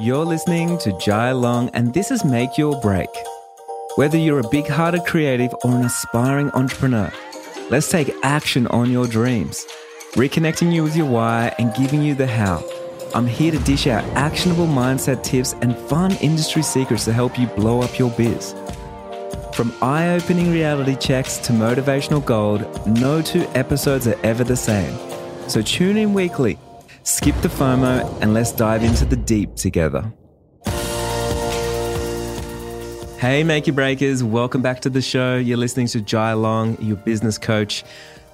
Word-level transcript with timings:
You're 0.00 0.24
listening 0.24 0.78
to 0.78 0.96
Jai 0.96 1.32
Long, 1.32 1.68
and 1.74 1.92
this 1.92 2.10
is 2.10 2.24
Make 2.24 2.56
Your 2.56 2.80
Break. 2.80 3.10
Whether 3.96 4.16
you're 4.16 4.38
a 4.40 4.48
big 4.48 4.66
hearted 4.66 5.04
creative 5.04 5.54
or 5.62 5.72
an 5.72 5.84
aspiring 5.84 6.50
entrepreneur, 6.52 7.12
let's 7.68 7.90
take 7.90 8.10
action 8.22 8.66
on 8.68 8.90
your 8.90 9.06
dreams, 9.06 9.66
reconnecting 10.12 10.72
you 10.72 10.82
with 10.82 10.96
your 10.96 11.04
why 11.04 11.54
and 11.58 11.74
giving 11.74 12.00
you 12.00 12.14
the 12.14 12.26
how. 12.26 12.64
I'm 13.14 13.26
here 13.26 13.52
to 13.52 13.58
dish 13.58 13.86
out 13.86 14.02
actionable 14.16 14.66
mindset 14.66 15.22
tips 15.22 15.52
and 15.60 15.76
fun 15.76 16.12
industry 16.22 16.62
secrets 16.62 17.04
to 17.04 17.12
help 17.12 17.38
you 17.38 17.48
blow 17.48 17.82
up 17.82 17.98
your 17.98 18.10
biz. 18.12 18.54
From 19.52 19.70
eye 19.82 20.14
opening 20.14 20.50
reality 20.50 20.96
checks 20.96 21.36
to 21.40 21.52
motivational 21.52 22.24
gold, 22.24 22.64
no 22.86 23.20
two 23.20 23.46
episodes 23.54 24.08
are 24.08 24.18
ever 24.22 24.44
the 24.44 24.56
same. 24.56 24.96
So 25.46 25.60
tune 25.60 25.98
in 25.98 26.14
weekly, 26.14 26.58
skip 27.02 27.34
the 27.42 27.48
FOMO, 27.48 28.20
and 28.20 28.34
let's 28.34 28.52
dive 28.52 28.82
into 28.82 29.04
the 29.04 29.16
deep 29.16 29.54
together. 29.54 30.12
Hey, 33.18 33.44
Make 33.44 33.66
Your 33.66 33.76
Breakers, 33.76 34.24
welcome 34.24 34.62
back 34.62 34.80
to 34.80 34.90
the 34.90 35.02
show. 35.02 35.36
You're 35.36 35.58
listening 35.58 35.88
to 35.88 36.00
Jai 36.00 36.32
Long, 36.32 36.80
your 36.80 36.96
business 36.96 37.36
coach. 37.36 37.84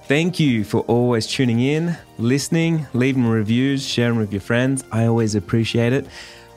Thank 0.03 0.39
you 0.39 0.63
for 0.63 0.79
always 0.81 1.27
tuning 1.27 1.59
in, 1.59 1.97
listening, 2.17 2.87
leaving 2.93 3.25
reviews, 3.25 3.85
sharing 3.85 4.17
with 4.17 4.31
your 4.31 4.39
friends. 4.39 4.85
I 4.89 5.05
always 5.05 5.35
appreciate 5.35 5.91
it. 5.91 6.07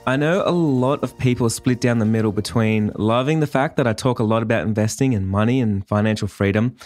I 0.07 0.15
know 0.15 0.43
a 0.45 0.51
lot 0.51 1.03
of 1.03 1.17
people 1.17 1.49
split 1.49 1.81
down 1.81 1.99
the 1.99 2.05
middle 2.05 2.31
between 2.31 2.91
loving 2.95 3.41
the 3.41 3.47
fact 3.47 3.75
that 3.75 3.85
I 3.85 3.93
talk 3.93 4.19
a 4.19 4.23
lot 4.23 4.41
about 4.41 4.65
investing 4.65 5.13
and 5.13 5.27
money 5.27 5.59
and 5.59 5.85
financial 5.85 6.29
freedom. 6.29 6.77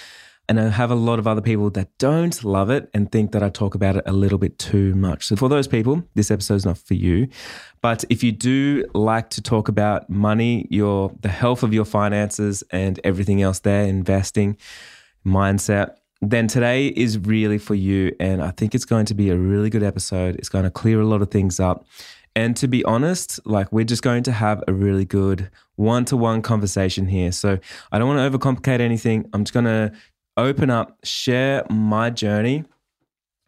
And 0.48 0.60
I 0.60 0.70
have 0.70 0.92
a 0.92 0.96
lot 0.96 1.18
of 1.18 1.28
other 1.28 1.42
people 1.42 1.70
that 1.72 1.98
don't 1.98 2.44
love 2.44 2.70
it 2.70 2.90
and 2.94 3.12
think 3.12 3.32
that 3.32 3.42
I 3.42 3.50
talk 3.50 3.74
about 3.74 3.96
it 3.96 4.04
a 4.06 4.14
little 4.14 4.38
bit 4.38 4.60
too 4.60 4.94
much. 4.94 5.26
So, 5.26 5.36
for 5.36 5.50
those 5.50 5.68
people, 5.68 6.04
this 6.14 6.30
episode 6.30 6.56
is 6.56 6.66
not 6.66 6.78
for 6.78 6.94
you. 6.94 7.28
But 7.82 8.04
if 8.10 8.24
you 8.24 8.32
do 8.32 8.86
like 8.94 9.30
to 9.32 9.42
talk 9.42 9.68
about 9.68 10.10
money, 10.10 10.68
your 10.70 11.12
the 11.22 11.30
health 11.30 11.64
of 11.64 11.74
your 11.74 11.86
finances 11.86 12.64
and 12.72 13.00
everything 13.04 13.42
else 13.42 13.60
there, 13.60 13.84
investing, 13.86 14.58
mindset, 15.26 15.96
then 16.22 16.48
today 16.48 16.88
is 16.88 17.18
really 17.18 17.58
for 17.58 17.76
you. 17.76 18.16
And 18.20 18.42
I 18.42 18.52
think 18.52 18.76
it's 18.76 18.86
going 18.86 19.06
to 19.08 19.14
be 19.14 19.30
a 19.30 19.38
really 19.38 19.70
good 19.70 19.84
episode. 19.84 20.36
It's 20.36 20.50
going 20.50 20.64
to 20.64 20.72
clear 20.72 21.02
a 21.02 21.06
lot 21.06 21.22
of 21.22 21.32
things 21.32 21.60
up. 21.60 21.86
And 22.36 22.56
to 22.58 22.68
be 22.68 22.84
honest, 22.84 23.40
like 23.46 23.72
we're 23.72 23.86
just 23.86 24.04
going 24.04 24.24
to 24.24 24.32
have 24.32 24.62
a 24.68 24.74
really 24.74 25.06
good 25.06 25.50
one 25.76 26.04
to 26.06 26.18
one 26.18 26.42
conversation 26.42 27.08
here. 27.08 27.32
So 27.32 27.60
I 27.92 28.00
don't 28.00 28.14
want 28.14 28.34
to 28.34 28.38
overcomplicate 28.38 28.82
anything. 28.82 29.30
I'm 29.34 29.46
just 29.46 29.54
going 29.54 29.66
to 29.66 29.94
open 30.38 30.70
up, 30.70 30.98
share 31.04 31.66
my 31.70 32.10
journey, 32.10 32.66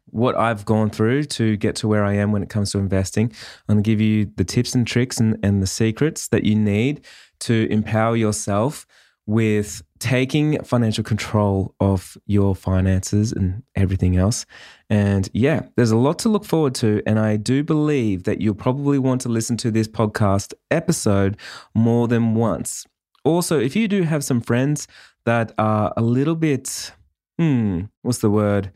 what 0.10 0.36
I've 0.36 0.66
gone 0.66 0.90
through 0.90 1.26
to 1.26 1.58
get 1.58 1.76
to 1.78 1.88
where 1.88 2.04
I 2.04 2.14
am 2.14 2.32
when 2.32 2.44
it 2.44 2.50
comes 2.50 2.72
to 2.72 2.80
investing. 2.80 3.32
I'm 3.68 3.76
going 3.76 3.84
to 3.84 3.90
give 3.90 4.02
you 4.02 4.32
the 4.36 4.46
tips 4.46 4.74
and 4.74 4.88
tricks 4.88 5.20
and, 5.20 5.38
and 5.44 5.62
the 5.62 5.68
secrets 5.68 6.30
that 6.30 6.44
you 6.44 6.56
need 6.56 7.06
to 7.42 7.68
empower 7.70 8.16
yourself 8.16 8.88
with 9.26 9.82
taking 10.00 10.64
financial 10.64 11.04
control 11.04 11.76
of 11.82 12.18
your 12.28 12.56
finances 12.56 13.34
and 13.34 13.62
everything 13.76 14.16
else. 14.16 14.46
And 14.90 15.30
yeah, 15.34 15.64
there's 15.76 15.92
a 15.92 15.98
lot 15.98 16.20
to 16.20 16.30
look 16.30 16.46
forward 16.46 16.74
to. 16.76 17.02
And 17.06 17.20
I 17.20 17.36
do 17.36 17.64
believe 17.64 18.24
that 18.24 18.40
you'll 18.40 18.56
probably 18.56 18.98
want 18.98 19.22
to 19.22 19.30
listen 19.30 19.58
to 19.58 19.72
this 19.72 19.88
podcast 19.88 20.54
episode 20.72 21.36
more 21.76 22.08
than 22.08 22.36
once. 22.36 22.86
Also, 23.26 23.60
if 23.60 23.76
you 23.76 23.90
do 23.90 24.04
have 24.04 24.24
some 24.24 24.40
friends 24.40 24.88
that 25.28 25.52
are 25.58 25.94
a 25.98 26.02
little 26.02 26.36
bit, 26.36 26.94
hmm, 27.38 27.82
what's 28.02 28.20
the 28.20 28.30
word? 28.30 28.72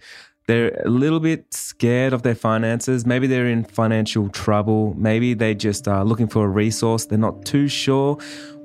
They're 0.48 0.82
a 0.84 0.90
little 0.90 1.22
bit 1.22 1.54
scared 1.54 2.12
of 2.12 2.24
their 2.24 2.36
finances. 2.36 3.06
Maybe 3.06 3.26
they're 3.26 3.48
in 3.48 3.64
financial 3.64 4.28
trouble. 4.28 4.94
Maybe 4.98 5.34
they 5.34 5.56
just 5.56 5.88
are 5.88 6.04
looking 6.04 6.28
for 6.28 6.44
a 6.44 6.50
resource. 6.50 7.06
They're 7.06 7.18
not 7.18 7.46
too 7.46 7.70
sure 7.70 8.16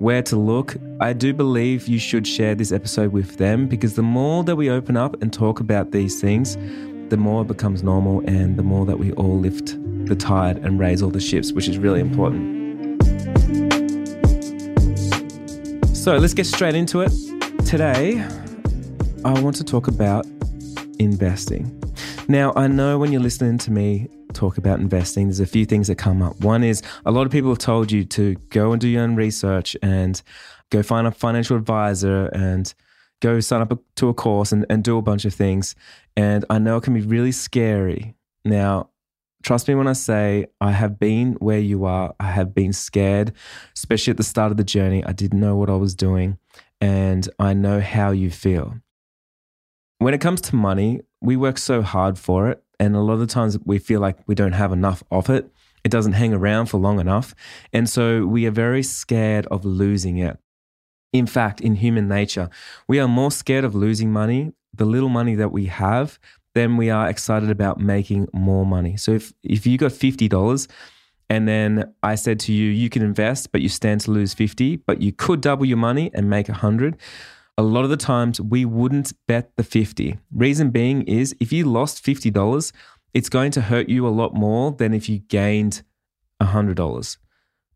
where 0.01 0.21
to 0.23 0.35
look. 0.35 0.75
I 1.01 1.13
do 1.13 1.33
believe 1.33 1.87
you 1.87 2.01
should 2.01 2.27
share 2.27 2.57
this 2.57 2.73
episode 2.73 3.13
with 3.13 3.37
them 3.37 3.69
because 3.69 3.95
the 3.95 4.03
more 4.03 4.43
that 4.43 4.57
we 4.57 4.69
open 4.69 4.97
up 4.97 5.23
and 5.23 5.33
talk 5.33 5.61
about 5.61 5.93
these 5.93 6.21
things, 6.21 6.57
the 7.11 7.17
more 7.17 7.43
it 7.43 7.47
becomes 7.47 7.85
normal 7.85 8.19
and 8.27 8.57
the 8.57 8.65
more 8.65 8.85
that 8.85 8.99
we 8.99 9.13
all 9.13 9.39
lift 9.39 9.77
the 10.07 10.17
tide 10.17 10.59
and 10.59 10.81
raise 10.81 11.03
all 11.03 11.11
the 11.11 11.21
ships, 11.21 11.53
which 11.53 11.69
is 11.69 11.79
really 11.79 12.01
important. 12.01 12.57
So 15.95 16.17
let's 16.17 16.35
get 16.35 16.47
straight 16.47 16.75
into 16.75 17.03
it. 17.03 17.13
Today, 17.67 18.25
I 19.25 19.41
want 19.41 19.57
to 19.57 19.65
talk 19.65 19.89
about 19.89 20.25
investing. 21.01 21.83
Now, 22.29 22.53
I 22.55 22.69
know 22.69 22.97
when 22.97 23.11
you're 23.11 23.21
listening 23.21 23.59
to 23.59 23.73
me 23.73 24.07
talk 24.33 24.57
about 24.57 24.79
investing, 24.79 25.27
there's 25.27 25.41
a 25.41 25.47
few 25.47 25.67
things 25.67 25.89
that 25.89 25.97
come 25.97 26.23
up. 26.23 26.41
One 26.41 26.63
is 26.63 26.81
a 27.05 27.11
lot 27.11 27.27
of 27.27 27.33
people 27.33 27.51
have 27.51 27.59
told 27.59 27.91
you 27.91 28.05
to 28.05 28.37
go 28.51 28.71
and 28.71 28.81
do 28.81 28.87
your 28.87 29.03
own 29.03 29.17
research 29.17 29.77
and 29.83 30.23
go 30.71 30.85
find 30.85 31.09
a 31.09 31.11
financial 31.11 31.57
advisor 31.57 32.27
and 32.27 32.73
go 33.21 33.41
sign 33.41 33.63
up 33.63 33.77
to 33.97 34.09
a 34.11 34.15
course 34.15 34.53
and, 34.53 34.65
and 34.71 34.85
do 34.85 34.97
a 34.97 35.03
bunch 35.03 35.25
of 35.25 35.35
things. 35.35 35.75
And 36.17 36.45
I 36.49 36.61
know 36.61 36.77
it 36.77 36.85
can 36.85 36.95
be 36.95 37.01
really 37.01 37.33
scary. 37.33 38.15
Now, 38.45 38.91
trust 39.43 39.67
me 39.67 39.75
when 39.75 39.89
I 39.89 39.95
say 39.95 40.47
I 40.61 40.71
have 40.71 41.01
been 41.01 41.33
where 41.41 41.59
you 41.59 41.85
are. 41.85 42.15
I 42.21 42.31
have 42.31 42.55
been 42.55 42.73
scared, 42.73 43.33
especially 43.75 44.13
at 44.13 44.19
the 44.19 44.23
start 44.23 44.53
of 44.53 44.57
the 44.57 44.63
journey. 44.63 45.05
I 45.05 45.11
didn't 45.11 45.41
know 45.41 45.57
what 45.57 45.69
I 45.69 45.75
was 45.75 45.97
doing 45.97 46.39
and 46.81 47.29
I 47.39 47.55
know 47.55 47.81
how 47.81 48.11
you 48.11 48.31
feel. 48.31 48.77
When 49.99 50.15
it 50.15 50.21
comes 50.21 50.41
to 50.43 50.57
money, 50.57 51.01
we 51.21 51.37
work 51.37 51.59
so 51.59 51.83
hard 51.83 52.19
for 52.19 52.51
it. 52.51 52.63
And 52.79 52.95
a 52.95 53.01
lot 53.01 53.15
of 53.15 53.21
the 53.21 53.27
times 53.27 53.59
we 53.65 53.79
feel 53.79 54.01
like 54.01 54.19
we 54.27 54.35
don't 54.35 54.53
have 54.53 54.73
enough 54.73 55.03
of 55.11 55.31
it. 55.31 55.51
It 55.85 55.91
doesn't 55.91 56.13
hang 56.13 56.35
around 56.35 56.67
for 56.67 56.79
long 56.79 57.01
enough. 57.01 57.35
And 57.73 57.89
so 57.89 58.27
we 58.27 58.47
are 58.47 58.51
very 58.51 58.83
scared 58.83 59.47
of 59.47 59.65
losing 59.65 60.19
it. 60.19 60.39
In 61.13 61.27
fact, 61.27 61.61
in 61.61 61.77
human 61.77 62.09
nature, 62.09 62.51
we 62.87 63.01
are 63.01 63.09
more 63.09 63.31
scared 63.31 63.65
of 63.65 63.75
losing 63.75 64.13
money, 64.13 64.53
the 64.75 64.85
little 64.85 65.09
money 65.09 65.35
that 65.37 65.53
we 65.53 65.67
have, 65.67 66.19
than 66.55 66.77
we 66.77 66.91
are 66.91 67.09
excited 67.09 67.51
about 67.51 67.81
making 67.81 68.29
more 68.33 68.67
money. 68.67 68.97
So 68.97 69.13
if, 69.13 69.33
if 69.43 69.67
you 69.67 69.79
got 69.79 69.93
$50 69.93 70.69
and 71.29 71.49
then 71.49 71.93
I 72.03 72.15
said 72.15 72.39
to 72.41 72.53
you, 72.53 72.71
you 72.71 72.89
can 72.89 73.03
invest, 73.03 73.51
but 73.51 73.61
you 73.61 73.69
stand 73.69 74.03
to 74.03 74.11
lose 74.11 74.35
50, 74.35 74.77
but 74.77 75.03
you 75.03 75.13
could 75.13 75.41
double 75.41 75.65
your 75.65 75.77
money 75.77 76.11
and 76.15 76.31
make 76.31 76.49
100. 76.49 76.97
A 77.59 77.63
lot 77.63 77.85
of 77.85 77.91
the 77.91 77.97
times 77.97 78.41
we 78.41 78.65
wouldn't 78.65 79.13
bet 79.27 79.57
the 79.57 79.65
50. 79.65 80.19
Reason 80.31 80.71
being 80.71 81.03
is 81.03 81.35
if 81.41 81.53
you 81.53 81.65
lost 81.65 82.05
$50, 82.05 82.73
it's 83.13 83.29
going 83.29 83.51
to 83.53 83.63
hurt 83.63 83.89
you 83.89 84.07
a 84.07 84.11
lot 84.11 84.35
more 84.35 84.73
than 84.73 84.95
if 84.95 85.09
you 85.09 85.19
gained 85.19 85.83
$100. 86.41 87.17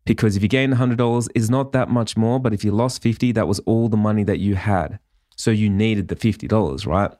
Because 0.04 0.36
if 0.36 0.42
you 0.42 0.48
gained 0.48 0.74
$100, 0.74 1.28
it's 1.34 1.48
not 1.48 1.72
that 1.72 1.88
much 1.88 2.16
more, 2.16 2.38
but 2.38 2.52
if 2.52 2.62
you 2.62 2.70
lost 2.72 3.02
50, 3.02 3.32
that 3.32 3.48
was 3.48 3.58
all 3.60 3.88
the 3.88 3.96
money 3.96 4.22
that 4.24 4.38
you 4.38 4.54
had. 4.54 4.98
So 5.36 5.50
you 5.50 5.70
needed 5.70 6.08
the 6.08 6.16
$50, 6.16 6.86
right? 6.86 7.10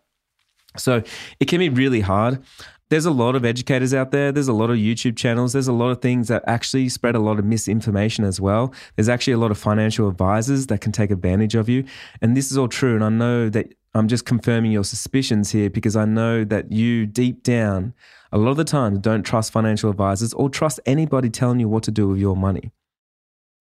So 0.77 1.03
it 1.41 1.47
can 1.47 1.59
be 1.59 1.71
really 1.71 2.01
hard 2.01 2.43
there's 2.91 3.07
a 3.07 3.11
lot 3.11 3.37
of 3.37 3.45
educators 3.45 3.95
out 3.95 4.11
there. 4.11 4.33
There's 4.33 4.49
a 4.49 4.53
lot 4.53 4.69
of 4.69 4.77
YouTube 4.77 5.17
channels. 5.17 5.53
There's 5.53 5.69
a 5.69 5.73
lot 5.73 5.91
of 5.91 6.03
things 6.03 6.27
that 6.29 6.43
actually 6.47 6.89
spread 6.89 7.15
a 7.15 7.21
lot 7.21 7.39
of 7.39 7.45
misinformation 7.45 8.25
as 8.25 8.41
well. 8.41 8.75
There's 8.97 9.09
actually 9.09 9.35
a 9.35 9.39
lot 9.39 9.53
of 9.53 9.59
financial 9.59 10.09
advisors 10.09 10.67
that 10.67 10.81
can 10.81 10.91
take 10.91 11.13
advantage 11.13 11.55
of 11.55 11.69
you. 11.69 11.85
And 12.21 12.37
this 12.37 12.51
is 12.51 12.59
all 12.59 12.69
true. 12.69 12.97
And 12.97 13.05
I 13.05 13.09
know 13.09 13.49
that 13.49 13.75
I'm 13.95 14.09
just 14.09 14.27
confirming 14.27 14.73
your 14.73 14.83
suspicions 14.83 15.53
here 15.53 15.71
because 15.71 15.95
I 15.95 16.05
know 16.05 16.45
that 16.45 16.73
you 16.73 17.07
deep 17.07 17.45
down, 17.45 17.95
a 18.33 18.39
lot 18.39 18.51
of 18.51 18.57
the 18.57 18.65
time, 18.65 19.01
don't 19.01 19.23
trust 19.23 19.53
financial 19.53 19.89
advisors 19.89 20.35
or 20.35 20.51
trust 20.51 20.81
anybody 20.85 21.31
telling 21.31 21.61
you 21.61 21.69
what 21.69 21.85
to 21.85 21.93
do 21.93 22.09
with 22.09 22.19
your 22.19 22.37
money. 22.37 22.73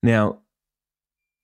Now, 0.01 0.39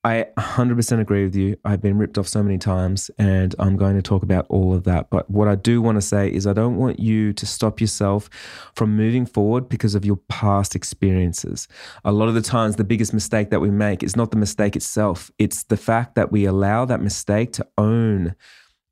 I 0.05 0.27
100% 0.37 0.99
agree 0.99 1.23
with 1.23 1.35
you. 1.35 1.57
I've 1.65 1.81
been 1.81 1.97
ripped 1.97 2.19
off 2.19 2.27
so 2.27 2.43
many 2.43 2.59
times, 2.59 3.09
and 3.17 3.55
I'm 3.57 3.75
going 3.75 3.95
to 3.95 4.03
talk 4.03 4.21
about 4.21 4.45
all 4.49 4.71
of 4.71 4.83
that. 4.83 5.09
But 5.09 5.27
what 5.31 5.47
I 5.47 5.55
do 5.55 5.81
want 5.81 5.95
to 5.95 6.01
say 6.01 6.31
is, 6.31 6.45
I 6.45 6.53
don't 6.53 6.77
want 6.77 6.99
you 6.99 7.33
to 7.33 7.45
stop 7.47 7.81
yourself 7.81 8.29
from 8.75 8.95
moving 8.95 9.25
forward 9.25 9.67
because 9.67 9.95
of 9.95 10.05
your 10.05 10.17
past 10.29 10.75
experiences. 10.75 11.67
A 12.03 12.11
lot 12.11 12.27
of 12.27 12.35
the 12.35 12.43
times, 12.43 12.75
the 12.75 12.83
biggest 12.83 13.15
mistake 13.15 13.49
that 13.49 13.61
we 13.61 13.71
make 13.71 14.03
is 14.03 14.15
not 14.15 14.29
the 14.29 14.37
mistake 14.37 14.75
itself, 14.75 15.31
it's 15.39 15.63
the 15.63 15.77
fact 15.77 16.13
that 16.13 16.31
we 16.31 16.45
allow 16.45 16.85
that 16.85 17.01
mistake 17.01 17.51
to 17.53 17.65
own 17.75 18.35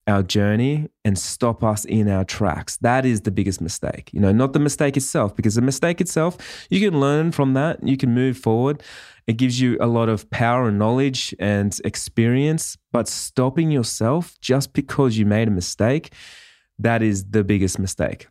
our 0.08 0.24
journey 0.24 0.90
and 1.06 1.18
stop 1.18 1.64
us 1.64 1.86
in 1.86 2.10
our 2.10 2.26
tracks. 2.26 2.78
That 2.78 3.06
is 3.06 3.22
the 3.22 3.32
biggest 3.32 3.62
mistake. 3.62 4.10
You 4.14 4.20
know, 4.20 4.32
not 4.32 4.54
the 4.54 4.60
mistake 4.60 4.98
itself, 4.98 5.36
because 5.36 5.56
the 5.56 5.62
mistake 5.62 6.02
itself, 6.02 6.68
you 6.70 6.80
can 6.80 7.00
learn 7.00 7.32
from 7.32 7.54
that, 7.54 7.86
you 7.88 7.98
can 7.98 8.14
move 8.14 8.38
forward. 8.38 8.84
It 9.28 9.38
gives 9.38 9.62
you 9.62 9.78
a 9.80 9.88
lot 9.88 10.10
of 10.10 10.30
power 10.30 10.68
and 10.68 10.78
knowledge 10.78 11.34
and 11.40 11.80
experience, 11.86 12.78
but 12.92 13.08
stopping 13.08 13.72
yourself 13.72 14.38
just 14.42 14.74
because 14.74 15.18
you 15.18 15.26
made 15.26 15.48
a 15.48 15.52
mistake, 15.52 16.14
that 16.80 17.02
is 17.02 17.26
the 17.32 17.44
biggest 17.44 17.80
mistake. 17.80 18.28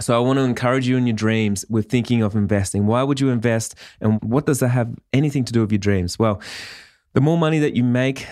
So 0.00 0.16
I 0.16 0.18
want 0.18 0.38
to 0.38 0.42
encourage 0.42 0.88
you 0.88 0.96
in 0.96 1.06
your 1.06 1.14
dreams 1.14 1.64
with 1.68 1.88
thinking 1.88 2.22
of 2.22 2.34
investing. 2.34 2.86
Why 2.86 3.04
would 3.04 3.20
you 3.20 3.28
invest 3.28 3.76
and 4.00 4.20
what 4.22 4.46
does 4.46 4.58
that 4.58 4.70
have 4.70 4.92
anything 5.12 5.44
to 5.44 5.52
do 5.52 5.60
with 5.60 5.70
your 5.70 5.78
dreams? 5.78 6.18
Well, 6.18 6.40
the 7.12 7.20
more 7.20 7.38
money 7.38 7.60
that 7.60 7.76
you 7.76 7.84
make, 7.84 8.26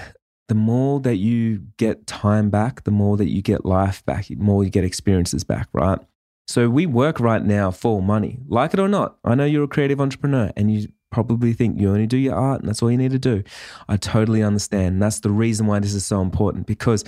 the 0.50 0.54
more 0.56 0.98
that 0.98 1.14
you 1.14 1.60
get 1.76 2.08
time 2.08 2.50
back, 2.50 2.82
the 2.82 2.90
more 2.90 3.16
that 3.16 3.30
you 3.30 3.40
get 3.40 3.64
life 3.64 4.04
back, 4.04 4.26
the 4.26 4.34
more 4.34 4.64
you 4.64 4.70
get 4.70 4.82
experiences 4.82 5.44
back, 5.44 5.68
right? 5.72 6.00
So 6.48 6.68
we 6.68 6.86
work 6.86 7.20
right 7.20 7.44
now 7.44 7.70
for 7.70 8.02
money, 8.02 8.40
like 8.48 8.74
it 8.74 8.80
or 8.80 8.88
not. 8.88 9.16
I 9.24 9.36
know 9.36 9.44
you're 9.44 9.62
a 9.62 9.68
creative 9.68 10.00
entrepreneur 10.00 10.50
and 10.56 10.68
you 10.74 10.88
probably 11.12 11.52
think 11.52 11.80
you 11.80 11.88
only 11.88 12.08
do 12.08 12.16
your 12.16 12.34
art 12.34 12.62
and 12.62 12.68
that's 12.68 12.82
all 12.82 12.90
you 12.90 12.98
need 12.98 13.12
to 13.12 13.18
do. 13.20 13.44
I 13.88 13.96
totally 13.96 14.42
understand. 14.42 14.94
And 14.94 15.02
that's 15.02 15.20
the 15.20 15.30
reason 15.30 15.68
why 15.68 15.78
this 15.78 15.94
is 15.94 16.04
so 16.04 16.20
important 16.20 16.66
because 16.66 17.04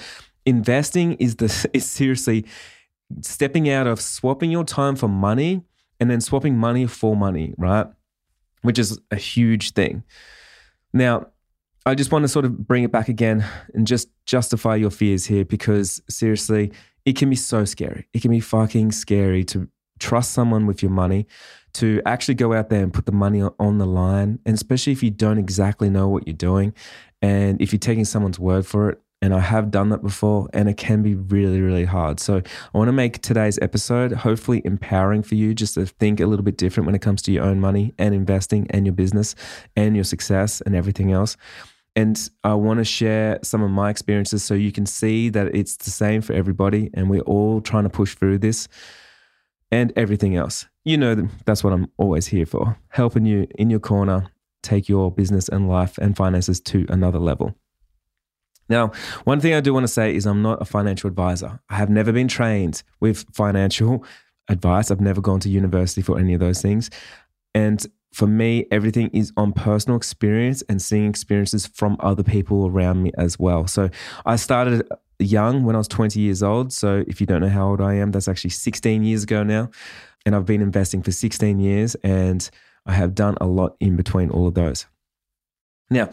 investing 0.47 1.15
is 1.15 1.35
the 1.35 1.69
is 1.73 1.91
seriously 1.91 2.47
stepping 3.23 3.69
out 3.69 3.89
of 3.89 4.01
swapping 4.01 4.53
your 4.53 4.63
time 4.63 4.95
for 4.95 5.09
money 5.09 5.65
and 5.99 6.09
then 6.09 6.21
swapping 6.21 6.57
money 6.57 6.87
for 6.87 7.17
money, 7.17 7.55
right? 7.59 7.89
Which 8.61 8.79
is 8.79 9.01
a 9.11 9.17
huge 9.17 9.73
thing. 9.73 10.05
Now, 10.93 11.27
I 11.85 11.97
just 11.97 12.13
want 12.13 12.23
to 12.23 12.29
sort 12.29 12.45
of 12.45 12.67
bring 12.67 12.85
it 12.85 12.93
back 12.93 13.09
again 13.09 13.45
and 13.75 13.87
just 13.87 14.09
justify 14.25 14.77
your 14.77 14.91
fears 14.91 15.27
here 15.27 15.45
because 15.45 16.01
seriously, 16.09 16.73
it 17.05 17.17
can 17.17 17.29
be 17.29 17.37
so 17.37 17.65
scary. 17.65 18.07
It 18.13 18.23
can 18.23 18.31
be 18.31 18.39
fucking 18.39 18.93
scary 18.93 19.43
to 19.47 19.69
trust 19.99 20.33
someone 20.33 20.67
with 20.67 20.83
your 20.83 20.93
money, 20.93 21.27
to 21.75 22.01
actually 22.07 22.35
go 22.35 22.53
out 22.53 22.69
there 22.69 22.83
and 22.83 22.95
put 22.95 23.07
the 23.07 23.13
money 23.13 23.43
on 23.43 23.79
the 23.79 23.87
line, 23.87 24.39
and 24.47 24.55
especially 24.55 24.93
if 24.93 25.03
you 25.03 25.11
don't 25.11 25.39
exactly 25.39 25.91
know 25.91 26.09
what 26.09 26.27
you're 26.27 26.35
doing 26.35 26.73
and 27.21 27.61
if 27.61 27.73
you're 27.73 27.81
taking 27.81 28.05
someone's 28.05 28.39
word 28.39 28.65
for 28.67 28.91
it. 28.91 29.01
And 29.21 29.33
I 29.33 29.39
have 29.39 29.71
done 29.71 29.91
that 29.91 30.03
before, 30.03 30.49
and 30.53 30.69
it 30.69 30.77
can 30.77 31.01
be 31.05 31.15
really, 31.15 31.61
really 31.61 31.85
hard. 31.85 32.19
So, 32.19 32.39
I 32.75 32.79
want 32.79 32.89
to 32.89 32.93
make 32.93 33.23
today's 33.23 33.57
episode 33.63 34.11
hopefully 34.11 34.63
empowering 34.65 35.23
for 35.23 35.37
you 35.37 35.55
just 35.55 35.75
to 35.75 35.87
think 35.87 36.19
a 36.19 36.27
little 36.27 36.45
bit 36.45 36.57
different 36.57 36.87
when 36.87 36.97
it 36.97 37.03
comes 37.03 37.23
to 37.23 37.33
your 37.33 37.45
own 37.45 37.61
money 37.61 37.95
and 37.99 38.17
investing 38.17 38.67
and 38.71 38.85
your 38.85 38.95
business 38.95 39.37
and 39.77 39.95
your 39.95 40.03
success 40.03 40.61
and 40.63 40.75
everything 40.75 41.13
else. 41.13 41.37
And 41.95 42.31
I 42.43 42.55
want 42.55 42.79
to 42.79 42.85
share 42.85 43.39
some 43.43 43.63
of 43.63 43.71
my 43.71 43.91
experiences 43.91 44.43
so 44.43 44.55
you 44.55 44.73
can 44.73 44.87
see 44.87 45.29
that 45.29 45.55
it's 45.55 45.77
the 45.77 45.91
same 45.91 46.23
for 46.23 46.33
everybody 46.33 46.91
and 46.95 47.11
we're 47.11 47.21
all 47.23 47.61
trying 47.61 47.85
to 47.85 47.91
push 47.91 48.15
through 48.15 48.39
this 48.39 48.67
and 49.71 49.93
everything 49.95 50.37
else. 50.37 50.67
You 50.85 50.97
know, 50.97 51.29
that's 51.45 51.63
what 51.63 51.73
I'm 51.73 51.91
always 51.99 52.27
here 52.27 52.47
for 52.47 52.79
helping 52.89 53.27
you 53.27 53.47
in 53.57 53.69
your 53.69 53.81
corner 53.81 54.31
take 54.63 54.89
your 54.89 55.11
business 55.11 55.49
and 55.49 55.69
life 55.69 55.99
and 55.99 56.17
finances 56.17 56.61
to 56.61 56.87
another 56.89 57.19
level. 57.19 57.55
Now, 58.69 58.93
one 59.25 59.41
thing 59.41 59.55
I 59.55 59.61
do 59.61 59.75
want 59.75 59.85
to 59.85 59.93
say 59.93 60.15
is 60.15 60.25
I'm 60.25 60.41
not 60.41 60.63
a 60.63 60.65
financial 60.65 61.09
advisor. 61.09 61.61
I 61.69 61.77
have 61.77 61.91
never 61.91 62.13
been 62.13 62.29
trained 62.29 62.83
with 63.01 63.27
financial 63.35 64.05
advice. 64.49 64.91
I've 64.91 65.01
never 65.01 65.21
gone 65.21 65.41
to 65.41 65.49
university 65.49 66.01
for 66.01 66.19
any 66.19 66.33
of 66.33 66.41
those 66.41 66.63
things. 66.63 66.89
And 67.55 67.85
for 68.13 68.27
me, 68.27 68.67
everything 68.71 69.09
is 69.13 69.33
on 69.37 69.53
personal 69.53 69.97
experience 69.97 70.63
and 70.69 70.81
seeing 70.81 71.09
experiences 71.09 71.67
from 71.67 71.97
other 72.01 72.23
people 72.23 72.67
around 72.67 73.03
me 73.03 73.11
as 73.17 73.39
well. 73.39 73.67
So 73.67 73.89
I 74.27 74.37
started 74.37 74.87
young 75.19 75.65
when 75.65 75.75
I 75.75 75.79
was 75.79 75.89
20 75.89 76.21
years 76.21 76.43
old. 76.43 76.73
So 76.73 77.05
if 77.07 77.21
you 77.21 77.27
don't 77.27 77.41
know 77.41 77.49
how 77.49 77.69
old 77.69 77.81
I 77.81 77.95
am, 77.95 78.11
that's 78.11 78.29
actually 78.29 78.51
16 78.51 79.03
years 79.03 79.23
ago 79.23 79.43
now. 79.43 79.71
And 80.27 80.37
I've 80.37 80.45
been 80.45 80.61
investing 80.61 81.03
for 81.03 81.11
16 81.11 81.59
years 81.59 81.95
and 81.97 82.49
I 82.85 82.93
have 82.93 83.15
done 83.15 83.37
a 83.41 83.47
lot 83.47 83.77
in 83.81 83.97
between 83.97 84.31
all 84.31 84.47
of 84.47 84.55
those. 84.55 84.87
Now, 85.91 86.11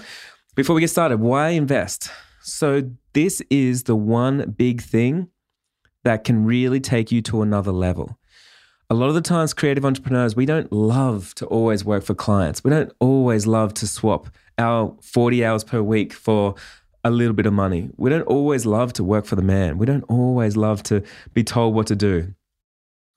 before 0.56 0.76
we 0.76 0.82
get 0.82 0.90
started, 0.90 1.20
why 1.20 1.50
invest? 1.50 2.10
So, 2.42 2.92
this 3.14 3.42
is 3.50 3.84
the 3.84 3.96
one 3.96 4.52
big 4.58 4.82
thing 4.82 5.30
that 6.04 6.24
can 6.24 6.46
really 6.46 6.80
take 6.80 7.12
you 7.12 7.22
to 7.24 7.42
another 7.42 7.72
level 7.72 8.19
a 8.90 8.96
lot 8.96 9.08
of 9.08 9.14
the 9.14 9.22
times 9.22 9.54
creative 9.54 9.86
entrepreneurs 9.86 10.36
we 10.36 10.46
don't 10.46 10.72
love 10.72 11.36
to 11.36 11.46
always 11.46 11.86
work 11.86 12.04
for 12.04 12.16
clients. 12.16 12.64
We 12.64 12.72
don't 12.72 12.92
always 13.00 13.46
love 13.46 13.74
to 13.76 13.88
swap 13.88 14.30
our 14.58 14.96
40 15.02 15.46
hours 15.46 15.64
per 15.64 15.82
week 15.82 16.12
for 16.12 16.56
a 17.04 17.12
little 17.12 17.34
bit 17.34 17.46
of 17.46 17.54
money. 17.54 17.92
We 17.98 18.10
don't 18.10 18.24
always 18.24 18.66
love 18.66 18.94
to 18.94 19.04
work 19.04 19.26
for 19.26 19.36
the 19.36 19.44
man. 19.44 19.78
We 19.78 19.86
don't 19.86 20.04
always 20.10 20.58
love 20.58 20.82
to 20.84 21.04
be 21.34 21.44
told 21.44 21.76
what 21.76 21.88
to 21.88 21.96
do. 21.96 22.34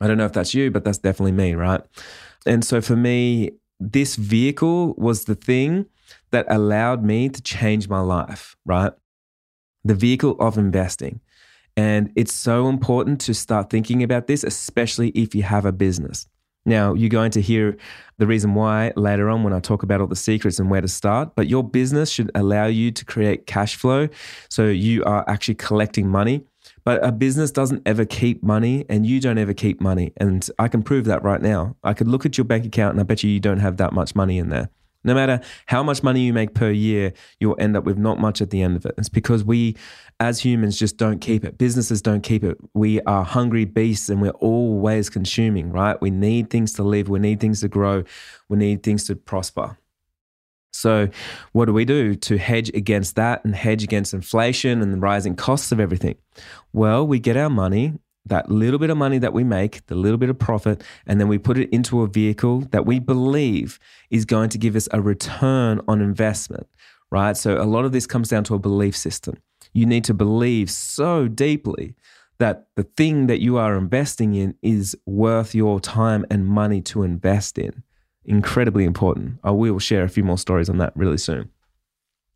I 0.00 0.08
don't 0.08 0.18
know 0.18 0.26
if 0.26 0.32
that's 0.32 0.52
you 0.52 0.70
but 0.70 0.84
that's 0.84 0.98
definitely 0.98 1.32
me 1.32 1.54
right? 1.54 1.80
And 2.44 2.64
so 2.64 2.82
for 2.82 2.96
me 2.96 3.52
this 3.80 4.16
vehicle 4.16 4.94
was 4.98 5.24
the 5.24 5.34
thing 5.34 5.86
that 6.32 6.46
allowed 6.48 7.02
me 7.02 7.30
to 7.30 7.40
change 7.40 7.88
my 7.88 8.00
life 8.00 8.56
right? 8.66 8.92
The 9.84 9.94
vehicle 9.94 10.36
of 10.38 10.58
investing 10.58 11.20
and 11.76 12.12
it's 12.16 12.34
so 12.34 12.68
important 12.68 13.20
to 13.22 13.34
start 13.34 13.70
thinking 13.70 14.02
about 14.02 14.26
this, 14.26 14.44
especially 14.44 15.08
if 15.10 15.34
you 15.34 15.42
have 15.42 15.64
a 15.64 15.72
business. 15.72 16.26
Now, 16.64 16.94
you're 16.94 17.08
going 17.08 17.32
to 17.32 17.40
hear 17.40 17.76
the 18.18 18.26
reason 18.26 18.54
why 18.54 18.92
later 18.94 19.28
on 19.28 19.42
when 19.42 19.52
I 19.52 19.58
talk 19.58 19.82
about 19.82 20.00
all 20.00 20.06
the 20.06 20.14
secrets 20.14 20.60
and 20.60 20.70
where 20.70 20.80
to 20.80 20.88
start, 20.88 21.34
but 21.34 21.48
your 21.48 21.64
business 21.64 22.08
should 22.08 22.30
allow 22.34 22.66
you 22.66 22.92
to 22.92 23.04
create 23.04 23.46
cash 23.46 23.74
flow. 23.74 24.08
So 24.48 24.68
you 24.68 25.02
are 25.04 25.28
actually 25.28 25.56
collecting 25.56 26.08
money. 26.08 26.44
But 26.84 27.04
a 27.04 27.10
business 27.10 27.50
doesn't 27.50 27.82
ever 27.86 28.04
keep 28.04 28.42
money 28.42 28.84
and 28.88 29.04
you 29.04 29.20
don't 29.20 29.38
ever 29.38 29.54
keep 29.54 29.80
money. 29.80 30.12
And 30.16 30.48
I 30.58 30.68
can 30.68 30.82
prove 30.82 31.04
that 31.06 31.22
right 31.22 31.42
now. 31.42 31.76
I 31.82 31.94
could 31.94 32.08
look 32.08 32.24
at 32.24 32.38
your 32.38 32.44
bank 32.44 32.64
account 32.64 32.92
and 32.92 33.00
I 33.00 33.04
bet 33.04 33.22
you 33.22 33.30
you 33.30 33.40
don't 33.40 33.58
have 33.58 33.78
that 33.78 33.92
much 33.92 34.14
money 34.14 34.38
in 34.38 34.48
there. 34.48 34.68
No 35.04 35.14
matter 35.14 35.40
how 35.66 35.82
much 35.82 36.02
money 36.02 36.20
you 36.20 36.32
make 36.32 36.54
per 36.54 36.70
year, 36.70 37.12
you'll 37.40 37.56
end 37.58 37.76
up 37.76 37.84
with 37.84 37.98
not 37.98 38.20
much 38.20 38.40
at 38.40 38.50
the 38.50 38.62
end 38.62 38.76
of 38.76 38.86
it. 38.86 38.94
It's 38.96 39.08
because 39.08 39.44
we, 39.44 39.76
as 40.20 40.40
humans, 40.40 40.78
just 40.78 40.96
don't 40.96 41.20
keep 41.20 41.44
it. 41.44 41.58
Businesses 41.58 42.00
don't 42.00 42.22
keep 42.22 42.44
it. 42.44 42.56
We 42.74 43.00
are 43.02 43.24
hungry 43.24 43.64
beasts 43.64 44.08
and 44.08 44.22
we're 44.22 44.30
always 44.30 45.10
consuming, 45.10 45.70
right? 45.70 46.00
We 46.00 46.10
need 46.10 46.50
things 46.50 46.72
to 46.74 46.82
live, 46.82 47.08
we 47.08 47.18
need 47.18 47.40
things 47.40 47.60
to 47.62 47.68
grow, 47.68 48.04
we 48.48 48.56
need 48.58 48.82
things 48.82 49.04
to 49.06 49.16
prosper. 49.16 49.76
So, 50.74 51.08
what 51.52 51.66
do 51.66 51.74
we 51.74 51.84
do 51.84 52.14
to 52.14 52.38
hedge 52.38 52.70
against 52.70 53.16
that 53.16 53.44
and 53.44 53.54
hedge 53.54 53.84
against 53.84 54.14
inflation 54.14 54.80
and 54.80 54.92
the 54.92 54.98
rising 54.98 55.36
costs 55.36 55.70
of 55.70 55.78
everything? 55.78 56.16
Well, 56.72 57.06
we 57.06 57.18
get 57.18 57.36
our 57.36 57.50
money 57.50 57.98
that 58.26 58.50
little 58.50 58.78
bit 58.78 58.90
of 58.90 58.96
money 58.96 59.18
that 59.18 59.32
we 59.32 59.44
make, 59.44 59.86
the 59.86 59.94
little 59.94 60.18
bit 60.18 60.30
of 60.30 60.38
profit, 60.38 60.82
and 61.06 61.20
then 61.20 61.28
we 61.28 61.38
put 61.38 61.58
it 61.58 61.68
into 61.70 62.02
a 62.02 62.06
vehicle 62.06 62.60
that 62.70 62.86
we 62.86 62.98
believe 62.98 63.78
is 64.10 64.24
going 64.24 64.48
to 64.50 64.58
give 64.58 64.76
us 64.76 64.88
a 64.92 65.00
return 65.00 65.80
on 65.88 66.00
investment, 66.00 66.68
right? 67.10 67.36
So 67.36 67.60
a 67.60 67.64
lot 67.64 67.84
of 67.84 67.92
this 67.92 68.06
comes 68.06 68.28
down 68.28 68.44
to 68.44 68.54
a 68.54 68.58
belief 68.58 68.96
system. 68.96 69.36
You 69.72 69.86
need 69.86 70.04
to 70.04 70.14
believe 70.14 70.70
so 70.70 71.28
deeply 71.28 71.96
that 72.38 72.66
the 72.76 72.82
thing 72.82 73.26
that 73.26 73.40
you 73.40 73.56
are 73.56 73.76
investing 73.76 74.34
in 74.34 74.54
is 74.62 74.96
worth 75.06 75.54
your 75.54 75.80
time 75.80 76.24
and 76.30 76.46
money 76.46 76.80
to 76.82 77.02
invest 77.02 77.58
in. 77.58 77.82
Incredibly 78.24 78.84
important. 78.84 79.38
I 79.42 79.50
will 79.50 79.78
share 79.78 80.04
a 80.04 80.08
few 80.08 80.24
more 80.24 80.38
stories 80.38 80.68
on 80.68 80.78
that 80.78 80.92
really 80.96 81.18
soon. 81.18 81.50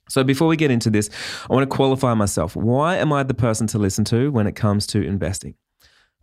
So, 0.08 0.22
before 0.22 0.46
we 0.46 0.56
get 0.56 0.70
into 0.70 0.90
this, 0.90 1.10
I 1.50 1.54
want 1.54 1.68
to 1.68 1.74
qualify 1.74 2.14
myself. 2.14 2.54
Why 2.54 2.96
am 2.96 3.12
I 3.12 3.24
the 3.24 3.34
person 3.34 3.66
to 3.68 3.78
listen 3.78 4.04
to 4.06 4.30
when 4.30 4.46
it 4.46 4.54
comes 4.54 4.86
to 4.88 5.02
investing? 5.02 5.54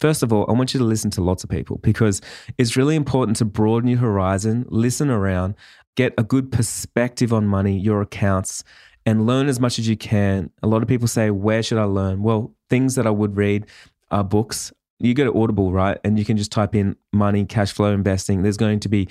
First 0.03 0.21
of 0.21 0.33
all, 0.33 0.45
I 0.49 0.51
want 0.51 0.73
you 0.73 0.79
to 0.79 0.83
listen 0.83 1.11
to 1.11 1.23
lots 1.23 1.45
of 1.45 1.49
people 1.49 1.77
because 1.77 2.19
it's 2.57 2.75
really 2.75 2.97
important 2.97 3.37
to 3.37 3.45
broaden 3.45 3.87
your 3.87 3.99
horizon, 3.99 4.65
listen 4.67 5.09
around, 5.09 5.55
get 5.95 6.13
a 6.17 6.23
good 6.23 6.51
perspective 6.51 7.31
on 7.31 7.47
money, 7.47 7.79
your 7.79 8.01
accounts, 8.01 8.65
and 9.05 9.25
learn 9.25 9.47
as 9.47 9.61
much 9.61 9.79
as 9.79 9.87
you 9.87 9.95
can. 9.95 10.49
A 10.61 10.67
lot 10.67 10.81
of 10.81 10.89
people 10.89 11.07
say, 11.07 11.29
Where 11.29 11.63
should 11.63 11.77
I 11.77 11.85
learn? 11.85 12.21
Well, 12.21 12.51
things 12.69 12.95
that 12.95 13.07
I 13.07 13.11
would 13.11 13.37
read 13.37 13.65
are 14.11 14.25
books. 14.25 14.73
You 14.99 15.13
go 15.13 15.23
to 15.23 15.41
Audible, 15.41 15.71
right? 15.71 15.97
And 16.03 16.19
you 16.19 16.25
can 16.25 16.35
just 16.35 16.51
type 16.51 16.75
in 16.75 16.97
money, 17.13 17.45
cash 17.45 17.71
flow 17.71 17.93
investing. 17.93 18.41
There's 18.43 18.57
going 18.57 18.81
to 18.81 18.89
be 18.89 19.07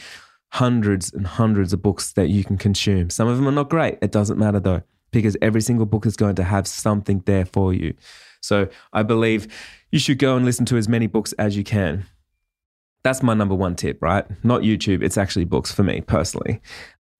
hundreds 0.50 1.10
and 1.10 1.26
hundreds 1.26 1.72
of 1.72 1.80
books 1.80 2.12
that 2.12 2.28
you 2.28 2.44
can 2.44 2.58
consume. 2.58 3.08
Some 3.08 3.28
of 3.28 3.38
them 3.38 3.48
are 3.48 3.52
not 3.52 3.70
great. 3.70 3.96
It 4.02 4.12
doesn't 4.12 4.38
matter 4.38 4.60
though, 4.60 4.82
because 5.10 5.38
every 5.40 5.62
single 5.62 5.86
book 5.86 6.04
is 6.04 6.16
going 6.16 6.34
to 6.34 6.44
have 6.44 6.66
something 6.66 7.22
there 7.24 7.46
for 7.46 7.72
you. 7.72 7.94
So 8.42 8.68
I 8.92 9.02
believe 9.02 9.48
you 9.90 9.98
should 9.98 10.18
go 10.18 10.36
and 10.36 10.44
listen 10.44 10.66
to 10.66 10.76
as 10.76 10.88
many 10.88 11.06
books 11.06 11.32
as 11.34 11.56
you 11.56 11.64
can. 11.64 12.06
That's 13.04 13.22
my 13.22 13.34
number 13.34 13.54
one 13.54 13.74
tip, 13.74 14.00
right? 14.00 14.24
Not 14.44 14.62
YouTube, 14.62 15.02
it's 15.02 15.18
actually 15.18 15.44
books 15.44 15.72
for 15.72 15.82
me 15.82 16.00
personally. 16.00 16.60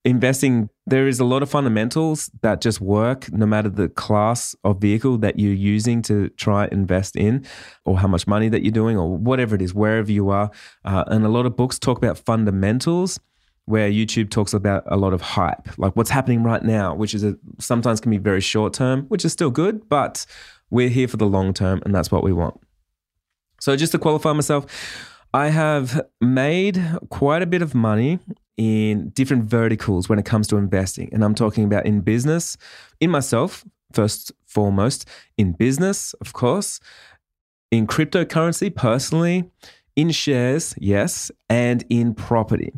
Investing, 0.05 0.69
there 0.85 1.07
is 1.07 1.21
a 1.21 1.25
lot 1.25 1.45
of 1.45 1.51
fundamentals 1.51 2.29
that 2.43 2.61
just 2.61 2.81
work 2.81 3.33
no 3.33 3.47
matter 3.47 3.69
the 3.69 3.89
class 3.89 4.57
of 4.65 4.81
vehicle 4.81 5.17
that 5.19 5.39
you're 5.39 5.53
using 5.53 6.03
to 6.03 6.29
try 6.31 6.69
invest 6.73 7.15
in, 7.15 7.47
or 7.85 7.99
how 7.99 8.09
much 8.09 8.27
money 8.27 8.49
that 8.49 8.63
you're 8.63 8.73
doing, 8.73 8.99
or 8.99 9.17
whatever 9.17 9.55
it 9.55 9.63
is, 9.63 9.73
wherever 9.73 10.11
you 10.11 10.29
are. 10.31 10.51
Uh, 10.85 11.05
and 11.07 11.25
a 11.25 11.29
lot 11.29 11.47
of 11.47 11.57
books 11.57 11.79
talk 11.79 11.99
about 11.99 12.19
fundamentals 12.19 13.21
where 13.67 13.89
YouTube 13.89 14.29
talks 14.29 14.53
about 14.53 14.83
a 14.87 14.97
lot 14.97 15.13
of 15.13 15.21
hype, 15.21 15.69
like 15.79 15.95
what's 15.95 16.11
happening 16.11 16.43
right 16.43 16.65
now, 16.65 16.95
which 16.95 17.15
is 17.15 17.23
a, 17.23 17.37
sometimes 17.61 18.01
can 18.01 18.11
be 18.11 18.19
very 18.19 18.41
short 18.41 18.73
term, 18.73 19.05
which 19.05 19.25
is 19.25 19.33
still 19.33 19.51
good, 19.51 19.89
but 19.89 20.27
we're 20.73 20.89
here 20.89 21.07
for 21.07 21.19
the 21.19 21.27
long 21.27 21.53
term, 21.53 21.83
and 21.85 21.95
that's 21.95 22.11
what 22.11 22.25
we 22.25 22.33
want. 22.33 22.59
So, 23.61 23.77
just 23.77 23.93
to 23.93 23.99
qualify 23.99 24.33
myself, 24.33 24.67
I 25.33 25.49
have 25.49 26.01
made 26.21 26.83
quite 27.11 27.43
a 27.43 27.47
bit 27.47 27.63
of 27.63 27.75
money 27.75 28.19
in 28.57 29.11
different 29.11 29.45
verticals 29.45 30.09
when 30.09 30.19
it 30.19 30.25
comes 30.25 30.49
to 30.49 30.57
investing. 30.57 31.11
And 31.13 31.23
I'm 31.23 31.35
talking 31.35 31.65
about 31.65 31.87
in 31.87 32.01
business, 32.01 32.57
in 33.01 33.11
myself, 33.11 33.65
first 33.93 34.33
foremost, 34.47 35.09
in 35.37 35.53
business, 35.53 36.15
of 36.15 36.33
course, 36.33 36.81
in 37.71 37.87
cryptocurrency 37.87 38.75
personally, 38.75 39.51
in 39.95 40.11
shares, 40.11 40.75
yes, 40.79 41.31
and 41.49 41.85
in 41.91 42.15
property. 42.15 42.73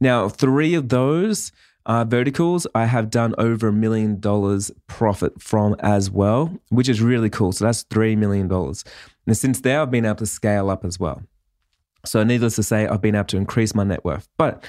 Now, 0.00 0.28
three 0.28 0.74
of 0.74 0.88
those 0.88 1.52
uh, 1.86 2.04
verticals, 2.04 2.66
I 2.74 2.86
have 2.86 3.10
done 3.10 3.34
over 3.38 3.68
a 3.68 3.72
million 3.72 4.20
dollars 4.20 4.70
profit 4.86 5.40
from 5.40 5.76
as 5.80 6.10
well, 6.10 6.58
which 6.68 6.88
is 6.88 7.00
really 7.00 7.30
cool. 7.30 7.52
So 7.52 7.64
that's 7.64 7.84
$3 7.84 8.16
million. 8.16 8.50
And 9.26 9.36
since 9.36 9.60
there, 9.60 9.80
I've 9.80 9.90
been 9.90 10.04
able 10.04 10.16
to 10.16 10.26
scale 10.26 10.70
up 10.70 10.84
as 10.84 11.00
well. 11.00 11.22
So, 12.04 12.22
needless 12.22 12.56
to 12.56 12.62
say, 12.62 12.86
I've 12.86 13.02
been 13.02 13.14
able 13.14 13.26
to 13.26 13.36
increase 13.36 13.74
my 13.74 13.84
net 13.84 14.04
worth, 14.04 14.26
but 14.38 14.64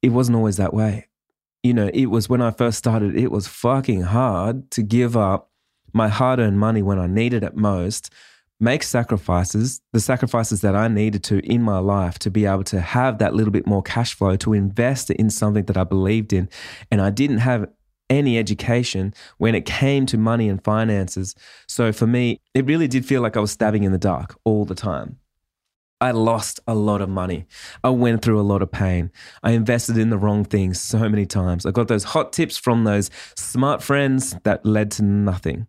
it 0.00 0.10
wasn't 0.10 0.36
always 0.36 0.56
that 0.56 0.72
way. 0.72 1.08
You 1.62 1.74
know, 1.74 1.90
it 1.92 2.06
was 2.06 2.28
when 2.28 2.40
I 2.40 2.52
first 2.52 2.78
started, 2.78 3.16
it 3.16 3.30
was 3.30 3.46
fucking 3.46 4.02
hard 4.02 4.70
to 4.72 4.82
give 4.82 5.14
up 5.14 5.50
my 5.92 6.08
hard 6.08 6.38
earned 6.40 6.58
money 6.58 6.82
when 6.82 6.98
I 6.98 7.06
needed 7.06 7.42
it 7.42 7.54
most, 7.54 8.10
make 8.60 8.82
sacrifices, 8.82 9.80
the 9.92 10.00
sacrifices 10.00 10.60
that 10.60 10.76
I 10.76 10.88
needed 10.88 11.24
to 11.24 11.38
in 11.40 11.62
my 11.62 11.78
life 11.78 12.18
to 12.20 12.30
be 12.30 12.46
able 12.46 12.64
to 12.64 12.80
have 12.80 13.18
that 13.18 13.34
little 13.34 13.50
bit 13.50 13.66
more 13.66 13.82
cash 13.82 14.14
flow 14.14 14.36
to 14.36 14.52
invest 14.52 15.10
in 15.10 15.30
something 15.30 15.64
that 15.64 15.76
I 15.76 15.84
believed 15.84 16.32
in. 16.32 16.48
And 16.90 17.00
I 17.00 17.10
didn't 17.10 17.38
have 17.38 17.68
any 18.10 18.38
education 18.38 19.14
when 19.38 19.54
it 19.54 19.64
came 19.64 20.06
to 20.06 20.18
money 20.18 20.48
and 20.48 20.62
finances. 20.62 21.34
So 21.66 21.92
for 21.92 22.06
me, 22.06 22.40
it 22.54 22.66
really 22.66 22.88
did 22.88 23.04
feel 23.04 23.22
like 23.22 23.36
I 23.36 23.40
was 23.40 23.50
stabbing 23.50 23.82
in 23.82 23.92
the 23.92 23.98
dark 23.98 24.38
all 24.44 24.64
the 24.64 24.74
time. 24.74 25.18
I 26.00 26.10
lost 26.10 26.60
a 26.66 26.74
lot 26.74 27.00
of 27.00 27.08
money. 27.08 27.46
I 27.82 27.88
went 27.88 28.22
through 28.22 28.38
a 28.38 28.42
lot 28.42 28.60
of 28.60 28.70
pain. 28.70 29.10
I 29.42 29.52
invested 29.52 29.96
in 29.96 30.10
the 30.10 30.18
wrong 30.18 30.44
things 30.44 30.80
so 30.80 31.08
many 31.08 31.24
times. 31.24 31.64
I 31.64 31.70
got 31.70 31.88
those 31.88 32.04
hot 32.04 32.32
tips 32.32 32.58
from 32.58 32.84
those 32.84 33.10
smart 33.36 33.82
friends 33.82 34.36
that 34.44 34.66
led 34.66 34.90
to 34.92 35.02
nothing. 35.02 35.66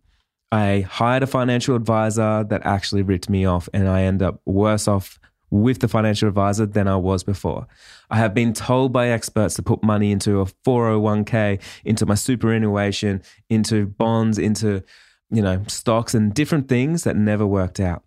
I 0.52 0.80
hired 0.88 1.22
a 1.22 1.26
financial 1.26 1.74
advisor 1.74 2.44
that 2.44 2.64
actually 2.64 3.02
ripped 3.02 3.28
me 3.28 3.44
off, 3.44 3.68
and 3.72 3.88
I 3.88 4.02
end 4.02 4.22
up 4.22 4.40
worse 4.44 4.86
off 4.88 5.18
with 5.50 5.80
the 5.80 5.88
financial 5.88 6.28
advisor 6.28 6.66
than 6.66 6.88
I 6.88 6.96
was 6.96 7.22
before. 7.22 7.66
I 8.10 8.16
have 8.16 8.34
been 8.34 8.52
told 8.52 8.92
by 8.92 9.08
experts 9.08 9.54
to 9.54 9.62
put 9.62 9.82
money 9.82 10.10
into 10.10 10.40
a 10.40 10.46
401k, 10.46 11.60
into 11.84 12.06
my 12.06 12.14
superannuation, 12.14 13.22
into 13.48 13.86
bonds, 13.86 14.38
into 14.38 14.82
you 15.30 15.42
know, 15.42 15.62
stocks 15.66 16.14
and 16.14 16.32
different 16.32 16.68
things 16.68 17.04
that 17.04 17.16
never 17.16 17.46
worked 17.46 17.80
out. 17.80 18.04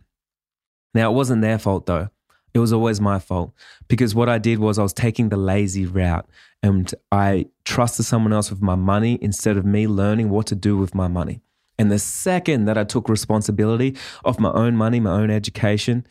Now, 0.93 1.11
it 1.11 1.15
wasn't 1.15 1.41
their 1.41 1.59
fault 1.59 1.85
though. 1.85 2.09
It 2.53 2.59
was 2.59 2.73
always 2.73 2.99
my 2.99 3.19
fault 3.19 3.53
because 3.87 4.15
what 4.15 4.27
I 4.27 4.39
did 4.39 4.57
was 4.57 4.79
I 4.79 4.83
was 4.83 4.93
taking 4.93 5.29
the 5.29 5.37
lazy 5.37 5.85
route 5.85 6.27
and 6.63 6.91
I 7.11 7.47
trusted 7.63 8.05
someone 8.05 8.33
else 8.33 8.49
with 8.49 8.61
my 8.61 8.75
money 8.75 9.19
instead 9.21 9.55
of 9.55 9.65
me 9.65 9.87
learning 9.87 10.29
what 10.29 10.47
to 10.47 10.55
do 10.55 10.75
with 10.75 10.95
my 10.95 11.07
money. 11.07 11.41
And 11.79 11.89
the 11.89 11.97
second 11.97 12.65
that 12.65 12.77
I 12.77 12.83
took 12.83 13.09
responsibility 13.09 13.95
of 14.25 14.39
my 14.39 14.51
own 14.51 14.75
money, 14.75 14.99
my 14.99 15.11
own 15.11 15.31
education, 15.31 16.05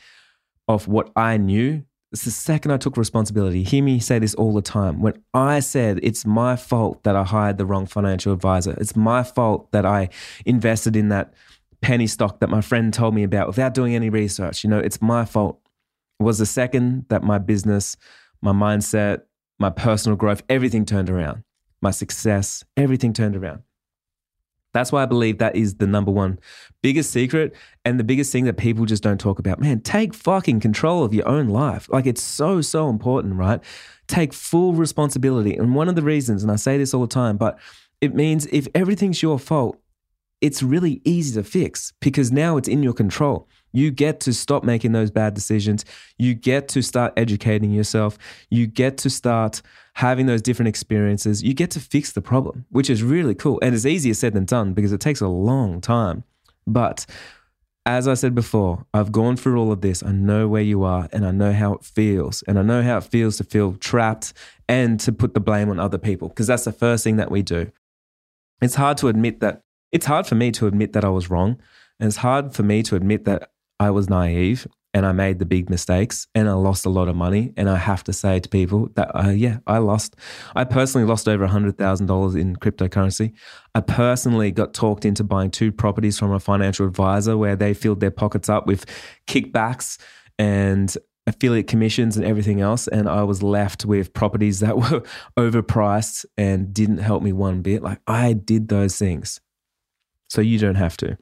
of 0.66 0.88
what 0.88 1.12
I 1.14 1.36
knew, 1.36 1.84
it's 2.10 2.24
the 2.24 2.30
second 2.30 2.70
I 2.70 2.78
took 2.78 2.96
responsibility. 2.96 3.62
Hear 3.62 3.84
me 3.84 4.00
say 4.00 4.18
this 4.18 4.34
all 4.34 4.54
the 4.54 4.62
time. 4.62 5.02
When 5.02 5.22
I 5.34 5.60
said 5.60 6.00
it's 6.02 6.24
my 6.24 6.56
fault 6.56 7.04
that 7.04 7.14
I 7.14 7.22
hired 7.22 7.58
the 7.58 7.66
wrong 7.66 7.84
financial 7.86 8.32
advisor, 8.32 8.74
it's 8.80 8.96
my 8.96 9.22
fault 9.22 9.70
that 9.72 9.84
I 9.84 10.08
invested 10.46 10.96
in 10.96 11.10
that 11.10 11.34
penny 11.82 12.06
stock 12.06 12.40
that 12.40 12.48
my 12.48 12.62
friend 12.62 12.92
told 12.92 13.14
me 13.14 13.22
about 13.22 13.46
without 13.46 13.74
doing 13.74 13.94
any 13.94 14.08
research. 14.08 14.64
You 14.64 14.70
know, 14.70 14.78
it's 14.78 15.02
my 15.02 15.26
fault. 15.26 15.60
It 16.18 16.22
was 16.22 16.38
the 16.38 16.46
second 16.46 17.04
that 17.10 17.22
my 17.22 17.36
business, 17.38 17.94
my 18.40 18.52
mindset, 18.52 19.22
my 19.58 19.70
personal 19.70 20.16
growth, 20.16 20.42
everything 20.48 20.86
turned 20.86 21.10
around. 21.10 21.44
My 21.82 21.90
success, 21.90 22.64
everything 22.76 23.12
turned 23.12 23.36
around. 23.36 23.62
That's 24.74 24.92
why 24.92 25.02
I 25.02 25.06
believe 25.06 25.38
that 25.38 25.56
is 25.56 25.76
the 25.76 25.86
number 25.86 26.10
one 26.10 26.38
biggest 26.82 27.10
secret 27.10 27.54
and 27.84 27.98
the 27.98 28.04
biggest 28.04 28.30
thing 28.30 28.44
that 28.44 28.56
people 28.56 28.84
just 28.84 29.02
don't 29.02 29.18
talk 29.18 29.38
about. 29.38 29.60
Man, 29.60 29.80
take 29.80 30.14
fucking 30.14 30.60
control 30.60 31.04
of 31.04 31.12
your 31.12 31.26
own 31.26 31.48
life. 31.48 31.88
Like 31.88 32.06
it's 32.06 32.22
so, 32.22 32.60
so 32.60 32.88
important, 32.88 33.34
right? 33.34 33.60
Take 34.06 34.32
full 34.32 34.74
responsibility. 34.74 35.56
And 35.56 35.74
one 35.74 35.88
of 35.88 35.96
the 35.96 36.02
reasons, 36.02 36.42
and 36.42 36.52
I 36.52 36.56
say 36.56 36.78
this 36.78 36.94
all 36.94 37.00
the 37.00 37.08
time, 37.08 37.36
but 37.36 37.58
it 38.00 38.14
means 38.14 38.46
if 38.46 38.68
everything's 38.74 39.22
your 39.22 39.38
fault, 39.38 39.78
it's 40.40 40.62
really 40.62 41.00
easy 41.04 41.34
to 41.34 41.42
fix 41.42 41.92
because 42.00 42.30
now 42.30 42.56
it's 42.56 42.68
in 42.68 42.82
your 42.82 42.92
control. 42.92 43.48
You 43.72 43.90
get 43.90 44.20
to 44.20 44.32
stop 44.32 44.64
making 44.64 44.92
those 44.92 45.10
bad 45.10 45.34
decisions. 45.34 45.84
You 46.18 46.34
get 46.34 46.68
to 46.68 46.82
start 46.82 47.12
educating 47.16 47.70
yourself. 47.70 48.18
You 48.50 48.66
get 48.66 48.98
to 48.98 49.10
start 49.10 49.62
having 49.94 50.26
those 50.26 50.42
different 50.42 50.68
experiences. 50.68 51.42
You 51.42 51.54
get 51.54 51.70
to 51.72 51.80
fix 51.80 52.12
the 52.12 52.22
problem, 52.22 52.64
which 52.70 52.88
is 52.88 53.02
really 53.02 53.34
cool. 53.34 53.58
And 53.62 53.74
it's 53.74 53.86
easier 53.86 54.14
said 54.14 54.32
than 54.32 54.44
done 54.44 54.72
because 54.72 54.92
it 54.92 55.00
takes 55.00 55.20
a 55.20 55.28
long 55.28 55.80
time. 55.80 56.24
But 56.66 57.06
as 57.84 58.06
I 58.06 58.14
said 58.14 58.34
before, 58.34 58.84
I've 58.92 59.12
gone 59.12 59.36
through 59.36 59.58
all 59.58 59.72
of 59.72 59.80
this. 59.80 60.02
I 60.02 60.12
know 60.12 60.46
where 60.46 60.62
you 60.62 60.84
are 60.84 61.08
and 61.10 61.26
I 61.26 61.30
know 61.30 61.52
how 61.52 61.72
it 61.72 61.84
feels. 61.84 62.42
And 62.42 62.58
I 62.58 62.62
know 62.62 62.82
how 62.82 62.98
it 62.98 63.04
feels 63.04 63.38
to 63.38 63.44
feel 63.44 63.74
trapped 63.74 64.34
and 64.68 65.00
to 65.00 65.10
put 65.10 65.32
the 65.32 65.40
blame 65.40 65.70
on 65.70 65.80
other 65.80 65.98
people 65.98 66.28
because 66.28 66.46
that's 66.46 66.64
the 66.64 66.72
first 66.72 67.02
thing 67.02 67.16
that 67.16 67.30
we 67.30 67.42
do. 67.42 67.72
It's 68.60 68.74
hard 68.74 68.98
to 68.98 69.08
admit 69.08 69.40
that, 69.40 69.62
it's 69.90 70.04
hard 70.04 70.26
for 70.26 70.34
me 70.34 70.50
to 70.52 70.66
admit 70.66 70.92
that 70.92 71.04
I 71.04 71.08
was 71.08 71.30
wrong. 71.30 71.58
And 71.98 72.06
it's 72.06 72.18
hard 72.18 72.54
for 72.54 72.62
me 72.62 72.82
to 72.84 72.94
admit 72.94 73.24
that 73.24 73.50
I 73.80 73.90
was 73.90 74.08
naive 74.08 74.66
and 74.94 75.04
I 75.06 75.12
made 75.12 75.38
the 75.38 75.44
big 75.44 75.70
mistakes 75.70 76.26
and 76.34 76.48
I 76.48 76.54
lost 76.54 76.86
a 76.86 76.90
lot 76.90 77.08
of 77.08 77.16
money. 77.16 77.52
And 77.56 77.68
I 77.68 77.76
have 77.76 78.02
to 78.04 78.12
say 78.12 78.40
to 78.40 78.48
people 78.48 78.88
that, 78.94 79.10
uh, 79.14 79.30
yeah, 79.30 79.58
I 79.66 79.78
lost. 79.78 80.16
I 80.56 80.64
personally 80.64 81.06
lost 81.06 81.28
over 81.28 81.46
$100,000 81.46 82.40
in 82.40 82.56
cryptocurrency. 82.56 83.32
I 83.74 83.80
personally 83.80 84.50
got 84.50 84.74
talked 84.74 85.04
into 85.04 85.22
buying 85.24 85.50
two 85.50 85.70
properties 85.70 86.18
from 86.18 86.32
a 86.32 86.40
financial 86.40 86.86
advisor 86.86 87.36
where 87.36 87.54
they 87.54 87.74
filled 87.74 88.00
their 88.00 88.10
pockets 88.10 88.48
up 88.48 88.66
with 88.66 88.86
kickbacks 89.26 89.98
and 90.38 90.96
affiliate 91.26 91.66
commissions 91.66 92.16
and 92.16 92.24
everything 92.24 92.60
else. 92.62 92.88
And 92.88 93.08
I 93.08 93.22
was 93.22 93.42
left 93.42 93.84
with 93.84 94.14
properties 94.14 94.60
that 94.60 94.76
were 94.78 95.02
overpriced 95.38 96.24
and 96.38 96.72
didn't 96.72 96.98
help 96.98 97.22
me 97.22 97.32
one 97.32 97.60
bit. 97.60 97.82
Like 97.82 98.00
I 98.06 98.32
did 98.32 98.68
those 98.68 98.96
things. 98.96 99.40
So 100.30 100.40
you 100.40 100.58
don't 100.58 100.74
have 100.74 100.96
to 100.98 101.18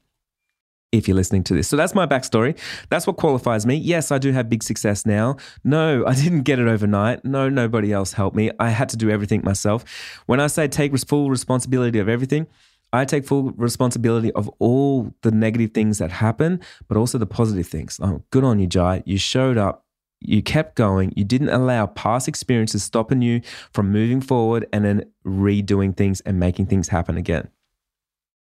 if 0.92 1.08
you're 1.08 1.16
listening 1.16 1.44
to 1.44 1.54
this. 1.54 1.68
So 1.68 1.76
that's 1.76 1.94
my 1.94 2.06
backstory. 2.06 2.58
That's 2.90 3.06
what 3.06 3.16
qualifies 3.16 3.66
me. 3.66 3.76
Yes, 3.76 4.10
I 4.10 4.18
do 4.18 4.32
have 4.32 4.48
big 4.48 4.62
success 4.62 5.04
now. 5.04 5.36
No, 5.64 6.04
I 6.06 6.14
didn't 6.14 6.42
get 6.42 6.58
it 6.58 6.68
overnight. 6.68 7.24
No, 7.24 7.48
nobody 7.48 7.92
else 7.92 8.12
helped 8.12 8.36
me. 8.36 8.50
I 8.58 8.70
had 8.70 8.88
to 8.90 8.96
do 8.96 9.10
everything 9.10 9.42
myself. 9.44 9.84
When 10.26 10.40
I 10.40 10.46
say 10.46 10.68
take 10.68 10.96
full 10.98 11.30
responsibility 11.30 11.98
of 11.98 12.08
everything, 12.08 12.46
I 12.92 13.04
take 13.04 13.26
full 13.26 13.50
responsibility 13.52 14.32
of 14.32 14.48
all 14.58 15.12
the 15.22 15.30
negative 15.30 15.72
things 15.72 15.98
that 15.98 16.12
happen, 16.12 16.60
but 16.88 16.96
also 16.96 17.18
the 17.18 17.26
positive 17.26 17.66
things. 17.66 17.98
Oh, 18.02 18.22
good 18.30 18.44
on 18.44 18.58
you, 18.58 18.66
Jai. 18.66 19.02
You 19.04 19.18
showed 19.18 19.58
up. 19.58 19.84
You 20.20 20.42
kept 20.42 20.76
going. 20.76 21.12
You 21.14 21.24
didn't 21.24 21.50
allow 21.50 21.86
past 21.86 22.26
experiences 22.26 22.82
stopping 22.82 23.20
you 23.20 23.42
from 23.72 23.92
moving 23.92 24.22
forward 24.22 24.66
and 24.72 24.84
then 24.84 25.04
redoing 25.26 25.94
things 25.94 26.20
and 26.22 26.40
making 26.40 26.66
things 26.66 26.88
happen 26.88 27.18
again. 27.18 27.50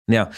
Now, 0.07 0.31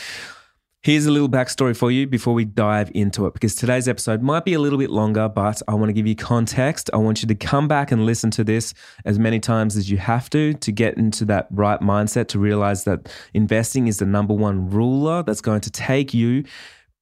Here's 0.83 1.05
a 1.05 1.11
little 1.11 1.29
backstory 1.29 1.77
for 1.77 1.91
you 1.91 2.05
before 2.05 2.33
we 2.33 2.43
dive 2.43 2.91
into 2.93 3.25
it, 3.25 3.33
because 3.33 3.55
today's 3.55 3.87
episode 3.87 4.21
might 4.21 4.43
be 4.43 4.51
a 4.51 4.59
little 4.59 4.77
bit 4.77 4.89
longer, 4.89 5.29
but 5.29 5.61
I 5.65 5.75
want 5.75 5.87
to 5.87 5.93
give 5.93 6.05
you 6.05 6.13
context. 6.13 6.89
I 6.91 6.97
want 6.97 7.21
you 7.21 7.27
to 7.29 7.35
come 7.35 7.69
back 7.69 7.93
and 7.93 8.05
listen 8.05 8.31
to 8.31 8.43
this 8.43 8.73
as 9.05 9.17
many 9.17 9.39
times 9.39 9.77
as 9.77 9.89
you 9.89 9.95
have 9.95 10.29
to 10.31 10.53
to 10.55 10.71
get 10.73 10.97
into 10.97 11.23
that 11.23 11.47
right 11.51 11.79
mindset 11.79 12.27
to 12.29 12.39
realize 12.39 12.83
that 12.83 13.09
investing 13.33 13.87
is 13.87 13.99
the 13.99 14.05
number 14.05 14.33
one 14.33 14.69
ruler 14.71 15.23
that's 15.23 15.39
going 15.39 15.61
to 15.61 15.71
take 15.71 16.13
you 16.13 16.43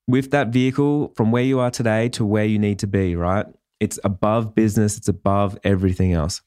with 0.08 0.30
that 0.30 0.50
vehicle 0.50 1.12
from 1.16 1.32
where 1.32 1.42
you 1.42 1.60
are 1.60 1.72
today 1.72 2.08
to 2.10 2.24
where 2.24 2.46
you 2.46 2.60
need 2.60 2.78
to 2.78 2.88
be, 2.88 3.16
right? 3.16 3.48
It's 3.80 3.98
above 4.04 4.54
business, 4.54 4.96
it's 4.96 5.08
above 5.08 5.58
everything 5.64 6.14
else. 6.14 6.44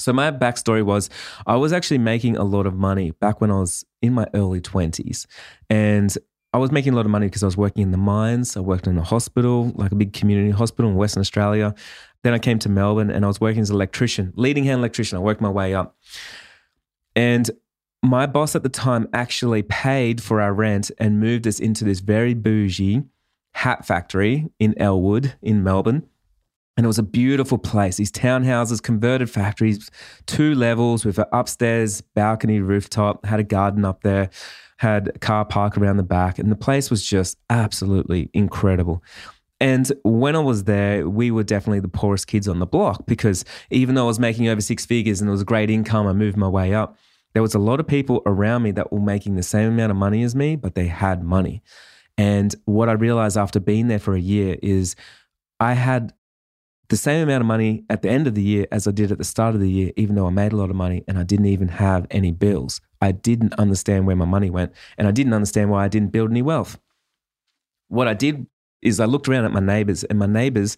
So, 0.00 0.14
my 0.14 0.30
backstory 0.30 0.82
was 0.82 1.10
I 1.46 1.56
was 1.56 1.74
actually 1.74 1.98
making 1.98 2.38
a 2.38 2.44
lot 2.44 2.66
of 2.66 2.74
money 2.74 3.10
back 3.10 3.42
when 3.42 3.50
I 3.50 3.58
was 3.58 3.84
in 4.00 4.14
my 4.14 4.26
early 4.32 4.62
20s. 4.62 5.26
And 5.68 6.16
I 6.52 6.58
was 6.58 6.72
making 6.72 6.94
a 6.94 6.96
lot 6.96 7.04
of 7.04 7.10
money 7.10 7.26
because 7.26 7.42
I 7.42 7.46
was 7.46 7.56
working 7.56 7.82
in 7.82 7.90
the 7.90 7.98
mines. 7.98 8.56
I 8.56 8.60
worked 8.60 8.86
in 8.86 8.96
a 8.96 9.02
hospital, 9.02 9.72
like 9.74 9.92
a 9.92 9.94
big 9.94 10.14
community 10.14 10.50
hospital 10.50 10.90
in 10.90 10.96
Western 10.96 11.20
Australia. 11.20 11.74
Then 12.22 12.32
I 12.32 12.38
came 12.38 12.58
to 12.60 12.68
Melbourne 12.68 13.10
and 13.10 13.24
I 13.24 13.28
was 13.28 13.40
working 13.40 13.60
as 13.60 13.70
an 13.70 13.76
electrician, 13.76 14.32
leading 14.34 14.64
hand 14.64 14.78
electrician. 14.78 15.18
I 15.18 15.20
worked 15.20 15.42
my 15.42 15.50
way 15.50 15.74
up. 15.74 15.96
And 17.14 17.50
my 18.02 18.26
boss 18.26 18.56
at 18.56 18.62
the 18.62 18.68
time 18.70 19.08
actually 19.12 19.62
paid 19.62 20.22
for 20.22 20.40
our 20.40 20.54
rent 20.54 20.90
and 20.98 21.20
moved 21.20 21.46
us 21.46 21.60
into 21.60 21.84
this 21.84 22.00
very 22.00 22.32
bougie 22.32 23.02
hat 23.52 23.84
factory 23.84 24.48
in 24.58 24.74
Elwood 24.80 25.34
in 25.42 25.62
Melbourne. 25.62 26.06
And 26.76 26.84
it 26.84 26.86
was 26.86 26.98
a 26.98 27.02
beautiful 27.02 27.58
place. 27.58 27.96
These 27.96 28.12
townhouses, 28.12 28.80
converted 28.80 29.28
factories, 29.28 29.90
two 30.26 30.54
levels 30.54 31.04
with 31.04 31.18
an 31.18 31.26
upstairs 31.32 32.00
balcony 32.00 32.60
rooftop, 32.60 33.26
had 33.26 33.40
a 33.40 33.44
garden 33.44 33.84
up 33.84 34.02
there 34.02 34.30
had 34.78 35.08
a 35.14 35.18
car 35.18 35.44
park 35.44 35.76
around 35.76 35.96
the 35.96 36.02
back, 36.02 36.38
and 36.38 36.50
the 36.50 36.56
place 36.56 36.90
was 36.90 37.04
just 37.04 37.36
absolutely 37.50 38.30
incredible. 38.32 39.02
And 39.60 39.90
when 40.04 40.36
I 40.36 40.40
was 40.40 40.64
there, 40.64 41.08
we 41.08 41.30
were 41.30 41.42
definitely 41.42 41.80
the 41.80 41.88
poorest 41.88 42.28
kids 42.28 42.46
on 42.46 42.60
the 42.60 42.66
block 42.66 43.06
because 43.06 43.44
even 43.70 43.96
though 43.96 44.04
I 44.04 44.06
was 44.06 44.20
making 44.20 44.46
over 44.48 44.60
six 44.60 44.86
figures 44.86 45.20
and 45.20 45.28
it 45.28 45.32
was 45.32 45.42
great 45.42 45.68
income, 45.68 46.06
I 46.06 46.12
moved 46.12 46.36
my 46.36 46.46
way 46.46 46.74
up. 46.74 46.96
There 47.34 47.42
was 47.42 47.54
a 47.54 47.58
lot 47.58 47.80
of 47.80 47.86
people 47.86 48.22
around 48.24 48.62
me 48.62 48.70
that 48.72 48.92
were 48.92 49.00
making 49.00 49.34
the 49.34 49.42
same 49.42 49.68
amount 49.72 49.90
of 49.90 49.96
money 49.96 50.22
as 50.22 50.34
me, 50.36 50.54
but 50.54 50.76
they 50.76 50.86
had 50.86 51.24
money. 51.24 51.62
And 52.16 52.54
what 52.66 52.88
I 52.88 52.92
realized 52.92 53.36
after 53.36 53.58
being 53.58 53.88
there 53.88 53.98
for 53.98 54.14
a 54.14 54.20
year 54.20 54.56
is 54.62 54.94
I 55.58 55.74
had 55.74 56.12
the 56.88 56.96
same 56.96 57.24
amount 57.24 57.42
of 57.42 57.46
money 57.46 57.84
at 57.90 58.02
the 58.02 58.10
end 58.10 58.26
of 58.26 58.34
the 58.34 58.42
year 58.42 58.66
as 58.72 58.86
I 58.86 58.92
did 58.92 59.12
at 59.12 59.18
the 59.18 59.24
start 59.24 59.54
of 59.54 59.60
the 59.60 59.70
year, 59.70 59.92
even 59.96 60.14
though 60.14 60.26
I 60.26 60.30
made 60.30 60.52
a 60.52 60.56
lot 60.56 60.70
of 60.70 60.76
money 60.76 61.04
and 61.06 61.18
I 61.18 61.24
didn't 61.24 61.46
even 61.46 61.68
have 61.68 62.06
any 62.10 62.30
bills. 62.30 62.80
I 63.00 63.12
didn't 63.12 63.54
understand 63.54 64.06
where 64.06 64.16
my 64.16 64.24
money 64.24 64.50
went 64.50 64.72
and 64.96 65.06
I 65.06 65.10
didn't 65.10 65.34
understand 65.34 65.70
why 65.70 65.84
I 65.84 65.88
didn't 65.88 66.12
build 66.12 66.30
any 66.30 66.42
wealth. 66.42 66.78
What 67.88 68.08
I 68.08 68.14
did 68.14 68.46
is 68.82 69.00
I 69.00 69.06
looked 69.06 69.28
around 69.28 69.44
at 69.44 69.52
my 69.52 69.60
neighbors 69.60 70.04
and 70.04 70.18
my 70.18 70.26
neighbors, 70.26 70.76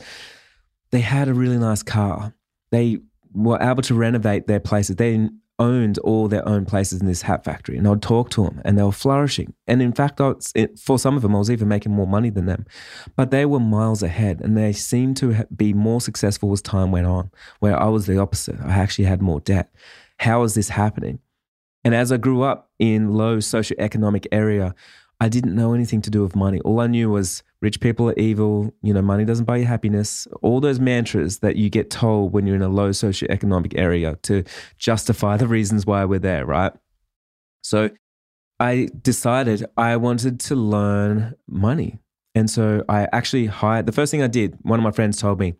they 0.90 1.00
had 1.00 1.28
a 1.28 1.34
really 1.34 1.58
nice 1.58 1.82
car. 1.82 2.34
They 2.70 2.98
were 3.32 3.60
able 3.60 3.82
to 3.82 3.94
renovate 3.94 4.46
their 4.46 4.60
places. 4.60 4.96
They 4.96 5.28
owned 5.58 5.98
all 5.98 6.26
their 6.26 6.46
own 6.48 6.64
places 6.64 7.00
in 7.00 7.06
this 7.06 7.22
hat 7.22 7.44
factory. 7.44 7.76
And 7.76 7.86
I'd 7.86 8.00
talk 8.00 8.30
to 8.30 8.44
them 8.44 8.62
and 8.64 8.78
they 8.78 8.82
were 8.82 8.92
flourishing. 8.92 9.52
And 9.66 9.82
in 9.82 9.92
fact, 9.92 10.18
was, 10.18 10.52
for 10.82 10.98
some 10.98 11.16
of 11.16 11.22
them, 11.22 11.36
I 11.36 11.38
was 11.38 11.50
even 11.50 11.68
making 11.68 11.92
more 11.92 12.06
money 12.06 12.30
than 12.30 12.46
them. 12.46 12.64
But 13.14 13.30
they 13.30 13.44
were 13.44 13.60
miles 13.60 14.02
ahead 14.02 14.40
and 14.40 14.56
they 14.56 14.72
seemed 14.72 15.18
to 15.18 15.46
be 15.54 15.74
more 15.74 16.00
successful 16.00 16.50
as 16.52 16.62
time 16.62 16.90
went 16.90 17.06
on, 17.06 17.30
where 17.58 17.78
I 17.78 17.88
was 17.88 18.06
the 18.06 18.18
opposite. 18.18 18.58
I 18.60 18.72
actually 18.72 19.04
had 19.04 19.20
more 19.20 19.40
debt. 19.40 19.70
How 20.18 20.42
is 20.44 20.54
this 20.54 20.70
happening? 20.70 21.18
And 21.84 21.94
as 21.94 22.12
I 22.12 22.16
grew 22.16 22.42
up 22.42 22.70
in 22.78 23.14
low 23.14 23.38
socioeconomic 23.38 24.26
area, 24.32 24.74
I 25.20 25.28
didn't 25.28 25.54
know 25.54 25.74
anything 25.74 26.00
to 26.02 26.10
do 26.10 26.22
with 26.22 26.34
money. 26.34 26.60
All 26.60 26.80
I 26.80 26.86
knew 26.86 27.10
was 27.10 27.42
rich 27.60 27.80
people 27.80 28.08
are 28.08 28.14
evil, 28.14 28.72
you 28.82 28.94
know, 28.94 29.02
money 29.02 29.24
doesn't 29.24 29.44
buy 29.44 29.58
you 29.58 29.66
happiness. 29.66 30.26
All 30.40 30.60
those 30.60 30.80
mantras 30.80 31.40
that 31.40 31.56
you 31.56 31.68
get 31.68 31.90
told 31.90 32.32
when 32.32 32.46
you're 32.46 32.56
in 32.56 32.62
a 32.62 32.68
low 32.68 32.90
socioeconomic 32.90 33.78
area 33.78 34.16
to 34.22 34.44
justify 34.78 35.36
the 35.36 35.46
reasons 35.46 35.84
why 35.84 36.04
we're 36.06 36.18
there, 36.18 36.46
right? 36.46 36.72
So 37.62 37.90
I 38.58 38.88
decided 39.02 39.64
I 39.76 39.96
wanted 39.96 40.40
to 40.40 40.54
learn 40.54 41.34
money. 41.46 41.98
And 42.34 42.48
so 42.48 42.84
I 42.88 43.08
actually 43.12 43.46
hired 43.46 43.86
the 43.86 43.92
first 43.92 44.10
thing 44.10 44.22
I 44.22 44.26
did, 44.26 44.56
one 44.62 44.78
of 44.78 44.84
my 44.84 44.92
friends 44.92 45.18
told 45.18 45.38
me, 45.38 45.54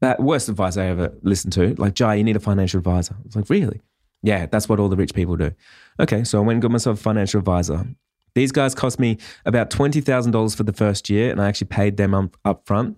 that 0.00 0.20
worst 0.20 0.48
advice 0.48 0.76
I 0.76 0.86
ever 0.86 1.12
listened 1.22 1.52
to, 1.54 1.74
like, 1.76 1.94
Jai, 1.94 2.16
you 2.16 2.24
need 2.24 2.36
a 2.36 2.40
financial 2.40 2.78
advisor. 2.78 3.14
I 3.18 3.22
was 3.24 3.36
like, 3.36 3.50
really? 3.50 3.80
Yeah, 4.22 4.46
that's 4.46 4.68
what 4.68 4.80
all 4.80 4.88
the 4.88 4.96
rich 4.96 5.14
people 5.14 5.36
do. 5.36 5.52
Okay, 6.00 6.24
so 6.24 6.38
I 6.38 6.40
went 6.40 6.56
and 6.56 6.62
got 6.62 6.70
myself 6.70 6.98
a 6.98 7.02
financial 7.02 7.38
advisor. 7.38 7.86
These 8.34 8.52
guys 8.52 8.74
cost 8.74 8.98
me 8.98 9.18
about 9.44 9.70
$20,000 9.70 10.56
for 10.56 10.62
the 10.62 10.72
first 10.72 11.08
year, 11.10 11.30
and 11.30 11.40
I 11.40 11.48
actually 11.48 11.68
paid 11.68 11.96
them 11.96 12.30
up, 12.44 12.66
front, 12.66 12.96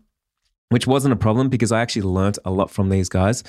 which 0.71 0.87
wasn't 0.87 1.13
a 1.13 1.17
problem 1.17 1.49
because 1.49 1.73
I 1.73 1.81
actually 1.81 2.03
learnt 2.03 2.39
a 2.45 2.51
lot 2.51 2.71
from 2.71 2.89
these 2.89 3.09
guys. 3.09 3.43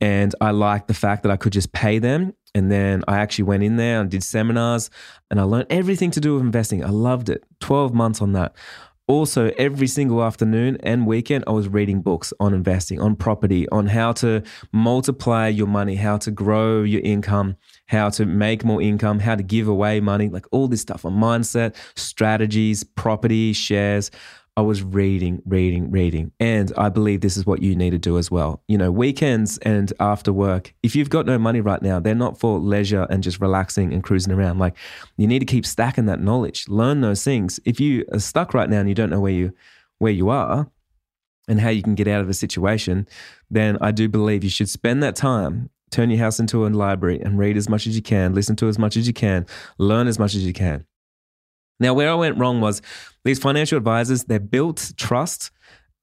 And 0.00 0.34
I 0.40 0.50
liked 0.50 0.88
the 0.88 0.94
fact 0.94 1.22
that 1.24 1.30
I 1.30 1.36
could 1.36 1.52
just 1.52 1.72
pay 1.72 1.98
them. 1.98 2.34
And 2.54 2.72
then 2.72 3.04
I 3.06 3.18
actually 3.18 3.44
went 3.44 3.62
in 3.62 3.76
there 3.76 4.00
and 4.00 4.10
did 4.10 4.22
seminars 4.22 4.90
and 5.30 5.38
I 5.38 5.44
learned 5.44 5.66
everything 5.70 6.10
to 6.12 6.20
do 6.20 6.34
with 6.34 6.42
investing. 6.42 6.84
I 6.84 6.88
loved 6.88 7.28
it. 7.28 7.44
12 7.60 7.94
months 7.94 8.20
on 8.20 8.32
that. 8.32 8.54
Also, 9.10 9.50
every 9.58 9.88
single 9.88 10.22
afternoon 10.22 10.76
and 10.84 11.04
weekend, 11.04 11.42
I 11.48 11.50
was 11.50 11.66
reading 11.66 12.00
books 12.00 12.32
on 12.38 12.54
investing, 12.54 13.00
on 13.00 13.16
property, 13.16 13.68
on 13.70 13.88
how 13.88 14.12
to 14.12 14.44
multiply 14.72 15.48
your 15.48 15.66
money, 15.66 15.96
how 15.96 16.16
to 16.18 16.30
grow 16.30 16.84
your 16.84 17.00
income, 17.00 17.56
how 17.86 18.08
to 18.10 18.24
make 18.24 18.64
more 18.64 18.80
income, 18.80 19.18
how 19.18 19.34
to 19.34 19.42
give 19.42 19.66
away 19.66 19.98
money, 19.98 20.28
like 20.28 20.46
all 20.52 20.68
this 20.68 20.80
stuff 20.80 21.04
on 21.04 21.14
mindset, 21.14 21.74
strategies, 21.96 22.84
property, 22.84 23.52
shares. 23.52 24.12
I 24.56 24.62
was 24.62 24.82
reading, 24.82 25.40
reading, 25.46 25.90
reading. 25.90 26.32
And 26.40 26.72
I 26.76 26.88
believe 26.88 27.20
this 27.20 27.36
is 27.36 27.46
what 27.46 27.62
you 27.62 27.74
need 27.74 27.90
to 27.90 27.98
do 27.98 28.18
as 28.18 28.30
well. 28.30 28.62
You 28.68 28.78
know, 28.78 28.90
weekends 28.90 29.58
and 29.58 29.92
after 30.00 30.32
work, 30.32 30.74
if 30.82 30.94
you've 30.96 31.10
got 31.10 31.24
no 31.26 31.38
money 31.38 31.60
right 31.60 31.80
now, 31.80 32.00
they're 32.00 32.14
not 32.14 32.38
for 32.38 32.58
leisure 32.58 33.06
and 33.08 33.22
just 33.22 33.40
relaxing 33.40 33.92
and 33.92 34.02
cruising 34.02 34.32
around. 34.32 34.58
Like 34.58 34.76
you 35.16 35.26
need 35.26 35.38
to 35.38 35.46
keep 35.46 35.64
stacking 35.64 36.06
that 36.06 36.20
knowledge, 36.20 36.68
learn 36.68 37.00
those 37.00 37.24
things. 37.24 37.60
If 37.64 37.80
you 37.80 38.04
are 38.12 38.18
stuck 38.18 38.52
right 38.52 38.68
now 38.68 38.80
and 38.80 38.88
you 38.88 38.94
don't 38.94 39.10
know 39.10 39.20
where 39.20 39.32
you 39.32 39.52
where 39.98 40.12
you 40.12 40.30
are 40.30 40.70
and 41.48 41.60
how 41.60 41.68
you 41.68 41.82
can 41.82 41.94
get 41.94 42.08
out 42.08 42.20
of 42.20 42.28
a 42.28 42.34
situation, 42.34 43.06
then 43.50 43.78
I 43.80 43.92
do 43.92 44.08
believe 44.08 44.44
you 44.44 44.50
should 44.50 44.68
spend 44.68 45.02
that 45.02 45.16
time 45.16 45.70
turn 45.90 46.10
your 46.10 46.20
house 46.20 46.38
into 46.38 46.66
a 46.66 46.68
library 46.68 47.20
and 47.20 47.38
read 47.38 47.56
as 47.56 47.68
much 47.68 47.86
as 47.86 47.96
you 47.96 48.02
can, 48.02 48.32
listen 48.32 48.56
to 48.56 48.68
as 48.68 48.78
much 48.78 48.96
as 48.96 49.06
you 49.06 49.12
can, 49.12 49.44
learn 49.78 50.06
as 50.06 50.18
much 50.18 50.34
as 50.34 50.46
you 50.46 50.52
can. 50.52 50.84
Now, 51.80 51.94
where 51.94 52.10
I 52.10 52.14
went 52.14 52.38
wrong 52.38 52.60
was 52.60 52.82
these 53.24 53.38
financial 53.38 53.78
advisors, 53.78 54.24
they 54.24 54.38
built 54.38 54.92
trust. 54.96 55.50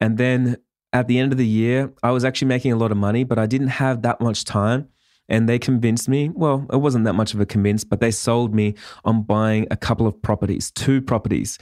And 0.02 0.18
then 0.18 0.58
at 0.92 1.08
the 1.08 1.20
end 1.20 1.32
of 1.32 1.38
the 1.38 1.48
year, 1.48 1.94
I 2.04 2.12
was 2.12 2.26
actually 2.26 2.48
making 2.48 2.72
a 2.72 2.76
lot 2.76 2.92
of 2.92 2.98
money, 2.98 3.24
but 3.24 3.40
I 3.40 3.46
didn't 3.46 3.68
have 3.68 4.02
that 4.02 4.20
much 4.20 4.44
time. 4.44 4.90
And 5.30 5.48
they 5.48 5.60
convinced 5.60 6.08
me, 6.08 6.30
well, 6.30 6.66
it 6.72 6.78
wasn't 6.78 7.06
that 7.06 7.14
much 7.14 7.34
of 7.34 7.40
a 7.40 7.46
convince, 7.46 7.84
but 7.84 8.00
they 8.00 8.12
sold 8.12 8.56
me 8.56 8.76
on 9.04 9.24
buying 9.24 9.68
a 9.70 9.78
couple 9.78 10.08
of 10.08 10.22
properties, 10.22 10.72
two 10.72 11.02
properties. 11.02 11.60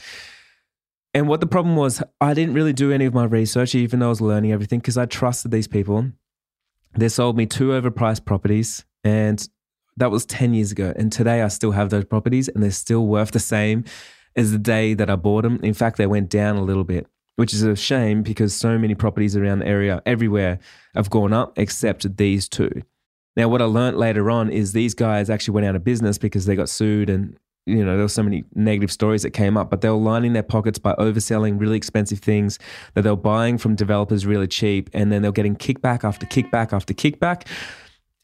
And 1.14 1.28
what 1.28 1.40
the 1.40 1.48
problem 1.48 1.76
was, 1.76 2.04
I 2.22 2.34
didn't 2.34 2.54
really 2.54 2.74
do 2.74 2.92
any 2.92 3.06
of 3.06 3.14
my 3.14 3.24
research, 3.26 3.74
even 3.74 4.00
though 4.00 4.08
I 4.08 4.10
was 4.10 4.22
learning 4.22 4.52
everything, 4.52 4.80
because 4.80 4.98
I 4.98 5.06
trusted 5.06 5.52
these 5.52 5.68
people. 5.68 6.12
They 6.98 7.10
sold 7.10 7.38
me 7.38 7.46
two 7.46 7.70
overpriced 7.70 8.26
properties. 8.26 8.86
And 9.04 9.48
that 9.98 10.12
was 10.12 10.26
10 10.26 10.54
years 10.54 10.72
ago. 10.72 10.94
And 10.96 11.12
today 11.12 11.42
I 11.42 11.48
still 11.48 11.72
have 11.72 11.90
those 11.90 12.06
properties 12.06 12.48
and 12.48 12.62
they're 12.62 12.72
still 12.72 13.08
worth 13.08 13.32
the 13.32 13.40
same 13.40 13.86
as 14.36 14.52
the 14.52 14.58
day 14.58 14.94
that 14.94 15.10
I 15.10 15.16
bought 15.16 15.44
them. 15.44 15.60
In 15.64 15.74
fact, 15.74 15.98
they 15.98 16.08
went 16.08 16.30
down 16.30 16.58
a 16.58 16.64
little 16.64 16.84
bit, 16.84 17.08
which 17.38 17.54
is 17.54 17.64
a 17.64 17.76
shame 17.76 18.22
because 18.22 18.54
so 18.54 18.78
many 18.78 18.96
properties 18.96 19.36
around 19.36 19.60
the 19.60 19.68
area, 19.68 20.02
everywhere, 20.06 20.60
have 20.94 21.10
gone 21.10 21.34
up 21.34 21.58
except 21.58 22.18
these 22.18 22.50
two. 22.50 22.82
Now, 23.38 23.50
what 23.50 23.62
I 23.62 23.66
learned 23.66 23.98
later 23.98 24.32
on 24.32 24.50
is 24.50 24.72
these 24.72 24.94
guys 24.94 25.30
actually 25.30 25.56
went 25.56 25.68
out 25.68 25.76
of 25.76 25.84
business 25.84 26.18
because 26.18 26.46
they 26.46 26.56
got 26.56 26.70
sued 26.70 27.10
and 27.10 27.38
you 27.66 27.84
know, 27.84 27.94
there 27.94 28.06
were 28.06 28.10
so 28.10 28.22
many 28.22 28.44
negative 28.54 28.92
stories 28.92 29.24
that 29.24 29.32
came 29.32 29.58
up, 29.58 29.72
but 29.72 29.82
they 29.82 29.90
were 29.90 29.96
lining 29.96 30.34
their 30.34 30.44
pockets 30.44 30.78
by 30.78 30.94
overselling 31.00 31.60
really 31.60 31.78
expensive 31.78 32.20
things 32.20 32.60
that 32.94 33.02
they 33.02 33.10
were 33.10 33.16
buying 33.16 33.58
from 33.58 33.76
developers 33.76 34.26
really 34.26 34.48
cheap. 34.48 34.88
And 34.94 35.12
then 35.12 35.24
they 35.24 35.28
were 35.28 35.34
getting 35.34 35.56
kickback 35.56 36.04
after 36.04 36.28
kickback 36.28 36.74
after 36.74 36.94
kickback. 36.94 37.48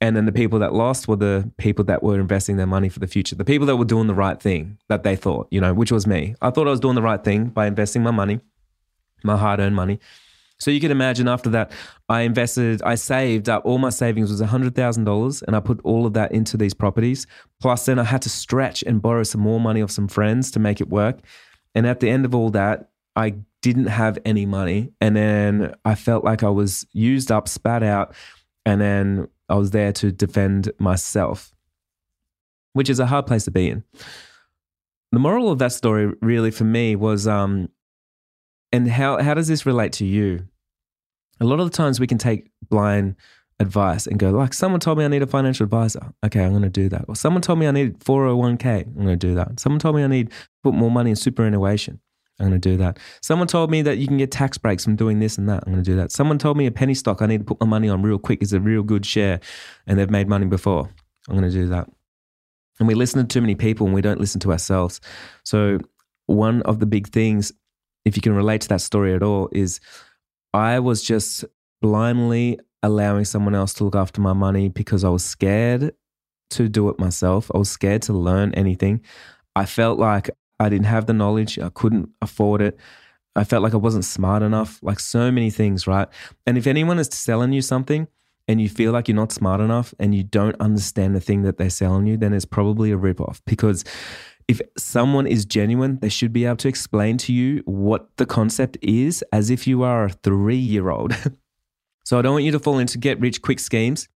And 0.02 0.16
then 0.16 0.26
the 0.26 0.32
people 0.32 0.58
that 0.60 0.74
lost 0.74 1.08
were 1.08 1.16
the 1.16 1.50
people 1.58 1.86
that 1.86 2.02
were 2.02 2.20
investing 2.20 2.58
their 2.58 2.66
money 2.66 2.90
for 2.90 3.00
the 3.00 3.08
future, 3.08 3.36
the 3.36 3.46
people 3.46 3.68
that 3.68 3.78
were 3.78 3.86
doing 3.86 4.08
the 4.08 4.16
right 4.16 4.42
thing 4.42 4.80
that 4.90 5.04
they 5.04 5.16
thought, 5.16 5.48
you 5.52 5.62
know, 5.62 5.76
which 5.76 5.92
was 5.92 6.08
me. 6.08 6.36
I 6.42 6.50
thought 6.50 6.68
I 6.68 6.72
was 6.72 6.80
doing 6.80 6.96
the 6.96 7.04
right 7.04 7.24
thing 7.24 7.46
by 7.46 7.68
investing 7.68 8.02
my 8.02 8.10
money, 8.10 8.40
my 9.24 9.38
hard 9.38 9.60
earned 9.60 9.76
money. 9.76 10.00
So 10.60 10.70
you 10.70 10.80
can 10.80 10.92
imagine 10.92 11.28
after 11.28 11.50
that, 11.52 11.72
I 12.10 12.22
invested, 12.22 12.82
I 12.84 12.96
saved 12.96 13.48
up, 13.48 13.64
all 13.66 13.78
my 13.78 13.90
savings 13.90 14.32
was 14.32 14.42
$100,000 14.42 15.42
and 15.44 15.56
I 15.56 15.60
put 15.60 15.80
all 15.84 16.06
of 16.06 16.14
that 16.14 16.32
into 16.32 16.58
these 16.58 16.74
properties. 16.74 17.26
Plus, 17.60 17.86
then 17.86 17.98
I 17.98 18.04
had 18.04 18.22
to 18.24 18.30
stretch 18.30 18.84
and 18.84 19.02
borrow 19.02 19.24
some 19.24 19.42
more 19.42 19.60
money 19.60 19.82
off 19.82 19.92
some 19.92 20.08
friends 20.08 20.52
to 20.52 20.60
make 20.60 20.82
it 20.82 20.90
work. 20.90 21.20
And 21.74 21.88
at 21.88 22.00
the 22.00 22.10
end 22.10 22.26
of 22.26 22.36
all 22.36 22.50
that, 22.52 22.90
I 23.16 23.36
didn't 23.62 23.88
have 23.88 24.20
any 24.26 24.46
money. 24.46 24.92
And 25.00 25.16
then 25.16 25.74
I 25.86 25.96
felt 25.96 26.24
like 26.24 26.44
I 26.44 26.50
was 26.50 26.86
used 26.92 27.32
up, 27.32 27.48
spat 27.48 27.82
out. 27.82 28.14
And 28.64 28.80
then 28.80 29.28
I 29.52 29.56
was 29.56 29.72
there 29.72 29.92
to 29.94 30.12
defend 30.12 30.72
myself, 30.80 31.54
which 32.74 32.90
is 32.90 33.00
a 33.00 33.06
hard 33.06 33.28
place 33.28 33.44
to 33.46 33.52
be 33.52 33.70
in. 33.70 33.84
The 35.12 35.20
moral 35.20 35.52
of 35.52 35.60
that 35.60 35.74
story, 35.74 36.14
really, 36.22 36.52
for 36.52 36.64
me, 36.64 36.96
was 36.96 37.28
um, 37.28 37.70
and 38.72 38.90
how, 38.90 39.22
how 39.22 39.34
does 39.34 39.48
this 39.48 39.66
relate 39.66 39.94
to 39.94 40.06
you? 40.06 40.48
A 41.40 41.46
lot 41.46 41.60
of 41.60 41.70
the 41.70 41.76
times 41.76 42.00
we 42.00 42.08
can 42.08 42.18
take 42.18 42.50
blind 42.70 43.16
advice 43.60 44.08
and 44.08 44.18
go, 44.18 44.32
like, 44.32 44.54
someone 44.54 44.80
told 44.80 44.98
me 44.98 45.06
I 45.06 45.10
need 45.10 45.22
a 45.22 45.28
financial 45.28 45.66
advisor. 45.66 46.14
Okay, 46.26 46.44
I'm 46.44 46.52
going 46.52 46.62
to 46.62 46.70
do 46.70 46.88
that. 46.90 47.06
Or 47.08 47.16
someone 47.16 47.42
told 47.42 47.60
me 47.60 47.68
I 47.68 47.72
need 47.72 48.00
401k. 48.00 48.88
I'm 48.88 48.94
going 48.94 49.08
to 49.08 49.16
do 49.18 49.36
that. 49.36 49.60
Someone 49.60 49.80
told 49.80 49.96
me 49.96 50.04
I 50.04 50.08
need 50.08 50.30
to 50.30 50.36
put 50.64 50.74
more 50.74 50.92
money 50.92 51.10
in 51.10 51.16
superannuation. 51.16 52.00
I'm 52.40 52.50
going 52.50 52.60
to 52.60 52.70
do 52.70 52.78
that. 52.78 52.98
Someone 53.22 53.48
told 53.48 53.70
me 53.70 53.82
that 53.84 53.98
you 53.98 54.08
can 54.08 54.18
get 54.18 54.32
tax 54.32 54.58
breaks 54.58 54.84
from 54.84 54.96
doing 54.96 55.20
this 55.20 55.38
and 55.38 55.48
that. 55.48 55.64
I'm 55.66 55.74
going 55.74 55.84
to 55.84 55.92
do 55.92 55.96
that. 55.98 56.12
Someone 56.12 56.40
told 56.40 56.58
me 56.58 56.66
a 56.66 56.72
penny 56.72 56.96
stock 56.96 57.22
I 57.22 57.28
need 57.28 57.40
to 57.40 57.44
put 57.44 57.60
my 57.60 57.68
money 57.68 57.88
on 57.88 58.02
real 58.02 58.18
quick 58.18 58.42
is 58.42 58.54
a 58.54 58.60
real 58.60 58.82
good 58.82 59.06
share 59.06 59.40
and 59.86 60.00
they've 60.00 60.10
made 60.10 60.28
money 60.28 60.48
before. 60.48 60.90
I'm 61.30 61.38
going 61.38 61.50
to 61.50 61.56
do 61.56 61.68
that. 61.68 61.88
And 62.80 62.88
we 62.88 62.96
listen 62.96 63.22
to 63.22 63.28
too 63.28 63.42
many 63.42 63.54
people 63.54 63.86
and 63.86 63.94
we 63.94 64.02
don't 64.02 64.20
listen 64.20 64.40
to 64.42 64.52
ourselves. 64.52 65.02
So, 65.44 65.80
one 66.26 66.62
of 66.64 66.80
the 66.80 66.86
big 66.86 67.10
things, 67.10 67.52
if 68.06 68.16
you 68.16 68.22
can 68.22 68.34
relate 68.34 68.62
to 68.62 68.70
that 68.70 68.82
story 68.82 69.14
at 69.14 69.22
all, 69.22 69.50
is 69.52 69.80
I 70.54 70.80
was 70.80 71.04
just 71.04 71.46
blindly 71.82 72.60
allowing 72.82 73.26
someone 73.26 73.54
else 73.54 73.74
to 73.76 73.84
look 73.84 73.96
after 73.96 74.22
my 74.22 74.34
money 74.34 74.70
because 74.70 75.04
I 75.04 75.10
was 75.10 75.24
scared 75.24 75.94
to 76.52 76.70
do 76.70 76.90
it 76.90 77.00
myself. 77.00 77.52
I 77.54 77.58
was 77.58 77.70
scared 77.70 78.02
to 78.04 78.14
learn 78.14 78.54
anything. 78.56 79.02
I 79.56 79.66
felt 79.66 80.00
like 80.00 80.30
I 80.62 80.70
didn't 80.70 80.86
have 80.86 81.08
the 81.08 81.14
knowledge. 81.14 81.58
I 81.58 81.70
couldn't 81.70 82.10
afford 82.22 82.62
it. 82.62 82.78
I 83.36 83.44
felt 83.44 83.64
like 83.64 83.74
I 83.74 83.78
wasn't 83.78 84.06
smart 84.06 84.44
enough, 84.44 84.80
like 84.84 85.00
so 85.00 85.32
many 85.32 85.50
things, 85.50 85.88
right? 85.88 86.08
And 86.46 86.58
if 86.58 86.68
anyone 86.68 87.00
is 87.00 87.10
selling 87.12 87.52
you 87.52 87.62
something 87.62 88.08
and 88.48 88.62
you 88.62 88.70
feel 88.70 88.92
like 88.92 89.08
you're 89.08 89.16
not 89.16 89.32
smart 89.32 89.60
enough 89.60 89.94
and 90.00 90.14
you 90.14 90.24
don't 90.24 90.56
understand 90.60 91.16
the 91.16 91.20
thing 91.20 91.42
that 91.44 91.58
they're 91.58 91.70
selling 91.70 92.06
you, 92.06 92.16
then 92.16 92.34
it's 92.34 92.46
probably 92.46 92.92
a 92.92 92.98
ripoff 92.98 93.42
because 93.46 93.84
if 94.48 94.62
someone 94.78 95.26
is 95.26 95.46
genuine, 95.46 95.98
they 96.00 96.10
should 96.10 96.34
be 96.34 96.46
able 96.46 96.58
to 96.58 96.68
explain 96.68 97.18
to 97.20 97.34
you 97.34 97.64
what 97.66 98.16
the 98.18 98.26
concept 98.26 98.78
is 98.82 99.24
as 99.32 99.50
if 99.50 99.66
you 99.66 99.82
are 99.82 100.06
a 100.06 100.10
three 100.10 100.56
year 100.58 100.90
old. 100.90 101.16
so 102.06 102.20
I 102.20 102.22
don't 102.22 102.34
want 102.34 102.46
you 102.46 102.52
to 102.52 102.60
fall 102.60 102.78
into 102.78 103.00
get 103.00 103.20
rich 103.20 103.42
quick 103.42 103.60
schemes 103.60 104.10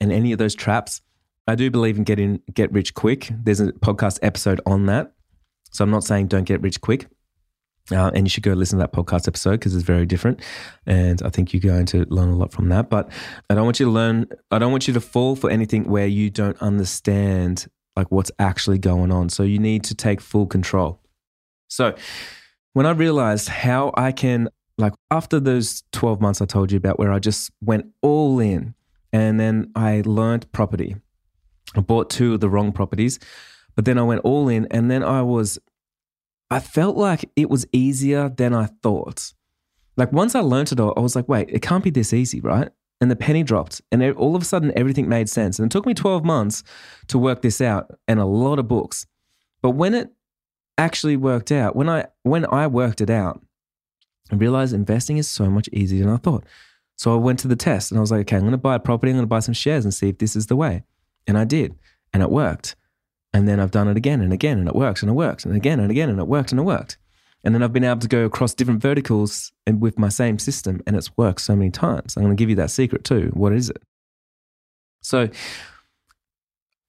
and 0.00 0.12
any 0.12 0.32
of 0.32 0.38
those 0.38 0.54
traps. 0.54 1.00
I 1.46 1.54
do 1.54 1.70
believe 1.70 1.96
in 1.96 2.04
getting 2.04 2.42
get 2.52 2.70
rich 2.72 2.92
quick. 2.92 3.30
There's 3.30 3.60
a 3.60 3.72
podcast 3.72 4.18
episode 4.20 4.60
on 4.66 4.84
that. 4.86 5.12
So 5.70 5.84
I'm 5.84 5.90
not 5.90 6.04
saying 6.04 6.28
don't 6.28 6.44
get 6.44 6.60
rich 6.62 6.80
quick. 6.80 7.06
Uh, 7.90 8.10
and 8.14 8.26
you 8.26 8.28
should 8.28 8.42
go 8.42 8.52
listen 8.52 8.78
to 8.78 8.82
that 8.82 8.92
podcast 8.92 9.26
episode 9.26 9.52
because 9.52 9.74
it's 9.74 9.84
very 9.84 10.04
different. 10.04 10.40
And 10.86 11.22
I 11.22 11.30
think 11.30 11.52
you're 11.54 11.60
going 11.60 11.86
to 11.86 12.04
learn 12.10 12.28
a 12.28 12.36
lot 12.36 12.52
from 12.52 12.68
that. 12.68 12.90
But 12.90 13.10
I 13.48 13.54
don't 13.54 13.64
want 13.64 13.80
you 13.80 13.86
to 13.86 13.92
learn, 13.92 14.26
I 14.50 14.58
don't 14.58 14.70
want 14.70 14.86
you 14.86 14.94
to 14.94 15.00
fall 15.00 15.36
for 15.36 15.50
anything 15.50 15.84
where 15.84 16.06
you 16.06 16.28
don't 16.28 16.60
understand 16.60 17.66
like 17.96 18.10
what's 18.10 18.30
actually 18.38 18.78
going 18.78 19.10
on. 19.10 19.28
So 19.30 19.42
you 19.42 19.58
need 19.58 19.84
to 19.84 19.94
take 19.94 20.20
full 20.20 20.46
control. 20.46 21.00
So 21.68 21.94
when 22.74 22.86
I 22.86 22.90
realized 22.90 23.48
how 23.48 23.92
I 23.96 24.12
can 24.12 24.48
like 24.76 24.92
after 25.10 25.40
those 25.40 25.82
12 25.92 26.20
months 26.20 26.40
I 26.40 26.46
told 26.46 26.70
you 26.70 26.78
about 26.78 26.98
where 26.98 27.10
I 27.10 27.18
just 27.18 27.50
went 27.60 27.86
all 28.00 28.38
in 28.38 28.74
and 29.12 29.40
then 29.40 29.72
I 29.74 30.02
learned 30.06 30.50
property. 30.52 30.96
I 31.74 31.80
bought 31.80 32.08
two 32.08 32.34
of 32.34 32.40
the 32.40 32.48
wrong 32.48 32.72
properties, 32.72 33.18
but 33.78 33.84
then 33.84 33.96
I 33.96 34.02
went 34.02 34.22
all 34.22 34.48
in 34.48 34.66
and 34.72 34.90
then 34.90 35.04
I 35.04 35.22
was 35.22 35.56
I 36.50 36.58
felt 36.58 36.96
like 36.96 37.30
it 37.36 37.48
was 37.48 37.64
easier 37.72 38.28
than 38.28 38.52
I 38.52 38.70
thought. 38.82 39.32
Like 39.96 40.10
once 40.10 40.34
I 40.34 40.40
learned 40.40 40.72
it 40.72 40.80
all, 40.80 40.94
I 40.96 41.00
was 41.00 41.14
like, 41.14 41.28
wait, 41.28 41.48
it 41.50 41.62
can't 41.62 41.84
be 41.84 41.90
this 41.90 42.12
easy, 42.12 42.40
right? 42.40 42.70
And 43.00 43.08
the 43.08 43.14
penny 43.14 43.44
dropped, 43.44 43.80
and 43.92 44.02
all 44.16 44.34
of 44.34 44.42
a 44.42 44.44
sudden 44.44 44.72
everything 44.74 45.08
made 45.08 45.28
sense. 45.28 45.60
And 45.60 45.66
it 45.66 45.70
took 45.70 45.86
me 45.86 45.94
12 45.94 46.24
months 46.24 46.64
to 47.06 47.18
work 47.18 47.40
this 47.40 47.60
out 47.60 47.96
and 48.08 48.18
a 48.18 48.24
lot 48.24 48.58
of 48.58 48.66
books. 48.66 49.06
But 49.62 49.70
when 49.70 49.94
it 49.94 50.10
actually 50.76 51.16
worked 51.16 51.52
out, 51.52 51.76
when 51.76 51.88
I 51.88 52.06
when 52.24 52.46
I 52.46 52.66
worked 52.66 53.00
it 53.00 53.10
out, 53.10 53.40
I 54.32 54.34
realized 54.34 54.74
investing 54.74 55.18
is 55.18 55.30
so 55.30 55.48
much 55.48 55.68
easier 55.72 56.04
than 56.04 56.12
I 56.12 56.16
thought. 56.16 56.42
So 56.96 57.14
I 57.14 57.16
went 57.16 57.38
to 57.38 57.48
the 57.48 57.54
test 57.54 57.92
and 57.92 57.98
I 57.98 58.00
was 58.00 58.10
like, 58.10 58.22
okay, 58.22 58.38
I'm 58.38 58.42
going 58.42 58.50
to 58.50 58.58
buy 58.58 58.74
a 58.74 58.80
property, 58.80 59.12
I'm 59.12 59.18
going 59.18 59.22
to 59.22 59.28
buy 59.28 59.38
some 59.38 59.54
shares 59.54 59.84
and 59.84 59.94
see 59.94 60.08
if 60.08 60.18
this 60.18 60.34
is 60.34 60.48
the 60.48 60.56
way. 60.56 60.82
And 61.28 61.38
I 61.38 61.44
did, 61.44 61.76
and 62.12 62.24
it 62.24 62.30
worked. 62.30 62.74
And 63.32 63.46
then 63.46 63.60
I've 63.60 63.70
done 63.70 63.88
it 63.88 63.96
again 63.96 64.20
and 64.20 64.32
again, 64.32 64.58
and 64.58 64.68
it 64.68 64.74
works 64.74 65.02
and 65.02 65.10
it 65.10 65.14
works, 65.14 65.44
and 65.44 65.54
again 65.54 65.80
and 65.80 65.90
again, 65.90 66.08
and 66.08 66.18
it 66.18 66.26
worked 66.26 66.50
and 66.50 66.60
it 66.60 66.64
worked. 66.64 66.96
And 67.44 67.54
then 67.54 67.62
I've 67.62 67.72
been 67.72 67.84
able 67.84 68.00
to 68.00 68.08
go 68.08 68.24
across 68.24 68.54
different 68.54 68.82
verticals 68.82 69.52
and 69.66 69.80
with 69.80 69.98
my 69.98 70.08
same 70.08 70.38
system, 70.38 70.82
and 70.86 70.96
it's 70.96 71.16
worked 71.16 71.40
so 71.40 71.54
many 71.54 71.70
times. 71.70 72.16
I'm 72.16 72.24
going 72.24 72.36
to 72.36 72.40
give 72.40 72.50
you 72.50 72.56
that 72.56 72.70
secret 72.70 73.04
too. 73.04 73.30
What 73.34 73.52
is 73.52 73.70
it? 73.70 73.82
So 75.02 75.28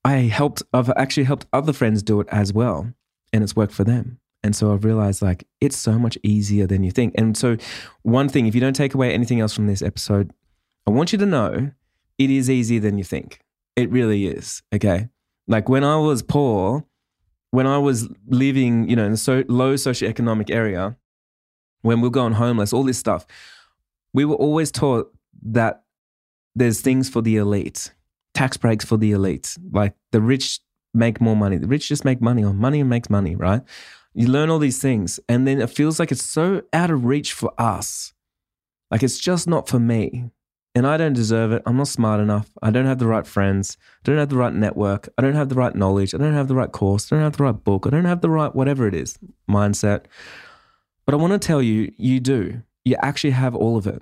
I 0.04 0.14
helped, 0.14 0.64
I've 0.74 0.90
actually 0.92 1.26
helped 1.26 1.46
other 1.54 1.74
friends 1.74 2.02
do 2.02 2.20
it 2.22 2.28
as 2.32 2.52
well, 2.54 2.92
and 3.32 3.44
it's 3.44 3.56
worked 3.56 3.74
for 3.74 3.84
them. 3.84 4.20
And 4.42 4.56
so 4.56 4.74
I've 4.74 4.86
realized 4.86 5.22
like 5.22 5.46
it's 5.60 5.78
so 5.78 6.00
much 6.00 6.18
easier 6.24 6.66
than 6.66 6.84
you 6.84 6.92
think. 6.92 7.14
And 7.18 7.36
so, 7.36 7.58
one 8.04 8.30
thing, 8.30 8.48
if 8.48 8.56
you 8.56 8.62
don't 8.62 8.76
take 8.76 8.94
away 8.94 9.14
anything 9.14 9.42
else 9.42 9.54
from 9.54 9.68
this 9.68 9.82
episode, 9.82 10.32
I 10.88 10.92
want 10.92 11.12
you 11.12 11.18
to 11.20 11.26
know 11.26 11.72
it 12.18 12.30
is 12.30 12.50
easier 12.50 12.80
than 12.80 12.98
you 12.98 13.04
think. 13.04 13.42
It 13.76 13.90
really 13.92 14.28
is. 14.28 14.64
Okay. 14.74 15.10
Like 15.50 15.68
when 15.68 15.84
I 15.84 15.98
was 15.98 16.22
poor, 16.22 16.86
when 17.50 17.66
I 17.66 17.80
was 17.80 18.08
living, 18.28 18.88
you 18.88 18.96
know, 18.96 19.06
in 19.06 19.14
a 19.14 19.18
so 19.18 19.44
low 19.48 19.74
socioeconomic 19.74 20.52
area, 20.52 20.96
when 21.82 22.02
we 22.02 22.08
were 22.08 22.14
going 22.14 22.34
homeless, 22.34 22.72
all 22.72 22.84
this 22.84 23.00
stuff, 23.00 23.26
we 24.14 24.26
were 24.26 24.36
always 24.36 24.72
taught 24.72 25.12
that 25.42 25.84
there's 26.56 26.82
things 26.82 27.10
for 27.10 27.22
the 27.24 27.38
elite, 27.38 27.92
tax 28.36 28.58
breaks 28.58 28.86
for 28.86 28.96
the 28.96 29.12
elite. 29.12 29.58
Like 29.72 29.96
the 30.12 30.22
rich 30.22 30.60
make 30.94 31.20
more 31.20 31.36
money. 31.36 31.58
The 31.58 31.68
rich 31.68 31.88
just 31.88 32.06
make 32.06 32.22
money 32.22 32.44
on 32.44 32.58
money 32.58 32.80
and 32.80 32.90
makes 32.90 33.10
money, 33.10 33.36
right? 33.36 33.62
You 34.14 34.28
learn 34.28 34.52
all 34.52 34.60
these 34.60 34.80
things, 34.80 35.20
and 35.28 35.48
then 35.48 35.60
it 35.60 35.70
feels 35.72 36.00
like 36.00 36.12
it's 36.12 36.26
so 36.26 36.62
out 36.74 36.92
of 36.92 37.06
reach 37.06 37.34
for 37.34 37.54
us. 37.58 38.14
Like 38.92 39.02
it's 39.02 39.18
just 39.18 39.48
not 39.48 39.68
for 39.68 39.80
me 39.80 40.30
and 40.76 40.86
I 40.86 40.98
don't 40.98 41.14
deserve 41.14 41.52
it. 41.52 41.64
I'm 41.66 41.78
not 41.78 41.88
smart 41.88 42.20
enough. 42.20 42.50
I 42.62 42.70
don't 42.72 42.86
have 42.86 43.00
the 43.00 43.08
right 43.08 43.26
friends. 43.26 43.78
I 44.00 44.02
don't 44.04 44.18
have 44.18 44.30
the 44.30 44.38
right 44.38 44.54
network. 44.54 45.10
I 45.18 45.22
don't 45.22 45.34
have 45.34 45.50
the 45.50 45.56
right 45.56 45.76
knowledge. 45.76 46.14
I 46.14 46.18
don't 46.18 46.34
have 46.34 46.48
the 46.48 46.56
right 46.56 46.72
course. 46.72 47.12
I 47.12 47.16
don't 47.16 47.24
have 47.24 47.38
the 47.38 47.44
right 47.44 47.64
book. 47.64 47.88
I 47.88 47.90
don't 47.90 48.06
have 48.06 48.22
the 48.22 48.30
right 48.30 48.54
whatever 48.54 48.88
it 48.88 48.94
is 48.94 49.18
mindset. 49.50 50.06
But 51.06 51.16
I 51.16 51.18
want 51.18 51.34
to 51.34 51.40
tell 51.40 51.62
you, 51.62 51.92
you 51.98 52.20
do. 52.20 52.62
You 52.86 52.96
actually 53.02 53.32
have 53.32 53.56
all 53.56 53.78
of 53.78 53.88
it. 53.88 54.02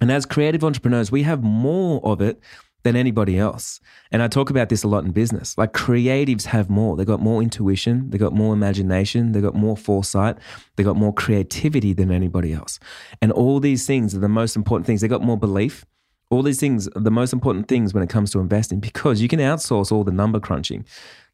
And 0.00 0.10
as 0.10 0.26
creative 0.26 0.64
entrepreneurs, 0.64 1.10
we 1.10 1.22
have 1.22 1.42
more 1.42 2.04
of 2.04 2.20
it 2.20 2.40
than 2.86 2.94
anybody 2.94 3.36
else. 3.36 3.80
And 4.12 4.22
I 4.22 4.28
talk 4.28 4.48
about 4.48 4.68
this 4.68 4.84
a 4.84 4.88
lot 4.88 5.04
in 5.04 5.10
business. 5.10 5.58
Like 5.58 5.72
creatives 5.72 6.44
have 6.44 6.70
more. 6.70 6.96
They 6.96 7.04
got 7.04 7.20
more 7.20 7.42
intuition, 7.42 8.10
they 8.10 8.18
got 8.18 8.32
more 8.32 8.54
imagination, 8.54 9.32
they 9.32 9.40
got 9.40 9.56
more 9.56 9.76
foresight, 9.76 10.38
they 10.76 10.84
got 10.84 10.94
more 10.94 11.12
creativity 11.12 11.92
than 11.92 12.12
anybody 12.12 12.52
else. 12.52 12.78
And 13.20 13.32
all 13.32 13.58
these 13.58 13.86
things 13.86 14.14
are 14.14 14.20
the 14.20 14.28
most 14.28 14.54
important 14.54 14.86
things. 14.86 15.00
They 15.00 15.08
got 15.08 15.22
more 15.22 15.36
belief, 15.36 15.84
all 16.30 16.42
these 16.42 16.58
things 16.58 16.88
are 16.88 17.00
the 17.00 17.10
most 17.10 17.32
important 17.32 17.68
things 17.68 17.94
when 17.94 18.02
it 18.02 18.08
comes 18.08 18.30
to 18.32 18.40
investing 18.40 18.80
because 18.80 19.20
you 19.20 19.28
can 19.28 19.40
outsource 19.40 19.92
all 19.92 20.04
the 20.04 20.12
number 20.12 20.40
crunching 20.40 20.84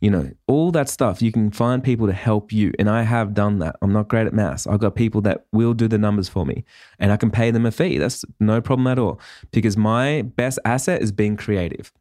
you 0.02 0.10
know 0.10 0.28
all 0.48 0.72
that 0.72 0.88
stuff. 0.88 1.22
You 1.22 1.30
can 1.30 1.52
find 1.52 1.82
people 1.82 2.08
to 2.08 2.12
help 2.12 2.52
you 2.52 2.72
and 2.78 2.90
i 2.90 3.02
have 3.02 3.34
done 3.34 3.60
that. 3.60 3.76
I'm 3.80 3.92
not 3.92 4.08
great 4.08 4.26
at 4.26 4.34
maths. 4.34 4.66
I've 4.66 4.80
got 4.80 4.96
people 4.96 5.20
that 5.22 5.46
will 5.52 5.74
do 5.74 5.86
the 5.88 5.96
numbers 5.96 6.28
for 6.28 6.44
me 6.44 6.64
and 6.98 7.12
i 7.12 7.16
can 7.16 7.30
pay 7.30 7.50
them 7.52 7.64
a 7.64 7.70
fee. 7.70 7.98
That's 7.98 8.24
no 8.40 8.60
problem 8.60 8.88
at 8.88 8.98
all 8.98 9.20
because 9.52 9.76
my 9.76 10.22
best 10.22 10.58
asset 10.64 11.00
is 11.00 11.12
being 11.12 11.36
creative. 11.36 11.92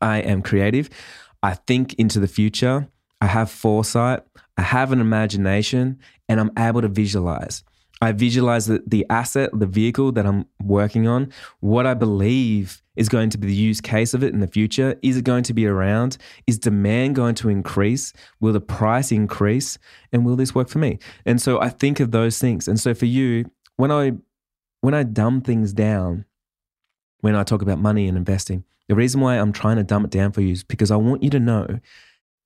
I 0.00 0.18
am 0.18 0.42
creative. 0.42 0.90
I 1.42 1.54
think 1.54 1.94
into 1.94 2.20
the 2.20 2.28
future. 2.28 2.88
I 3.20 3.26
have 3.26 3.50
foresight. 3.50 4.20
I 4.58 4.62
have 4.62 4.92
an 4.92 5.00
imagination 5.00 5.98
and 6.28 6.38
i'm 6.40 6.52
able 6.58 6.82
to 6.82 6.88
visualize 6.88 7.64
I 8.00 8.12
visualize 8.12 8.66
the, 8.66 8.82
the 8.86 9.04
asset, 9.10 9.50
the 9.52 9.66
vehicle 9.66 10.12
that 10.12 10.26
I'm 10.26 10.46
working 10.62 11.08
on, 11.08 11.32
what 11.60 11.86
I 11.86 11.94
believe 11.94 12.82
is 12.96 13.08
going 13.08 13.30
to 13.30 13.38
be 13.38 13.46
the 13.46 13.54
use 13.54 13.80
case 13.80 14.14
of 14.14 14.22
it 14.22 14.32
in 14.32 14.40
the 14.40 14.46
future. 14.46 14.96
Is 15.02 15.16
it 15.16 15.24
going 15.24 15.44
to 15.44 15.54
be 15.54 15.66
around? 15.66 16.16
Is 16.46 16.58
demand 16.58 17.14
going 17.16 17.34
to 17.36 17.48
increase? 17.48 18.12
Will 18.40 18.52
the 18.52 18.60
price 18.60 19.12
increase? 19.12 19.78
And 20.12 20.24
will 20.24 20.36
this 20.36 20.54
work 20.54 20.68
for 20.68 20.78
me? 20.78 20.98
And 21.24 21.40
so 21.40 21.60
I 21.60 21.68
think 21.68 22.00
of 22.00 22.10
those 22.10 22.38
things. 22.38 22.68
And 22.68 22.78
so 22.78 22.94
for 22.94 23.06
you, 23.06 23.50
when 23.76 23.90
I 23.90 24.12
when 24.80 24.94
I 24.94 25.02
dumb 25.02 25.40
things 25.40 25.72
down, 25.72 26.24
when 27.20 27.34
I 27.34 27.42
talk 27.42 27.62
about 27.62 27.78
money 27.78 28.06
and 28.06 28.16
investing, 28.16 28.64
the 28.88 28.94
reason 28.94 29.20
why 29.20 29.36
I'm 29.36 29.52
trying 29.52 29.76
to 29.76 29.84
dumb 29.84 30.04
it 30.04 30.10
down 30.10 30.32
for 30.32 30.40
you 30.40 30.52
is 30.52 30.62
because 30.62 30.90
I 30.90 30.96
want 30.96 31.22
you 31.22 31.30
to 31.30 31.40
know 31.40 31.80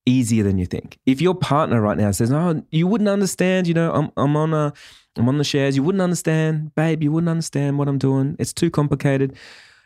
easier 0.06 0.42
than 0.42 0.58
you 0.58 0.66
think. 0.66 0.98
If 1.06 1.20
your 1.20 1.34
partner 1.34 1.80
right 1.80 1.96
now 1.96 2.10
says, 2.10 2.32
"Oh, 2.32 2.62
you 2.70 2.86
wouldn't 2.86 3.08
understand," 3.08 3.66
you 3.66 3.74
know, 3.74 3.92
I'm 3.92 4.10
I'm 4.16 4.36
on 4.36 4.52
a 4.52 4.72
I'm 5.16 5.28
on 5.28 5.38
the 5.38 5.44
shares. 5.44 5.76
You 5.76 5.82
wouldn't 5.82 6.02
understand, 6.02 6.74
babe. 6.74 7.02
You 7.02 7.12
wouldn't 7.12 7.28
understand 7.28 7.78
what 7.78 7.88
I'm 7.88 7.98
doing. 7.98 8.36
It's 8.38 8.52
too 8.52 8.70
complicated. 8.70 9.36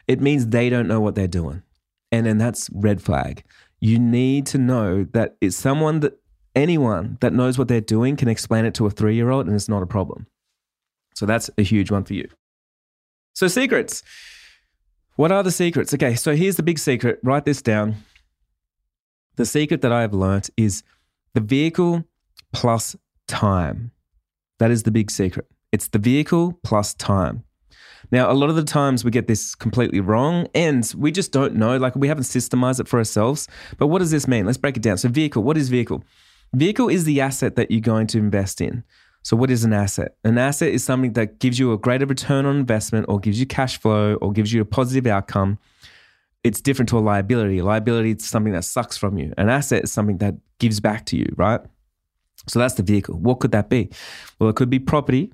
It 0.06 0.20
means 0.20 0.46
they 0.48 0.70
don't 0.70 0.86
know 0.86 1.00
what 1.00 1.14
they're 1.14 1.26
doing. 1.26 1.62
And 2.12 2.26
then 2.26 2.38
that's 2.38 2.70
red 2.72 3.02
flag. 3.02 3.42
You 3.80 3.98
need 3.98 4.46
to 4.46 4.58
know 4.58 5.04
that 5.12 5.36
it's 5.40 5.56
someone 5.56 6.00
that 6.00 6.18
anyone 6.54 7.18
that 7.20 7.32
knows 7.32 7.58
what 7.58 7.68
they're 7.68 7.80
doing 7.80 8.16
can 8.16 8.28
explain 8.28 8.64
it 8.64 8.74
to 8.74 8.86
a 8.86 8.90
three 8.90 9.14
year 9.16 9.30
old 9.30 9.46
and 9.46 9.54
it's 9.54 9.68
not 9.68 9.82
a 9.82 9.86
problem. 9.86 10.26
So 11.14 11.26
that's 11.26 11.50
a 11.58 11.62
huge 11.62 11.90
one 11.90 12.04
for 12.04 12.14
you. 12.14 12.28
So, 13.34 13.48
secrets. 13.48 14.02
What 15.16 15.32
are 15.32 15.42
the 15.42 15.50
secrets? 15.50 15.92
Okay, 15.94 16.14
so 16.14 16.36
here's 16.36 16.56
the 16.56 16.62
big 16.62 16.78
secret. 16.78 17.20
Write 17.22 17.46
this 17.46 17.62
down. 17.62 17.96
The 19.36 19.46
secret 19.46 19.80
that 19.82 19.92
I 19.92 20.02
have 20.02 20.14
learnt 20.14 20.50
is 20.56 20.82
the 21.34 21.40
vehicle 21.40 22.04
plus 22.52 22.96
time. 23.26 23.92
That 24.58 24.70
is 24.70 24.84
the 24.84 24.90
big 24.90 25.10
secret. 25.10 25.46
It's 25.72 25.88
the 25.88 25.98
vehicle 25.98 26.58
plus 26.62 26.94
time. 26.94 27.44
Now, 28.12 28.30
a 28.30 28.34
lot 28.34 28.50
of 28.50 28.56
the 28.56 28.62
times 28.62 29.04
we 29.04 29.10
get 29.10 29.26
this 29.26 29.54
completely 29.54 30.00
wrong 30.00 30.46
and 30.54 30.92
we 30.96 31.10
just 31.10 31.32
don't 31.32 31.54
know, 31.56 31.76
like 31.76 31.96
we 31.96 32.08
haven't 32.08 32.24
systemized 32.24 32.80
it 32.80 32.88
for 32.88 32.98
ourselves. 32.98 33.48
But 33.78 33.88
what 33.88 33.98
does 33.98 34.10
this 34.10 34.28
mean? 34.28 34.46
Let's 34.46 34.58
break 34.58 34.76
it 34.76 34.82
down. 34.82 34.98
So, 34.98 35.08
vehicle, 35.08 35.42
what 35.42 35.56
is 35.56 35.68
vehicle? 35.68 36.04
Vehicle 36.54 36.88
is 36.88 37.04
the 37.04 37.20
asset 37.20 37.56
that 37.56 37.70
you're 37.70 37.80
going 37.80 38.06
to 38.08 38.18
invest 38.18 38.60
in. 38.60 38.84
So, 39.22 39.36
what 39.36 39.50
is 39.50 39.64
an 39.64 39.72
asset? 39.72 40.16
An 40.22 40.38
asset 40.38 40.68
is 40.68 40.84
something 40.84 41.14
that 41.14 41.40
gives 41.40 41.58
you 41.58 41.72
a 41.72 41.78
greater 41.78 42.06
return 42.06 42.46
on 42.46 42.56
investment 42.56 43.06
or 43.08 43.18
gives 43.18 43.40
you 43.40 43.46
cash 43.46 43.80
flow 43.80 44.14
or 44.14 44.32
gives 44.32 44.52
you 44.52 44.60
a 44.60 44.64
positive 44.64 45.06
outcome. 45.06 45.58
It's 46.44 46.60
different 46.60 46.88
to 46.90 46.98
a 46.98 47.00
liability. 47.00 47.58
A 47.58 47.64
liability 47.64 48.12
is 48.12 48.24
something 48.24 48.52
that 48.52 48.64
sucks 48.64 48.96
from 48.96 49.18
you. 49.18 49.34
An 49.36 49.48
asset 49.48 49.82
is 49.82 49.90
something 49.90 50.18
that 50.18 50.36
gives 50.60 50.78
back 50.78 51.06
to 51.06 51.16
you, 51.16 51.26
right? 51.36 51.60
So 52.48 52.58
that's 52.58 52.74
the 52.74 52.82
vehicle. 52.82 53.18
What 53.18 53.40
could 53.40 53.52
that 53.52 53.68
be? 53.68 53.90
Well, 54.38 54.50
it 54.50 54.56
could 54.56 54.70
be 54.70 54.78
property, 54.78 55.32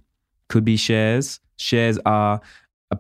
could 0.49 0.65
be 0.65 0.77
shares. 0.77 1.41
Shares 1.57 1.99
are 2.07 2.41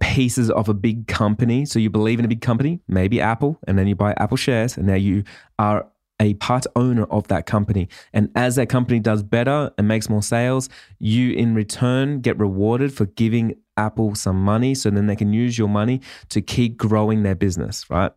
pieces 0.00 0.50
of 0.50 0.68
a 0.68 0.74
big 0.74 1.06
company. 1.06 1.64
So 1.66 1.78
you 1.78 1.90
believe 1.90 2.18
in 2.18 2.24
a 2.24 2.28
big 2.28 2.40
company, 2.40 2.80
maybe 2.88 3.20
Apple, 3.20 3.58
and 3.66 3.78
then 3.78 3.86
you 3.86 3.94
buy 3.94 4.14
Apple 4.16 4.36
shares, 4.36 4.76
and 4.76 4.86
now 4.86 4.94
you 4.94 5.24
are 5.58 5.86
a 6.20 6.34
part 6.34 6.66
owner 6.76 7.04
of 7.04 7.28
that 7.28 7.46
company. 7.46 7.88
And 8.12 8.30
as 8.36 8.56
that 8.56 8.68
company 8.68 9.00
does 9.00 9.22
better 9.22 9.72
and 9.76 9.88
makes 9.88 10.08
more 10.08 10.22
sales, 10.22 10.68
you 10.98 11.32
in 11.32 11.54
return 11.54 12.20
get 12.20 12.38
rewarded 12.38 12.94
for 12.94 13.06
giving 13.06 13.56
Apple 13.76 14.14
some 14.14 14.42
money 14.42 14.74
so 14.74 14.90
then 14.90 15.06
they 15.06 15.16
can 15.16 15.32
use 15.32 15.58
your 15.58 15.68
money 15.68 16.00
to 16.28 16.40
keep 16.40 16.76
growing 16.76 17.22
their 17.22 17.34
business, 17.34 17.90
right? 17.90 18.12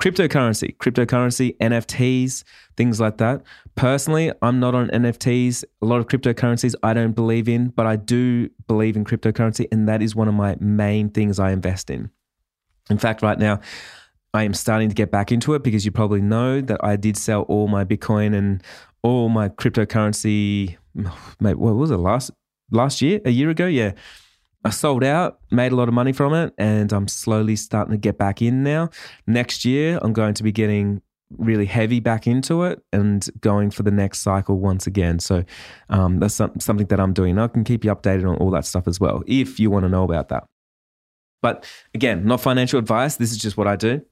Cryptocurrency, 0.00 0.76
cryptocurrency, 0.78 1.56
NFTs, 1.58 2.42
things 2.76 3.00
like 3.00 3.18
that. 3.18 3.42
Personally, 3.74 4.32
I'm 4.40 4.58
not 4.58 4.74
on 4.74 4.88
NFTs. 4.88 5.62
A 5.82 5.86
lot 5.86 6.00
of 6.00 6.06
cryptocurrencies 6.06 6.74
I 6.82 6.94
don't 6.94 7.12
believe 7.12 7.48
in, 7.48 7.68
but 7.68 7.86
I 7.86 7.96
do 7.96 8.48
believe 8.66 8.96
in 8.96 9.04
cryptocurrency, 9.04 9.66
and 9.70 9.86
that 9.88 10.02
is 10.02 10.16
one 10.16 10.26
of 10.26 10.34
my 10.34 10.56
main 10.58 11.10
things 11.10 11.38
I 11.38 11.52
invest 11.52 11.90
in. 11.90 12.10
In 12.88 12.98
fact, 12.98 13.22
right 13.22 13.38
now, 13.38 13.60
I 14.32 14.44
am 14.44 14.54
starting 14.54 14.88
to 14.88 14.94
get 14.94 15.10
back 15.10 15.30
into 15.30 15.54
it 15.54 15.62
because 15.62 15.84
you 15.84 15.92
probably 15.92 16.22
know 16.22 16.60
that 16.62 16.82
I 16.82 16.96
did 16.96 17.16
sell 17.16 17.42
all 17.42 17.68
my 17.68 17.84
Bitcoin 17.84 18.34
and 18.34 18.62
all 19.02 19.28
my 19.28 19.48
cryptocurrency. 19.48 20.76
Mate, 21.40 21.58
what 21.58 21.74
was 21.74 21.90
it 21.90 21.98
last 21.98 22.30
last 22.70 23.02
year? 23.02 23.20
A 23.24 23.30
year 23.30 23.50
ago? 23.50 23.66
Yeah. 23.66 23.92
I 24.64 24.70
sold 24.70 25.04
out, 25.04 25.40
made 25.50 25.72
a 25.72 25.76
lot 25.76 25.88
of 25.88 25.94
money 25.94 26.12
from 26.12 26.34
it, 26.34 26.52
and 26.58 26.92
I'm 26.92 27.08
slowly 27.08 27.56
starting 27.56 27.92
to 27.92 27.98
get 27.98 28.18
back 28.18 28.42
in 28.42 28.62
now. 28.62 28.90
Next 29.26 29.64
year, 29.64 29.98
I'm 30.02 30.12
going 30.12 30.34
to 30.34 30.42
be 30.42 30.52
getting 30.52 31.00
really 31.38 31.66
heavy 31.66 32.00
back 32.00 32.26
into 32.26 32.64
it 32.64 32.82
and 32.92 33.28
going 33.40 33.70
for 33.70 33.82
the 33.82 33.90
next 33.90 34.20
cycle 34.20 34.58
once 34.58 34.86
again. 34.86 35.18
So 35.18 35.44
um, 35.88 36.18
that's 36.18 36.34
some, 36.34 36.58
something 36.58 36.88
that 36.88 37.00
I'm 37.00 37.12
doing. 37.12 37.38
I 37.38 37.46
can 37.48 37.64
keep 37.64 37.84
you 37.84 37.94
updated 37.94 38.28
on 38.28 38.36
all 38.36 38.50
that 38.50 38.66
stuff 38.66 38.88
as 38.88 38.98
well 38.98 39.22
if 39.26 39.60
you 39.60 39.70
want 39.70 39.84
to 39.84 39.88
know 39.88 40.04
about 40.04 40.28
that. 40.30 40.44
But 41.40 41.64
again, 41.94 42.26
not 42.26 42.40
financial 42.40 42.78
advice. 42.78 43.16
This 43.16 43.30
is 43.30 43.38
just 43.38 43.56
what 43.56 43.66
I 43.66 43.76
do. 43.76 44.02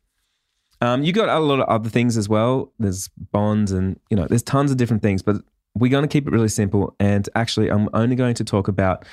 Um, 0.81 1.03
you 1.03 1.13
got 1.13 1.29
a 1.29 1.41
lot 1.41 1.59
of 1.61 1.69
other 1.69 1.91
things 1.91 2.17
as 2.17 2.29
well. 2.29 2.73
There's 2.79 3.09
bonds 3.33 3.73
and 3.73 3.99
you 4.11 4.17
know, 4.17 4.27
there's 4.27 4.45
tons 4.45 4.71
of 4.71 4.77
different 4.77 5.03
things, 5.03 5.23
but 5.23 5.37
we're 5.75 5.91
going 5.91 6.03
to 6.03 6.09
keep 6.09 6.27
it 6.27 6.31
really 6.31 6.49
simple. 6.49 6.95
And 7.01 7.29
actually, 7.35 7.69
I'm 7.69 7.89
only 7.93 8.17
going 8.17 8.35
to 8.35 8.45
talk 8.45 8.69
about, 8.69 9.05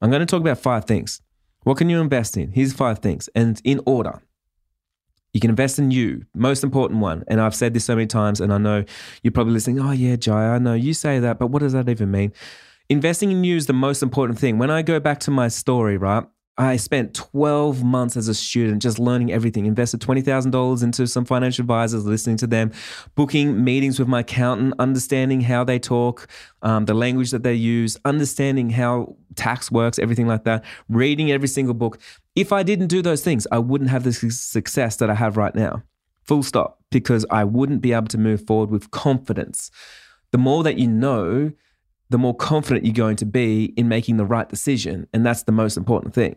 I'm 0.00 0.10
going 0.10 0.20
to 0.20 0.26
talk 0.26 0.40
about 0.40 0.58
five 0.58 0.84
things. 0.84 1.20
What 1.64 1.76
can 1.76 1.90
you 1.90 2.00
invest 2.00 2.36
in? 2.36 2.52
Here's 2.52 2.72
five 2.72 3.00
things, 3.00 3.28
and 3.34 3.60
in 3.64 3.80
order. 3.84 4.22
You 5.34 5.40
can 5.40 5.50
invest 5.50 5.78
in 5.78 5.90
you, 5.90 6.24
most 6.34 6.64
important 6.64 7.00
one. 7.00 7.22
And 7.28 7.40
I've 7.40 7.54
said 7.54 7.74
this 7.74 7.84
so 7.84 7.94
many 7.94 8.06
times, 8.06 8.40
and 8.40 8.52
I 8.52 8.58
know 8.58 8.84
you're 9.22 9.32
probably 9.32 9.52
listening. 9.52 9.78
Oh, 9.80 9.90
yeah, 9.90 10.16
Jai, 10.16 10.54
I 10.54 10.58
know 10.58 10.74
you 10.74 10.94
say 10.94 11.18
that, 11.18 11.38
but 11.38 11.48
what 11.48 11.60
does 11.60 11.74
that 11.74 11.88
even 11.88 12.10
mean? 12.10 12.32
Investing 12.88 13.30
in 13.30 13.44
you 13.44 13.56
is 13.56 13.66
the 13.66 13.74
most 13.74 14.02
important 14.02 14.38
thing. 14.38 14.56
When 14.56 14.70
I 14.70 14.80
go 14.82 14.98
back 14.98 15.20
to 15.20 15.30
my 15.30 15.48
story, 15.48 15.98
right? 15.98 16.24
I 16.60 16.76
spent 16.76 17.14
12 17.14 17.84
months 17.84 18.16
as 18.16 18.26
a 18.26 18.34
student 18.34 18.82
just 18.82 18.98
learning 18.98 19.30
everything, 19.32 19.64
invested 19.64 20.00
$20,000 20.00 20.82
into 20.82 21.06
some 21.06 21.24
financial 21.24 21.62
advisors, 21.62 22.04
listening 22.04 22.36
to 22.38 22.48
them, 22.48 22.72
booking 23.14 23.62
meetings 23.62 24.00
with 24.00 24.08
my 24.08 24.20
accountant, 24.20 24.74
understanding 24.80 25.40
how 25.40 25.62
they 25.62 25.78
talk, 25.78 26.26
um, 26.62 26.86
the 26.86 26.94
language 26.94 27.30
that 27.30 27.44
they 27.44 27.54
use, 27.54 27.96
understanding 28.04 28.70
how 28.70 29.14
tax 29.36 29.70
works, 29.70 30.00
everything 30.00 30.26
like 30.26 30.42
that, 30.44 30.64
reading 30.88 31.30
every 31.30 31.46
single 31.46 31.74
book. 31.74 32.00
If 32.34 32.52
I 32.52 32.64
didn't 32.64 32.88
do 32.88 33.02
those 33.02 33.22
things, 33.22 33.46
I 33.52 33.60
wouldn't 33.60 33.90
have 33.90 34.02
the 34.02 34.12
success 34.12 34.96
that 34.96 35.08
I 35.08 35.14
have 35.14 35.36
right 35.36 35.54
now. 35.54 35.84
Full 36.24 36.42
stop, 36.42 36.82
because 36.90 37.24
I 37.30 37.44
wouldn't 37.44 37.82
be 37.82 37.92
able 37.92 38.08
to 38.08 38.18
move 38.18 38.44
forward 38.48 38.70
with 38.70 38.90
confidence. 38.90 39.70
The 40.32 40.38
more 40.38 40.64
that 40.64 40.76
you 40.76 40.88
know, 40.88 41.52
the 42.10 42.18
more 42.18 42.34
confident 42.34 42.84
you're 42.84 42.94
going 42.94 43.16
to 43.16 43.26
be 43.26 43.66
in 43.76 43.86
making 43.88 44.16
the 44.16 44.24
right 44.24 44.48
decision. 44.48 45.06
And 45.12 45.24
that's 45.24 45.44
the 45.44 45.52
most 45.52 45.76
important 45.76 46.14
thing. 46.14 46.36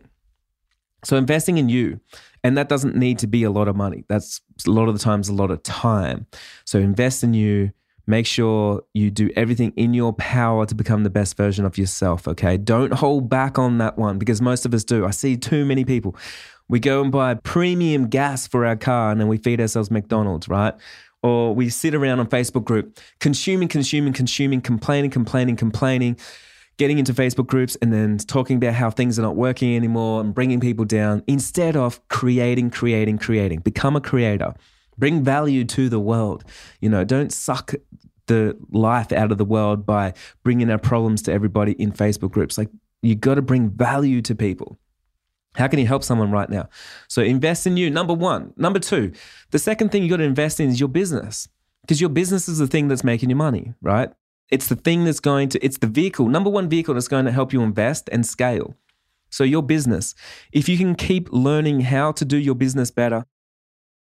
So 1.04 1.16
investing 1.16 1.58
in 1.58 1.68
you, 1.68 2.00
and 2.44 2.56
that 2.56 2.68
doesn't 2.68 2.96
need 2.96 3.18
to 3.20 3.26
be 3.26 3.44
a 3.44 3.50
lot 3.50 3.68
of 3.68 3.76
money. 3.76 4.04
That's 4.08 4.40
a 4.66 4.70
lot 4.70 4.88
of 4.88 4.94
the 4.94 5.00
times 5.00 5.28
a 5.28 5.34
lot 5.34 5.50
of 5.50 5.62
time. 5.62 6.26
So 6.64 6.78
invest 6.78 7.22
in 7.22 7.34
you. 7.34 7.72
Make 8.06 8.26
sure 8.26 8.82
you 8.94 9.12
do 9.12 9.30
everything 9.36 9.72
in 9.76 9.94
your 9.94 10.12
power 10.14 10.66
to 10.66 10.74
become 10.74 11.04
the 11.04 11.10
best 11.10 11.36
version 11.36 11.64
of 11.64 11.78
yourself. 11.78 12.26
Okay. 12.26 12.56
Don't 12.56 12.92
hold 12.92 13.28
back 13.28 13.60
on 13.60 13.78
that 13.78 13.96
one 13.96 14.18
because 14.18 14.42
most 14.42 14.66
of 14.66 14.74
us 14.74 14.82
do. 14.82 15.06
I 15.06 15.10
see 15.10 15.36
too 15.36 15.64
many 15.64 15.84
people. 15.84 16.16
We 16.68 16.80
go 16.80 17.00
and 17.00 17.12
buy 17.12 17.34
premium 17.34 18.08
gas 18.08 18.48
for 18.48 18.66
our 18.66 18.76
car 18.76 19.12
and 19.12 19.20
then 19.20 19.28
we 19.28 19.36
feed 19.36 19.60
ourselves 19.60 19.90
McDonald's, 19.90 20.48
right? 20.48 20.74
Or 21.22 21.54
we 21.54 21.68
sit 21.68 21.94
around 21.94 22.18
on 22.18 22.26
Facebook 22.26 22.64
group 22.64 22.98
consuming, 23.20 23.68
consuming, 23.68 24.12
consuming, 24.12 24.60
complaining, 24.60 25.12
complaining, 25.12 25.54
complaining 25.54 26.16
getting 26.78 26.98
into 26.98 27.12
Facebook 27.12 27.46
groups 27.46 27.76
and 27.82 27.92
then 27.92 28.18
talking 28.18 28.56
about 28.56 28.74
how 28.74 28.90
things 28.90 29.18
are 29.18 29.22
not 29.22 29.36
working 29.36 29.76
anymore 29.76 30.20
and 30.20 30.34
bringing 30.34 30.60
people 30.60 30.84
down 30.84 31.22
instead 31.26 31.76
of 31.76 32.06
creating, 32.08 32.70
creating, 32.70 33.18
creating. 33.18 33.60
Become 33.60 33.96
a 33.96 34.00
creator. 34.00 34.54
Bring 34.98 35.22
value 35.22 35.64
to 35.64 35.88
the 35.88 36.00
world. 36.00 36.44
You 36.80 36.88
know, 36.88 37.04
don't 37.04 37.32
suck 37.32 37.74
the 38.26 38.56
life 38.70 39.12
out 39.12 39.32
of 39.32 39.38
the 39.38 39.44
world 39.44 39.84
by 39.84 40.14
bringing 40.42 40.70
our 40.70 40.78
problems 40.78 41.22
to 41.22 41.32
everybody 41.32 41.72
in 41.72 41.92
Facebook 41.92 42.30
groups. 42.30 42.56
Like, 42.56 42.70
you 43.02 43.14
got 43.14 43.34
to 43.34 43.42
bring 43.42 43.70
value 43.70 44.22
to 44.22 44.34
people. 44.34 44.78
How 45.54 45.68
can 45.68 45.78
you 45.78 45.86
help 45.86 46.02
someone 46.02 46.30
right 46.30 46.48
now? 46.48 46.68
So 47.08 47.20
invest 47.20 47.66
in 47.66 47.76
you. 47.76 47.90
Number 47.90 48.14
one. 48.14 48.54
Number 48.56 48.78
two, 48.78 49.12
the 49.50 49.58
second 49.58 49.90
thing 49.90 50.02
you 50.02 50.08
got 50.08 50.16
to 50.18 50.22
invest 50.22 50.60
in 50.60 50.70
is 50.70 50.80
your 50.80 50.88
business 50.88 51.48
because 51.82 52.00
your 52.00 52.10
business 52.10 52.48
is 52.48 52.58
the 52.58 52.66
thing 52.66 52.88
that's 52.88 53.04
making 53.04 53.28
you 53.28 53.36
money, 53.36 53.74
right? 53.82 54.10
It's 54.52 54.68
the 54.68 54.76
thing 54.76 55.04
that's 55.04 55.18
going 55.18 55.48
to, 55.48 55.64
it's 55.64 55.78
the 55.78 55.86
vehicle, 55.86 56.28
number 56.28 56.50
one 56.50 56.68
vehicle 56.68 56.92
that's 56.92 57.08
going 57.08 57.24
to 57.24 57.32
help 57.32 57.54
you 57.54 57.62
invest 57.62 58.10
and 58.12 58.26
scale. 58.26 58.76
So, 59.30 59.44
your 59.44 59.62
business, 59.62 60.14
if 60.52 60.68
you 60.68 60.76
can 60.76 60.94
keep 60.94 61.32
learning 61.32 61.80
how 61.80 62.12
to 62.12 62.24
do 62.24 62.36
your 62.36 62.54
business 62.54 62.90
better, 62.90 63.24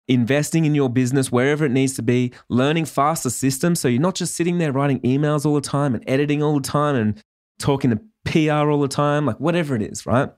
investing 0.08 0.66
in 0.66 0.74
your 0.74 0.90
business 0.90 1.32
wherever 1.32 1.64
it 1.64 1.72
needs 1.72 1.94
to 1.98 2.02
be, 2.02 2.34
learning 2.50 2.86
faster 2.86 3.30
systems. 3.30 3.80
So, 3.80 3.88
you're 3.88 4.02
not 4.02 4.16
just 4.16 4.34
sitting 4.34 4.58
there 4.58 4.72
writing 4.72 5.00
emails 5.02 5.46
all 5.46 5.54
the 5.54 5.62
time 5.62 5.94
and 5.94 6.04
editing 6.08 6.42
all 6.42 6.56
the 6.56 6.68
time 6.68 6.96
and 6.96 7.22
talking 7.60 7.92
to 7.92 8.02
PR 8.26 8.72
all 8.72 8.82
the 8.82 8.88
time, 8.88 9.28
like 9.28 9.40
whatever 9.40 9.76
it 9.76 9.84
is, 9.84 10.08
right? 10.08 10.32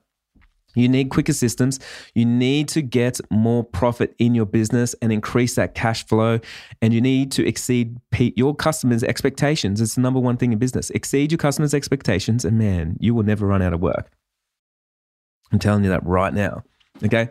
You 0.74 0.88
need 0.88 1.10
quicker 1.10 1.32
systems. 1.32 1.80
You 2.14 2.24
need 2.24 2.68
to 2.68 2.82
get 2.82 3.20
more 3.30 3.64
profit 3.64 4.14
in 4.18 4.34
your 4.34 4.46
business 4.46 4.94
and 5.00 5.12
increase 5.12 5.54
that 5.54 5.74
cash 5.74 6.06
flow. 6.06 6.40
And 6.82 6.92
you 6.92 7.00
need 7.00 7.30
to 7.32 7.46
exceed 7.46 8.00
your 8.36 8.54
customers' 8.54 9.04
expectations. 9.04 9.80
It's 9.80 9.94
the 9.94 10.00
number 10.00 10.20
one 10.20 10.36
thing 10.36 10.52
in 10.52 10.58
business. 10.58 10.90
Exceed 10.90 11.32
your 11.32 11.38
customers' 11.38 11.74
expectations, 11.74 12.44
and 12.44 12.58
man, 12.58 12.96
you 13.00 13.14
will 13.14 13.24
never 13.24 13.46
run 13.46 13.62
out 13.62 13.72
of 13.72 13.80
work. 13.80 14.10
I'm 15.52 15.58
telling 15.58 15.84
you 15.84 15.90
that 15.90 16.04
right 16.04 16.34
now. 16.34 16.64
Okay. 17.04 17.28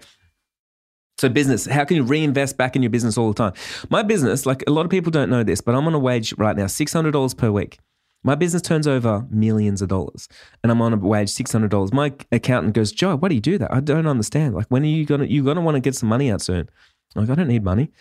So, 1.17 1.29
business, 1.29 1.65
how 1.65 1.85
can 1.85 1.97
you 1.97 2.03
reinvest 2.03 2.57
back 2.57 2.75
in 2.75 2.81
your 2.81 2.89
business 2.89 3.17
all 3.17 3.27
the 3.27 3.33
time? 3.33 3.53
My 3.89 4.03
business, 4.03 4.45
like 4.45 4.63
a 4.67 4.71
lot 4.71 4.85
of 4.85 4.91
people 4.91 5.11
don't 5.11 5.29
know 5.29 5.43
this, 5.43 5.61
but 5.61 5.75
I'm 5.75 5.85
on 5.87 5.93
a 5.93 5.99
wage 5.99 6.33
right 6.37 6.55
now, 6.55 6.65
$600 6.65 7.37
per 7.37 7.51
week. 7.51 7.79
My 8.23 8.35
business 8.35 8.61
turns 8.61 8.87
over 8.87 9.25
millions 9.29 9.81
of 9.81 9.89
dollars 9.89 10.29
and 10.63 10.71
I'm 10.71 10.81
on 10.81 10.93
a 10.93 10.97
wage 10.97 11.29
$600. 11.29 11.93
My 11.93 12.13
accountant 12.31 12.73
goes, 12.73 12.91
Joe, 12.91 13.17
why 13.17 13.29
do 13.29 13.35
you 13.35 13.41
do 13.41 13.57
that? 13.57 13.73
I 13.73 13.81
don't 13.81 14.07
understand. 14.07 14.55
Like, 14.55 14.67
when 14.69 14.83
are 14.83 14.87
you 14.87 15.05
going 15.05 15.21
to, 15.21 15.29
you're 15.29 15.43
going 15.43 15.55
to 15.55 15.61
want 15.61 15.75
to 15.75 15.81
get 15.81 15.95
some 15.95 16.09
money 16.09 16.31
out 16.31 16.41
soon. 16.41 16.69
I'm 17.15 17.23
like, 17.23 17.29
I 17.29 17.35
don't 17.35 17.49
need 17.49 17.63
money. 17.63 17.91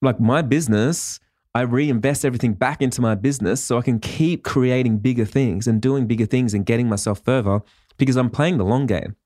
Like, 0.00 0.18
my 0.18 0.42
business, 0.42 1.20
I 1.54 1.60
reinvest 1.62 2.24
everything 2.24 2.54
back 2.54 2.80
into 2.80 3.02
my 3.02 3.14
business 3.14 3.62
so 3.62 3.78
I 3.78 3.82
can 3.82 4.00
keep 4.00 4.42
creating 4.42 4.98
bigger 4.98 5.26
things 5.26 5.66
and 5.66 5.82
doing 5.82 6.06
bigger 6.06 6.26
things 6.26 6.54
and 6.54 6.64
getting 6.64 6.88
myself 6.88 7.20
further 7.22 7.60
because 7.98 8.16
I'm 8.16 8.30
playing 8.30 8.56
the 8.56 8.64
long 8.64 8.86
game. 8.86 9.16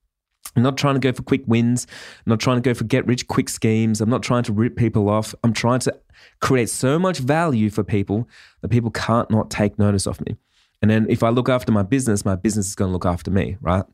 I'm 0.54 0.62
not 0.62 0.76
trying 0.76 0.94
to 0.94 1.00
go 1.00 1.12
for 1.12 1.22
quick 1.22 1.42
wins. 1.46 1.86
I'm 2.24 2.30
not 2.30 2.40
trying 2.40 2.58
to 2.58 2.60
go 2.60 2.74
for 2.74 2.84
get 2.84 3.06
rich 3.06 3.26
quick 3.26 3.48
schemes. 3.48 4.00
I'm 4.00 4.10
not 4.10 4.22
trying 4.22 4.42
to 4.44 4.52
rip 4.52 4.76
people 4.76 5.08
off. 5.08 5.34
I'm 5.42 5.52
trying 5.52 5.80
to 5.80 5.98
create 6.40 6.70
so 6.70 6.98
much 6.98 7.18
value 7.18 7.70
for 7.70 7.82
people 7.82 8.28
that 8.60 8.68
people 8.68 8.90
can't 8.90 9.30
not 9.30 9.50
take 9.50 9.78
notice 9.78 10.06
of 10.06 10.20
me. 10.26 10.36
And 10.82 10.90
then 10.90 11.06
if 11.08 11.22
I 11.22 11.30
look 11.30 11.48
after 11.48 11.72
my 11.72 11.82
business, 11.82 12.24
my 12.24 12.36
business 12.36 12.66
is 12.66 12.74
going 12.74 12.90
to 12.90 12.92
look 12.92 13.06
after 13.06 13.30
me, 13.30 13.56
right? 13.60 13.84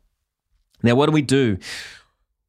Now, 0.83 0.95
what 0.95 1.07
do 1.07 1.13
we 1.13 1.23
do 1.23 1.59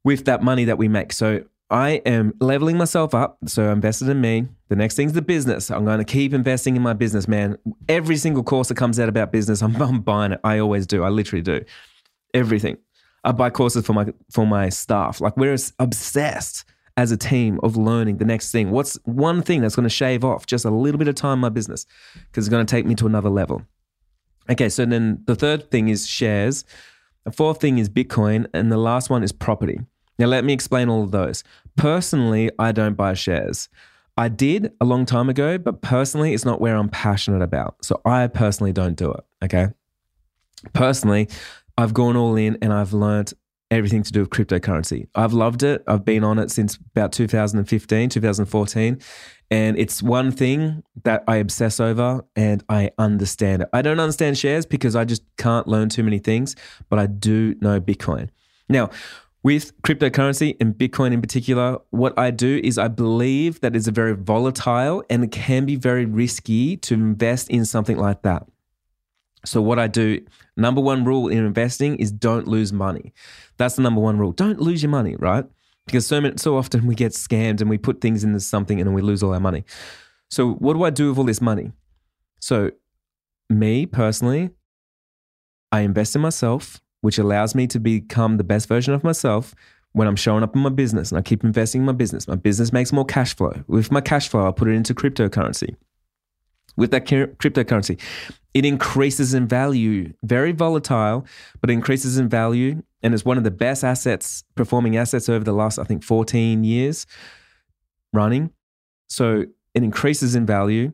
with 0.03 0.25
that 0.25 0.41
money 0.41 0.65
that 0.65 0.77
we 0.77 0.87
make? 0.87 1.13
So 1.13 1.43
I 1.69 2.01
am 2.05 2.33
leveling 2.39 2.77
myself 2.77 3.13
up. 3.13 3.37
So 3.47 3.69
I 3.69 3.71
invested 3.71 4.09
in 4.09 4.21
me. 4.21 4.47
The 4.69 4.75
next 4.75 4.95
thing's 4.95 5.13
the 5.13 5.21
business. 5.21 5.71
I'm 5.71 5.85
going 5.85 5.99
to 5.99 6.05
keep 6.05 6.33
investing 6.33 6.75
in 6.75 6.81
my 6.81 6.93
business, 6.93 7.27
man. 7.27 7.57
Every 7.87 8.17
single 8.17 8.43
course 8.43 8.67
that 8.67 8.75
comes 8.75 8.99
out 8.99 9.09
about 9.09 9.31
business, 9.31 9.61
I'm, 9.63 9.79
I'm 9.81 10.01
buying 10.01 10.33
it. 10.33 10.39
I 10.43 10.59
always 10.59 10.87
do. 10.87 11.03
I 11.03 11.09
literally 11.09 11.41
do. 11.41 11.63
Everything. 12.33 12.77
I 13.23 13.31
buy 13.31 13.49
courses 13.49 13.85
for 13.85 13.93
my 13.93 14.13
for 14.31 14.45
my 14.45 14.69
staff. 14.69 15.21
Like 15.21 15.37
we're 15.37 15.57
obsessed 15.79 16.65
as 16.95 17.11
a 17.11 17.17
team 17.17 17.59
of 17.63 17.75
learning 17.75 18.17
the 18.17 18.25
next 18.25 18.51
thing. 18.51 18.71
What's 18.71 18.95
one 19.05 19.41
thing 19.41 19.61
that's 19.61 19.75
going 19.75 19.83
to 19.83 19.89
shave 19.89 20.23
off 20.23 20.45
just 20.45 20.65
a 20.65 20.69
little 20.69 20.99
bit 20.99 21.07
of 21.07 21.15
time 21.15 21.33
in 21.33 21.39
my 21.39 21.49
business 21.49 21.85
because 22.27 22.45
it's 22.45 22.51
going 22.51 22.65
to 22.65 22.69
take 22.69 22.85
me 22.85 22.95
to 22.95 23.07
another 23.07 23.29
level. 23.29 23.63
Okay, 24.49 24.69
so 24.69 24.85
then 24.85 25.23
the 25.25 25.35
third 25.35 25.71
thing 25.71 25.87
is 25.87 26.05
shares. 26.07 26.65
The 27.23 27.31
fourth 27.31 27.61
thing 27.61 27.77
is 27.77 27.89
Bitcoin, 27.89 28.47
and 28.53 28.71
the 28.71 28.77
last 28.77 29.09
one 29.09 29.23
is 29.23 29.31
property. 29.31 29.79
Now, 30.19 30.27
let 30.27 30.43
me 30.43 30.53
explain 30.53 30.89
all 30.89 31.03
of 31.03 31.11
those. 31.11 31.43
Personally, 31.77 32.51
I 32.59 32.71
don't 32.71 32.95
buy 32.95 33.13
shares. 33.13 33.69
I 34.17 34.27
did 34.27 34.73
a 34.79 34.85
long 34.85 35.05
time 35.05 35.29
ago, 35.29 35.57
but 35.57 35.81
personally, 35.81 36.33
it's 36.33 36.45
not 36.45 36.61
where 36.61 36.75
I'm 36.75 36.89
passionate 36.89 37.41
about. 37.41 37.83
So 37.83 37.99
I 38.05 38.27
personally 38.27 38.73
don't 38.73 38.95
do 38.95 39.11
it. 39.11 39.23
Okay. 39.43 39.69
Personally, 40.73 41.29
I've 41.77 41.93
gone 41.93 42.15
all 42.15 42.35
in 42.35 42.57
and 42.61 42.71
I've 42.71 42.93
learned 42.93 43.33
everything 43.71 44.03
to 44.03 44.11
do 44.11 44.19
with 44.21 44.29
cryptocurrency. 44.29 45.07
I've 45.15 45.33
loved 45.33 45.63
it. 45.63 45.83
I've 45.87 46.05
been 46.05 46.23
on 46.23 46.37
it 46.37 46.51
since 46.51 46.77
about 46.95 47.11
2015, 47.11 48.09
2014. 48.09 48.99
And 49.49 49.77
it's 49.77 50.01
one 50.01 50.31
thing 50.31 50.83
that 51.03 51.23
I 51.27 51.37
obsess 51.37 51.79
over 51.79 52.23
and 52.35 52.63
I 52.69 52.91
understand 52.97 53.63
it. 53.63 53.69
I 53.73 53.81
don't 53.81 53.99
understand 53.99 54.37
shares 54.37 54.65
because 54.65 54.95
I 54.95 55.05
just 55.05 55.23
can't 55.37 55.67
learn 55.67 55.89
too 55.89 56.03
many 56.03 56.19
things, 56.19 56.55
but 56.89 56.99
I 56.99 57.07
do 57.07 57.55
know 57.61 57.79
Bitcoin. 57.81 58.29
Now, 58.69 58.89
with 59.43 59.79
cryptocurrency 59.81 60.55
and 60.61 60.73
Bitcoin 60.73 61.11
in 61.11 61.21
particular, 61.21 61.79
what 61.89 62.17
I 62.17 62.31
do 62.31 62.61
is 62.63 62.77
I 62.77 62.87
believe 62.87 63.59
that 63.61 63.75
it's 63.75 63.87
a 63.87 63.91
very 63.91 64.15
volatile 64.15 65.03
and 65.09 65.23
it 65.23 65.31
can 65.31 65.65
be 65.65 65.75
very 65.75 66.05
risky 66.05 66.77
to 66.77 66.93
invest 66.93 67.49
in 67.49 67.65
something 67.65 67.97
like 67.97 68.21
that. 68.21 68.47
So, 69.45 69.61
what 69.61 69.79
I 69.79 69.87
do, 69.87 70.21
number 70.55 70.81
one 70.81 71.03
rule 71.03 71.27
in 71.27 71.39
investing 71.39 71.97
is 71.97 72.11
don't 72.11 72.47
lose 72.47 72.71
money. 72.71 73.13
That's 73.57 73.75
the 73.75 73.81
number 73.81 74.01
one 74.01 74.17
rule. 74.17 74.31
Don't 74.31 74.59
lose 74.59 74.81
your 74.81 74.89
money, 74.89 75.15
right? 75.17 75.45
Because 75.85 76.07
so, 76.07 76.21
many, 76.21 76.35
so 76.37 76.57
often 76.57 76.85
we 76.85 76.95
get 76.95 77.11
scammed 77.11 77.59
and 77.59 77.69
we 77.69 77.77
put 77.77 77.99
things 77.99 78.23
into 78.23 78.39
something 78.39 78.79
and 78.79 78.93
we 78.93 79.01
lose 79.01 79.21
all 79.21 79.33
our 79.33 79.39
money. 79.39 79.65
So, 80.29 80.53
what 80.53 80.73
do 80.73 80.83
I 80.83 80.89
do 80.89 81.09
with 81.09 81.17
all 81.17 81.25
this 81.25 81.41
money? 81.41 81.71
So, 82.39 82.71
me 83.49 83.85
personally, 83.85 84.51
I 85.71 85.81
invest 85.81 86.15
in 86.15 86.21
myself, 86.21 86.81
which 87.01 87.17
allows 87.17 87.53
me 87.53 87.67
to 87.67 87.79
become 87.79 88.37
the 88.37 88.43
best 88.43 88.67
version 88.67 88.93
of 88.93 89.03
myself, 89.03 89.53
when 89.93 90.07
I'm 90.07 90.15
showing 90.15 90.43
up 90.43 90.55
in 90.55 90.61
my 90.61 90.69
business 90.69 91.11
and 91.11 91.19
I 91.19 91.21
keep 91.21 91.43
investing 91.43 91.81
in 91.81 91.85
my 91.85 91.93
business, 91.93 92.27
my 92.27 92.35
business 92.35 92.73
makes 92.73 92.91
more 92.91 93.05
cash 93.05 93.35
flow. 93.35 93.63
With 93.67 93.91
my 93.91 94.01
cash 94.01 94.27
flow, 94.27 94.47
I 94.47 94.51
put 94.51 94.67
it 94.67 94.71
into 94.71 94.93
cryptocurrency. 94.93 95.75
With 96.75 96.91
that 96.91 97.05
cryptocurrency, 97.05 97.99
it 98.53 98.65
increases 98.65 99.33
in 99.33 99.47
value, 99.47 100.13
very 100.23 100.51
volatile, 100.51 101.25
but 101.61 101.69
increases 101.69 102.17
in 102.17 102.29
value. 102.29 102.83
And 103.01 103.13
it's 103.13 103.25
one 103.25 103.37
of 103.37 103.43
the 103.43 103.51
best 103.51 103.83
assets, 103.83 104.43
performing 104.55 104.97
assets 104.97 105.29
over 105.29 105.43
the 105.43 105.53
last, 105.53 105.77
I 105.77 105.83
think, 105.83 106.03
14 106.03 106.63
years 106.63 107.05
running. 108.11 108.51
So 109.07 109.45
it 109.73 109.83
increases 109.83 110.35
in 110.35 110.45
value. 110.45 110.93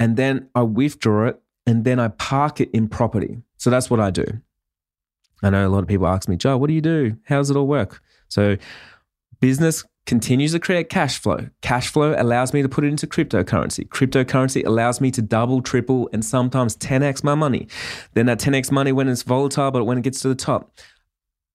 And 0.00 0.16
then 0.16 0.48
I 0.54 0.62
withdraw 0.62 1.28
it 1.28 1.40
and 1.66 1.84
then 1.84 1.98
I 1.98 2.08
park 2.08 2.60
it 2.60 2.70
in 2.72 2.88
property. 2.88 3.38
So 3.56 3.70
that's 3.70 3.90
what 3.90 4.00
I 4.00 4.10
do. 4.10 4.24
I 5.42 5.50
know 5.50 5.66
a 5.66 5.68
lot 5.68 5.80
of 5.80 5.88
people 5.88 6.06
ask 6.06 6.28
me, 6.28 6.36
Joe, 6.36 6.56
what 6.56 6.68
do 6.68 6.74
you 6.74 6.80
do? 6.80 7.16
How 7.24 7.38
does 7.38 7.50
it 7.50 7.56
all 7.56 7.66
work? 7.66 8.02
So 8.28 8.56
business 9.40 9.84
continues 10.08 10.52
to 10.52 10.58
create 10.58 10.88
cash 10.88 11.18
flow. 11.18 11.50
Cash 11.60 11.88
flow 11.88 12.14
allows 12.16 12.54
me 12.54 12.62
to 12.62 12.68
put 12.68 12.82
it 12.82 12.88
into 12.88 13.06
cryptocurrency. 13.06 13.86
Cryptocurrency 13.86 14.66
allows 14.66 15.02
me 15.02 15.10
to 15.10 15.20
double, 15.20 15.60
triple, 15.60 16.08
and 16.14 16.24
sometimes 16.24 16.74
10x 16.78 17.22
my 17.22 17.34
money. 17.34 17.68
Then 18.14 18.24
that 18.24 18.40
10x 18.40 18.72
money 18.72 18.90
when 18.90 19.06
it's 19.06 19.22
volatile, 19.22 19.70
but 19.70 19.84
when 19.84 19.98
it 19.98 20.04
gets 20.04 20.20
to 20.22 20.28
the 20.28 20.34
top, 20.34 20.78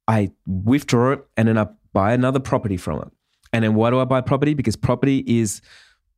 I 0.07 0.31
withdraw 0.45 1.13
it 1.13 1.25
and 1.35 1.47
then 1.47 1.57
I 1.57 1.67
buy 1.93 2.13
another 2.13 2.39
property 2.39 2.77
from 2.77 3.01
it. 3.01 3.11
And 3.51 3.63
then 3.63 3.73
why 3.73 3.89
do 3.89 3.99
I 3.99 4.05
buy 4.05 4.21
property? 4.21 4.53
Because 4.53 4.75
property 4.75 5.23
is 5.25 5.59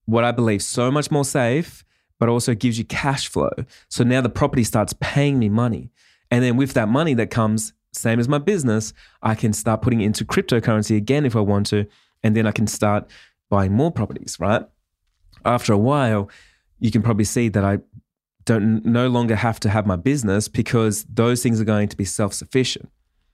what 0.04 0.26
I 0.26 0.34
believe 0.34 0.62
so 0.62 0.92
much 0.92 1.10
more 1.10 1.26
safe, 1.26 1.86
but 2.20 2.28
also 2.28 2.54
gives 2.54 2.78
you 2.78 2.84
cash 2.84 3.30
flow. 3.30 3.52
So 3.88 4.04
now 4.04 4.20
the 4.20 4.30
property 4.30 4.66
starts 4.66 4.94
paying 5.00 5.40
me 5.40 5.48
money. 5.48 5.90
And 6.30 6.44
then 6.44 6.58
with 6.58 6.74
that 6.74 6.90
money 6.90 7.14
that 7.14 7.32
comes, 7.32 7.72
same 7.94 8.20
as 8.20 8.28
my 8.28 8.40
business, 8.40 8.92
I 9.22 9.36
can 9.36 9.54
start 9.54 9.82
putting 9.82 10.02
into 10.02 10.26
cryptocurrency 10.26 10.98
again 10.98 11.26
if 11.26 11.38
I 11.38 11.40
want 11.40 11.68
to. 11.68 11.88
And 12.26 12.36
then 12.36 12.48
I 12.48 12.52
can 12.52 12.66
start 12.66 13.08
buying 13.52 13.72
more 13.72 13.92
properties, 13.92 14.40
right? 14.40 14.64
After 15.46 15.74
a 15.74 15.78
while, 15.78 16.28
you 16.80 16.90
can 16.90 17.04
probably 17.04 17.24
see 17.24 17.50
that 17.50 17.64
I 17.64 17.78
don't 18.46 18.84
no 18.84 19.08
longer 19.08 19.36
have 19.36 19.60
to 19.60 19.70
have 19.70 19.86
my 19.86 19.96
business 19.96 20.48
because 20.48 21.06
those 21.06 21.44
things 21.44 21.62
are 21.62 21.66
going 21.66 21.88
to 21.88 21.96
be 21.96 22.04
self-sufficient. 22.04 22.90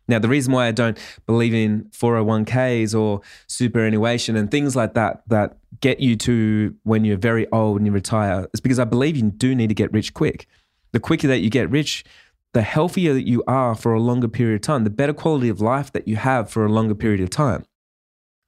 Now, 0.10 0.20
the 0.20 0.28
reason 0.28 0.52
why 0.52 0.68
I 0.68 0.72
don't 0.72 1.00
believe 1.26 1.54
in 1.54 1.86
401ks 1.92 2.94
or 2.94 3.22
superannuation 3.48 4.36
and 4.36 4.52
things 4.52 4.76
like 4.76 4.94
that 4.96 5.24
that 5.28 5.58
get 5.80 6.02
you 6.02 6.18
to 6.18 6.76
when 6.84 7.06
you're 7.06 7.16
very 7.16 7.50
old 7.54 7.78
and 7.78 7.86
you 7.86 7.94
retire 7.94 8.46
is 8.54 8.60
because 8.60 8.78
I 8.78 8.84
believe 8.84 9.16
you 9.16 9.32
do 9.32 9.56
need 9.56 9.70
to 9.70 9.74
get 9.74 9.94
rich 9.94 10.14
quick. 10.14 10.48
The 10.92 11.00
quicker 11.00 11.28
that 11.28 11.40
you 11.40 11.50
get 11.50 11.70
rich, 11.70 12.04
the 12.52 12.62
healthier 12.62 13.14
that 13.14 13.26
you 13.26 13.42
are 13.48 13.74
for 13.74 13.94
a 13.94 14.02
longer 14.02 14.28
period 14.28 14.56
of 14.56 14.62
time, 14.62 14.84
the 14.84 14.90
better 14.90 15.14
quality 15.14 15.48
of 15.48 15.62
life 15.62 15.94
that 15.94 16.10
you 16.10 16.18
have 16.18 16.50
for 16.50 16.66
a 16.66 16.70
longer 16.70 16.96
period 16.96 17.22
of 17.22 17.30
time 17.30 17.64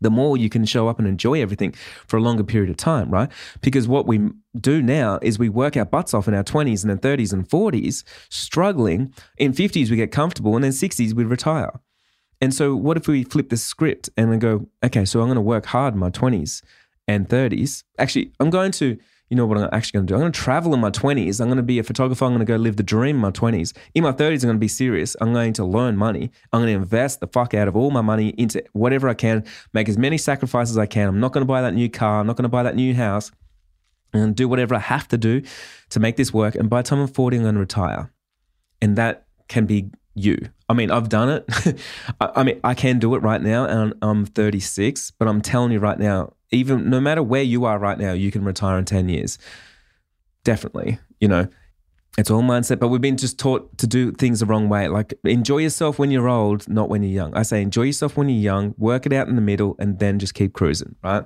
the 0.03 0.11
more 0.11 0.37
you 0.37 0.49
can 0.49 0.65
show 0.65 0.87
up 0.87 0.99
and 0.99 1.07
enjoy 1.07 1.41
everything 1.41 1.73
for 2.07 2.17
a 2.17 2.21
longer 2.21 2.43
period 2.43 2.69
of 2.69 2.77
time, 2.77 3.09
right? 3.09 3.29
Because 3.61 3.87
what 3.87 4.05
we 4.05 4.29
do 4.59 4.81
now 4.81 5.19
is 5.21 5.39
we 5.39 5.49
work 5.49 5.75
our 5.75 5.85
butts 5.85 6.13
off 6.13 6.27
in 6.27 6.33
our 6.33 6.43
20s 6.43 6.83
and 6.83 6.91
then 6.91 6.99
30s 6.99 7.33
and 7.33 7.47
40s, 7.49 8.03
struggling. 8.29 9.13
In 9.37 9.53
50s, 9.53 9.89
we 9.89 9.95
get 9.95 10.11
comfortable, 10.11 10.55
and 10.55 10.63
then 10.63 10.71
60s, 10.71 11.13
we 11.13 11.23
retire. 11.23 11.79
And 12.41 12.53
so, 12.53 12.75
what 12.75 12.97
if 12.97 13.07
we 13.07 13.23
flip 13.23 13.49
the 13.49 13.57
script 13.57 14.09
and 14.17 14.29
we 14.29 14.37
go, 14.37 14.67
okay, 14.83 15.05
so 15.05 15.21
I'm 15.21 15.27
going 15.27 15.35
to 15.35 15.41
work 15.41 15.65
hard 15.67 15.93
in 15.93 15.99
my 15.99 16.09
20s 16.09 16.61
and 17.07 17.29
30s? 17.29 17.83
Actually, 17.97 18.33
I'm 18.39 18.49
going 18.49 18.71
to 18.73 18.97
you 19.33 19.37
know 19.37 19.47
what 19.47 19.57
I'm 19.57 19.69
actually 19.71 19.97
going 19.97 20.05
to 20.05 20.11
do? 20.11 20.15
I'm 20.15 20.21
going 20.21 20.31
to 20.31 20.39
travel 20.39 20.75
in 20.75 20.79
my 20.79 20.91
20s. 20.91 21.41
I'm 21.41 21.47
going 21.47 21.57
to 21.57 21.63
be 21.63 21.79
a 21.79 21.83
photographer. 21.83 22.23
I'm 22.23 22.33
going 22.33 22.45
to 22.45 22.45
go 22.45 22.55
live 22.55 22.75
the 22.75 22.83
dream 22.83 23.15
in 23.15 23.21
my 23.23 23.31
20s. 23.31 23.75
In 23.95 24.03
my 24.03 24.11
30s, 24.11 24.43
I'm 24.43 24.49
going 24.49 24.57
to 24.57 24.59
be 24.59 24.67
serious. 24.67 25.15
I'm 25.19 25.33
going 25.33 25.53
to 25.53 25.65
learn 25.65 25.97
money. 25.97 26.29
I'm 26.51 26.59
going 26.61 26.67
to 26.67 26.79
invest 26.79 27.19
the 27.19 27.25
fuck 27.25 27.55
out 27.55 27.67
of 27.67 27.75
all 27.75 27.89
my 27.89 28.01
money 28.01 28.29
into 28.37 28.63
whatever 28.73 29.09
I 29.09 29.15
can, 29.15 29.43
make 29.73 29.89
as 29.89 29.97
many 29.97 30.19
sacrifices 30.19 30.75
as 30.75 30.77
I 30.77 30.85
can. 30.85 31.07
I'm 31.07 31.19
not 31.19 31.31
going 31.31 31.41
to 31.41 31.47
buy 31.47 31.63
that 31.63 31.73
new 31.73 31.89
car. 31.89 32.19
I'm 32.19 32.27
not 32.27 32.35
going 32.35 32.43
to 32.43 32.49
buy 32.49 32.61
that 32.61 32.75
new 32.75 32.93
house 32.93 33.31
and 34.13 34.35
do 34.35 34.47
whatever 34.47 34.75
I 34.75 34.79
have 34.79 35.07
to 35.07 35.17
do 35.17 35.41
to 35.89 35.99
make 35.99 36.15
this 36.15 36.31
work. 36.31 36.53
And 36.53 36.69
by 36.69 36.83
the 36.83 36.89
time 36.89 36.99
I'm 36.99 37.07
40, 37.07 37.37
I'm 37.37 37.41
going 37.41 37.55
to 37.55 37.59
retire. 37.59 38.13
And 38.83 38.95
that 38.97 39.25
can 39.47 39.65
be 39.65 39.89
you. 40.13 40.37
I 40.69 40.73
mean, 40.73 40.91
I've 40.91 41.09
done 41.09 41.29
it. 41.29 41.79
I 42.21 42.43
mean, 42.43 42.59
I 42.63 42.75
can 42.75 42.99
do 42.99 43.15
it 43.15 43.23
right 43.23 43.41
now, 43.41 43.65
and 43.65 43.95
I'm 44.03 44.27
36. 44.27 45.09
But 45.17 45.27
I'm 45.27 45.41
telling 45.41 45.71
you 45.71 45.79
right 45.79 45.97
now, 45.97 46.33
even 46.53 46.89
no 46.89 46.99
matter 46.99 47.23
where 47.23 47.43
you 47.43 47.65
are 47.65 47.79
right 47.79 47.97
now, 47.97 48.13
you 48.13 48.31
can 48.31 48.43
retire 48.43 48.77
in 48.77 48.85
10 48.85 49.09
years. 49.09 49.37
Definitely, 50.43 50.99
you 51.19 51.27
know, 51.27 51.47
it's 52.17 52.29
all 52.29 52.43
mindset, 52.43 52.79
but 52.79 52.89
we've 52.89 53.01
been 53.01 53.17
just 53.17 53.39
taught 53.39 53.77
to 53.79 53.87
do 53.87 54.11
things 54.11 54.39
the 54.39 54.45
wrong 54.45 54.69
way. 54.69 54.87
Like 54.87 55.13
enjoy 55.23 55.59
yourself 55.59 55.97
when 55.97 56.11
you're 56.11 56.29
old, 56.29 56.67
not 56.69 56.89
when 56.89 57.01
you're 57.01 57.11
young. 57.11 57.35
I 57.35 57.41
say 57.41 57.61
enjoy 57.61 57.83
yourself 57.83 58.15
when 58.15 58.29
you're 58.29 58.41
young, 58.41 58.75
work 58.77 59.05
it 59.05 59.13
out 59.13 59.27
in 59.27 59.35
the 59.35 59.41
middle, 59.41 59.75
and 59.79 59.99
then 59.99 60.19
just 60.19 60.33
keep 60.33 60.53
cruising, 60.53 60.95
right? 61.03 61.25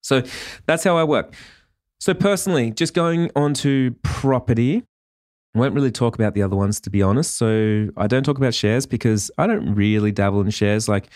So 0.00 0.22
that's 0.66 0.84
how 0.84 0.96
I 0.96 1.04
work. 1.04 1.34
So 2.00 2.14
personally, 2.14 2.70
just 2.70 2.94
going 2.94 3.30
on 3.36 3.52
to 3.54 3.94
property, 4.02 4.84
I 5.54 5.58
won't 5.58 5.74
really 5.74 5.90
talk 5.90 6.14
about 6.14 6.34
the 6.34 6.42
other 6.42 6.56
ones 6.56 6.80
to 6.82 6.90
be 6.90 7.02
honest. 7.02 7.36
So 7.36 7.88
I 7.96 8.06
don't 8.06 8.22
talk 8.22 8.38
about 8.38 8.54
shares 8.54 8.86
because 8.86 9.30
I 9.36 9.46
don't 9.46 9.74
really 9.74 10.12
dabble 10.12 10.40
in 10.40 10.50
shares. 10.50 10.88
Like 10.88 11.08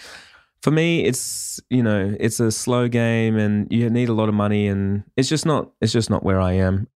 for 0.63 0.71
me, 0.71 1.05
it's 1.05 1.61
you 1.69 1.83
know 1.83 2.15
it's 2.19 2.41
a 2.41 2.51
slow 2.51 2.89
game, 2.89 3.37
and 3.37 3.71
you 3.71 3.91
need 3.91 4.09
a 4.09 4.15
lot 4.15 4.29
of 4.29 4.35
money, 4.35 4.67
and 4.69 5.05
it's 5.17 5.29
just 5.29 5.45
not 5.45 5.71
it's 5.81 5.93
just 5.93 6.09
not 6.09 6.23
where 6.23 6.41
I 6.41 6.53
am. 6.53 6.89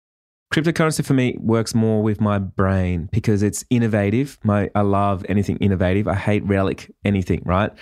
Cryptocurrency 0.55 1.05
for 1.05 1.13
me 1.13 1.37
works 1.41 1.75
more 1.75 2.03
with 2.03 2.21
my 2.21 2.39
brain 2.39 3.09
because 3.11 3.43
it's 3.43 3.65
innovative. 3.69 4.39
My 4.45 4.71
I 4.75 4.83
love 4.83 5.27
anything 5.29 5.57
innovative. 5.57 6.07
I 6.07 6.15
hate 6.15 6.45
relic 6.45 6.95
anything, 7.05 7.43
right? 7.45 7.73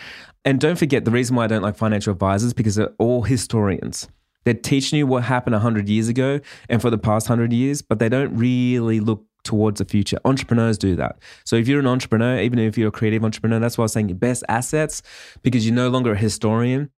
And 0.46 0.58
don't 0.58 0.76
forget 0.76 1.04
the 1.04 1.10
reason 1.10 1.36
why 1.36 1.44
I 1.44 1.46
don't 1.46 1.62
like 1.62 1.76
financial 1.76 2.12
advisors 2.12 2.54
because 2.54 2.74
they're 2.74 2.94
all 2.98 3.22
historians. 3.22 4.08
They're 4.44 4.54
teaching 4.54 4.98
you 4.98 5.06
what 5.06 5.24
happened 5.24 5.54
100 5.54 5.88
years 5.88 6.08
ago 6.08 6.40
and 6.68 6.82
for 6.82 6.90
the 6.90 6.98
past 6.98 7.28
100 7.28 7.52
years, 7.52 7.80
but 7.80 7.98
they 7.98 8.10
don't 8.10 8.36
really 8.36 9.00
look 9.00 9.24
towards 9.44 9.78
the 9.78 9.84
future. 9.84 10.18
Entrepreneurs 10.24 10.78
do 10.78 10.96
that. 10.96 11.18
So 11.44 11.56
if 11.56 11.68
you're 11.68 11.80
an 11.80 11.86
entrepreneur, 11.86 12.40
even 12.40 12.58
if 12.58 12.76
you're 12.76 12.88
a 12.88 12.92
creative 12.92 13.24
entrepreneur, 13.24 13.60
that's 13.60 13.78
why 13.78 13.82
I 13.82 13.84
was 13.84 13.92
saying 13.92 14.08
your 14.08 14.18
best 14.18 14.42
assets 14.48 15.02
because 15.42 15.66
you're 15.66 15.74
no 15.74 15.88
longer 15.88 16.12
a 16.12 16.16
historian, 16.16 16.90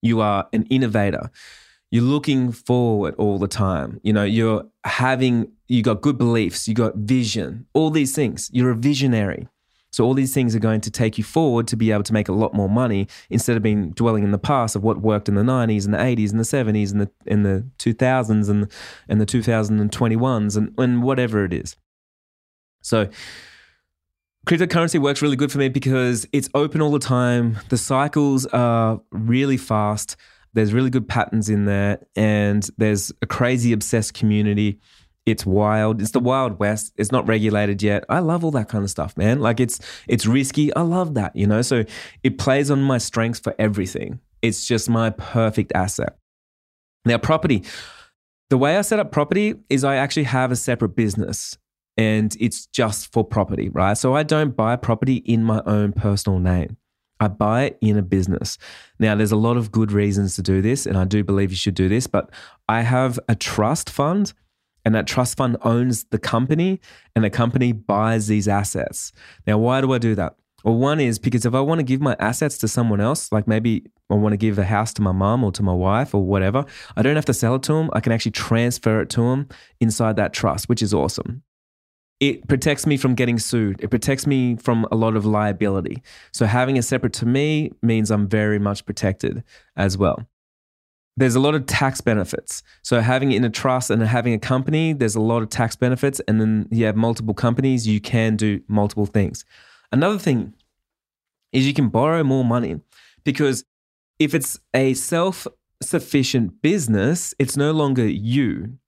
you 0.00 0.20
are 0.20 0.48
an 0.52 0.64
innovator. 0.64 1.30
You're 1.90 2.04
looking 2.04 2.52
forward 2.52 3.14
all 3.16 3.38
the 3.38 3.48
time. 3.48 4.00
You 4.02 4.14
know, 4.14 4.24
you're 4.24 4.64
having, 4.84 5.52
you 5.68 5.82
got 5.82 6.00
good 6.00 6.16
beliefs, 6.16 6.66
you 6.66 6.74
got 6.74 6.96
vision, 6.96 7.66
all 7.74 7.90
these 7.90 8.14
things. 8.14 8.48
You're 8.52 8.70
a 8.70 8.76
visionary. 8.76 9.48
So 9.92 10.04
all 10.04 10.14
these 10.14 10.32
things 10.32 10.56
are 10.56 10.60
going 10.60 10.80
to 10.80 10.90
take 10.90 11.18
you 11.18 11.24
forward 11.24 11.68
to 11.68 11.76
be 11.76 11.92
able 11.92 12.02
to 12.04 12.14
make 12.14 12.28
a 12.28 12.32
lot 12.32 12.54
more 12.54 12.68
money 12.68 13.08
instead 13.28 13.56
of 13.58 13.62
being 13.62 13.90
dwelling 13.90 14.24
in 14.24 14.30
the 14.30 14.38
past 14.38 14.74
of 14.74 14.82
what 14.82 15.02
worked 15.02 15.28
in 15.28 15.34
the 15.34 15.42
90s 15.42 15.84
and 15.84 15.92
the 15.92 15.98
80s 15.98 16.30
and 16.30 16.40
the 16.40 16.44
70s 16.44 16.92
and 16.92 17.00
the 17.02 17.10
in 17.26 17.42
the 17.42 17.66
2000s 17.78 18.48
and 18.48 18.72
and 19.08 19.20
the 19.20 19.26
2021s 19.26 20.56
and 20.56 20.74
and 20.78 21.02
whatever 21.02 21.44
it 21.44 21.52
is. 21.52 21.76
So 22.80 23.10
cryptocurrency 24.46 24.98
works 24.98 25.20
really 25.20 25.36
good 25.36 25.52
for 25.52 25.58
me 25.58 25.68
because 25.68 26.26
it's 26.32 26.48
open 26.54 26.80
all 26.80 26.90
the 26.90 26.98
time. 26.98 27.58
The 27.68 27.76
cycles 27.76 28.46
are 28.46 29.00
really 29.10 29.58
fast. 29.58 30.16
There's 30.54 30.72
really 30.72 30.90
good 30.90 31.06
patterns 31.06 31.50
in 31.50 31.66
there 31.66 32.00
and 32.16 32.66
there's 32.78 33.12
a 33.20 33.26
crazy 33.26 33.72
obsessed 33.72 34.14
community 34.14 34.80
it's 35.24 35.46
wild. 35.46 36.00
It's 36.00 36.10
the 36.10 36.20
wild 36.20 36.58
west. 36.58 36.92
It's 36.96 37.12
not 37.12 37.26
regulated 37.28 37.82
yet. 37.82 38.04
I 38.08 38.18
love 38.18 38.44
all 38.44 38.50
that 38.52 38.68
kind 38.68 38.82
of 38.84 38.90
stuff, 38.90 39.16
man. 39.16 39.40
Like 39.40 39.60
it's 39.60 39.80
it's 40.08 40.26
risky. 40.26 40.74
I 40.74 40.82
love 40.82 41.14
that, 41.14 41.36
you 41.36 41.46
know. 41.46 41.62
So 41.62 41.84
it 42.22 42.38
plays 42.38 42.70
on 42.70 42.82
my 42.82 42.98
strengths 42.98 43.40
for 43.40 43.54
everything. 43.58 44.20
It's 44.42 44.66
just 44.66 44.88
my 44.90 45.10
perfect 45.10 45.72
asset. 45.74 46.16
Now, 47.04 47.18
property. 47.18 47.64
The 48.50 48.58
way 48.58 48.76
I 48.76 48.82
set 48.82 48.98
up 48.98 49.12
property 49.12 49.54
is 49.70 49.82
I 49.82 49.96
actually 49.96 50.24
have 50.24 50.52
a 50.52 50.56
separate 50.56 50.94
business 50.94 51.56
and 51.96 52.36
it's 52.38 52.66
just 52.66 53.10
for 53.12 53.24
property, 53.24 53.68
right? 53.68 53.96
So 53.96 54.14
I 54.14 54.22
don't 54.24 54.56
buy 54.56 54.76
property 54.76 55.16
in 55.16 55.44
my 55.44 55.62
own 55.64 55.92
personal 55.92 56.38
name. 56.38 56.76
I 57.20 57.28
buy 57.28 57.64
it 57.64 57.78
in 57.80 57.96
a 57.96 58.02
business. 58.02 58.58
Now, 58.98 59.14
there's 59.14 59.32
a 59.32 59.36
lot 59.36 59.56
of 59.56 59.70
good 59.70 59.92
reasons 59.92 60.34
to 60.36 60.42
do 60.42 60.60
this, 60.60 60.86
and 60.86 60.98
I 60.98 61.04
do 61.04 61.22
believe 61.22 61.50
you 61.50 61.56
should 61.56 61.74
do 61.76 61.88
this, 61.88 62.06
but 62.06 62.30
I 62.68 62.82
have 62.82 63.18
a 63.28 63.36
trust 63.36 63.88
fund 63.88 64.32
and 64.84 64.94
that 64.94 65.06
trust 65.06 65.36
fund 65.36 65.56
owns 65.62 66.04
the 66.04 66.18
company 66.18 66.80
and 67.14 67.24
the 67.24 67.30
company 67.30 67.72
buys 67.72 68.26
these 68.26 68.48
assets. 68.48 69.12
Now, 69.46 69.58
why 69.58 69.80
do 69.80 69.92
I 69.92 69.98
do 69.98 70.14
that? 70.14 70.36
Well, 70.64 70.76
one 70.76 71.00
is 71.00 71.18
because 71.18 71.44
if 71.44 71.54
I 71.54 71.60
want 71.60 71.80
to 71.80 71.84
give 71.84 72.00
my 72.00 72.16
assets 72.20 72.56
to 72.58 72.68
someone 72.68 73.00
else, 73.00 73.32
like 73.32 73.48
maybe 73.48 73.84
I 74.10 74.14
want 74.14 74.32
to 74.32 74.36
give 74.36 74.58
a 74.58 74.64
house 74.64 74.92
to 74.94 75.02
my 75.02 75.12
mom 75.12 75.42
or 75.42 75.50
to 75.52 75.62
my 75.62 75.72
wife 75.72 76.14
or 76.14 76.24
whatever, 76.24 76.64
I 76.96 77.02
don't 77.02 77.16
have 77.16 77.24
to 77.26 77.34
sell 77.34 77.56
it 77.56 77.62
to 77.64 77.72
them. 77.72 77.90
I 77.92 78.00
can 78.00 78.12
actually 78.12 78.32
transfer 78.32 79.00
it 79.00 79.10
to 79.10 79.22
them 79.22 79.48
inside 79.80 80.16
that 80.16 80.32
trust, 80.32 80.68
which 80.68 80.82
is 80.82 80.94
awesome. 80.94 81.42
It 82.20 82.46
protects 82.46 82.86
me 82.86 82.96
from 82.96 83.16
getting 83.16 83.40
sued. 83.40 83.80
It 83.82 83.88
protects 83.88 84.28
me 84.28 84.54
from 84.54 84.86
a 84.92 84.94
lot 84.94 85.16
of 85.16 85.26
liability. 85.26 86.04
So 86.32 86.46
having 86.46 86.76
it 86.76 86.84
separate 86.84 87.14
to 87.14 87.26
me 87.26 87.72
means 87.82 88.12
I'm 88.12 88.28
very 88.28 88.60
much 88.60 88.86
protected 88.86 89.42
as 89.76 89.98
well 89.98 90.28
there's 91.16 91.34
a 91.34 91.40
lot 91.40 91.54
of 91.54 91.66
tax 91.66 92.00
benefits. 92.00 92.62
So 92.82 93.00
having 93.00 93.32
it 93.32 93.36
in 93.36 93.44
a 93.44 93.50
trust 93.50 93.90
and 93.90 94.02
having 94.02 94.32
a 94.32 94.38
company, 94.38 94.92
there's 94.92 95.14
a 95.14 95.20
lot 95.20 95.42
of 95.42 95.50
tax 95.50 95.76
benefits. 95.76 96.20
And 96.26 96.40
then 96.40 96.68
you 96.70 96.86
have 96.86 96.96
multiple 96.96 97.34
companies, 97.34 97.86
you 97.86 98.00
can 98.00 98.36
do 98.36 98.62
multiple 98.66 99.06
things. 99.06 99.44
Another 99.90 100.18
thing 100.18 100.54
is 101.52 101.66
you 101.66 101.74
can 101.74 101.88
borrow 101.88 102.24
more 102.24 102.44
money 102.44 102.80
because 103.24 103.64
if 104.18 104.34
it's 104.34 104.58
a 104.72 104.94
self 104.94 105.46
sufficient 105.82 106.62
business, 106.62 107.34
it's 107.38 107.56
no 107.56 107.72
longer 107.72 108.06
you. 108.06 108.78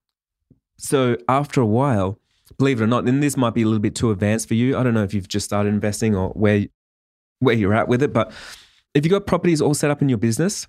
So 0.79 1.16
after 1.29 1.61
a 1.61 1.66
while, 1.66 2.18
believe 2.57 2.81
it 2.81 2.85
or 2.85 2.87
not, 2.87 3.07
and 3.07 3.22
this 3.22 3.37
might 3.37 3.55
be 3.55 3.62
a 3.62 3.66
little 3.66 3.81
bit 3.81 3.95
too 3.95 4.11
advanced 4.11 4.49
for 4.49 4.55
you. 4.55 4.77
I 4.79 4.83
don't 4.83 4.95
know 4.95 5.03
if 5.03 5.12
you've 5.12 5.29
just 5.29 5.45
started 5.45 5.70
investing 5.70 6.14
or 6.14 6.31
where 6.31 6.66
where 7.41 7.55
you're 7.55 7.75
at 7.75 7.89
with 7.89 8.03
it, 8.03 8.12
but 8.12 8.33
if 8.95 9.05
you've 9.05 9.11
got 9.11 9.27
properties 9.27 9.61
all 9.61 9.75
set 9.75 9.91
up 9.91 10.01
in 10.01 10.09
your 10.09 10.18
business, 10.18 10.66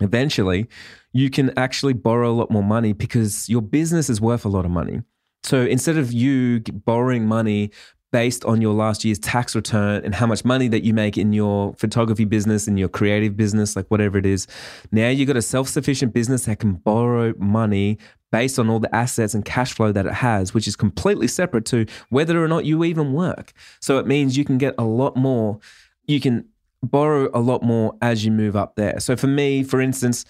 eventually 0.00 0.68
you 1.12 1.30
can 1.30 1.56
actually 1.58 1.94
borrow 1.94 2.30
a 2.30 2.34
lot 2.34 2.50
more 2.50 2.62
money 2.62 2.92
because 2.92 3.48
your 3.48 3.62
business 3.62 4.10
is 4.10 4.20
worth 4.20 4.44
a 4.44 4.48
lot 4.48 4.64
of 4.64 4.70
money. 4.70 5.00
So 5.42 5.62
instead 5.62 5.96
of 5.96 6.12
you 6.12 6.60
borrowing 6.60 7.26
money 7.26 7.70
based 8.12 8.44
on 8.44 8.60
your 8.60 8.74
last 8.74 9.04
year's 9.04 9.18
tax 9.18 9.54
return 9.54 10.04
and 10.04 10.14
how 10.14 10.26
much 10.26 10.44
money 10.44 10.68
that 10.68 10.82
you 10.84 10.94
make 10.94 11.18
in 11.18 11.32
your 11.32 11.74
photography 11.74 12.24
business 12.24 12.66
and 12.66 12.78
your 12.78 12.88
creative 12.88 13.36
business, 13.36 13.76
like 13.76 13.86
whatever 13.88 14.18
it 14.18 14.26
is, 14.26 14.46
now 14.92 15.08
you've 15.08 15.26
got 15.26 15.36
a 15.36 15.42
self 15.42 15.68
sufficient 15.68 16.12
business 16.12 16.44
that 16.44 16.58
can 16.58 16.74
borrow 16.74 17.32
money 17.38 17.98
based 18.32 18.58
on 18.58 18.68
all 18.68 18.80
the 18.80 18.94
assets 18.94 19.34
and 19.34 19.44
cash 19.44 19.72
flow 19.72 19.92
that 19.92 20.06
it 20.06 20.12
has, 20.12 20.52
which 20.52 20.66
is 20.66 20.76
completely 20.76 21.28
separate 21.28 21.64
to 21.64 21.86
whether 22.10 22.42
or 22.42 22.48
not 22.48 22.64
you 22.64 22.84
even 22.84 23.12
work. 23.12 23.52
So 23.80 23.98
it 23.98 24.06
means 24.06 24.36
you 24.36 24.44
can 24.44 24.58
get 24.58 24.74
a 24.78 24.84
lot 24.84 25.16
more. 25.16 25.58
You 26.06 26.20
can 26.20 26.48
borrow 26.82 27.30
a 27.34 27.40
lot 27.40 27.62
more 27.62 27.96
as 28.02 28.24
you 28.24 28.30
move 28.30 28.56
up 28.56 28.76
there. 28.76 29.00
So 29.00 29.16
for 29.16 29.26
me, 29.26 29.62
for 29.62 29.80
instance, 29.80 30.24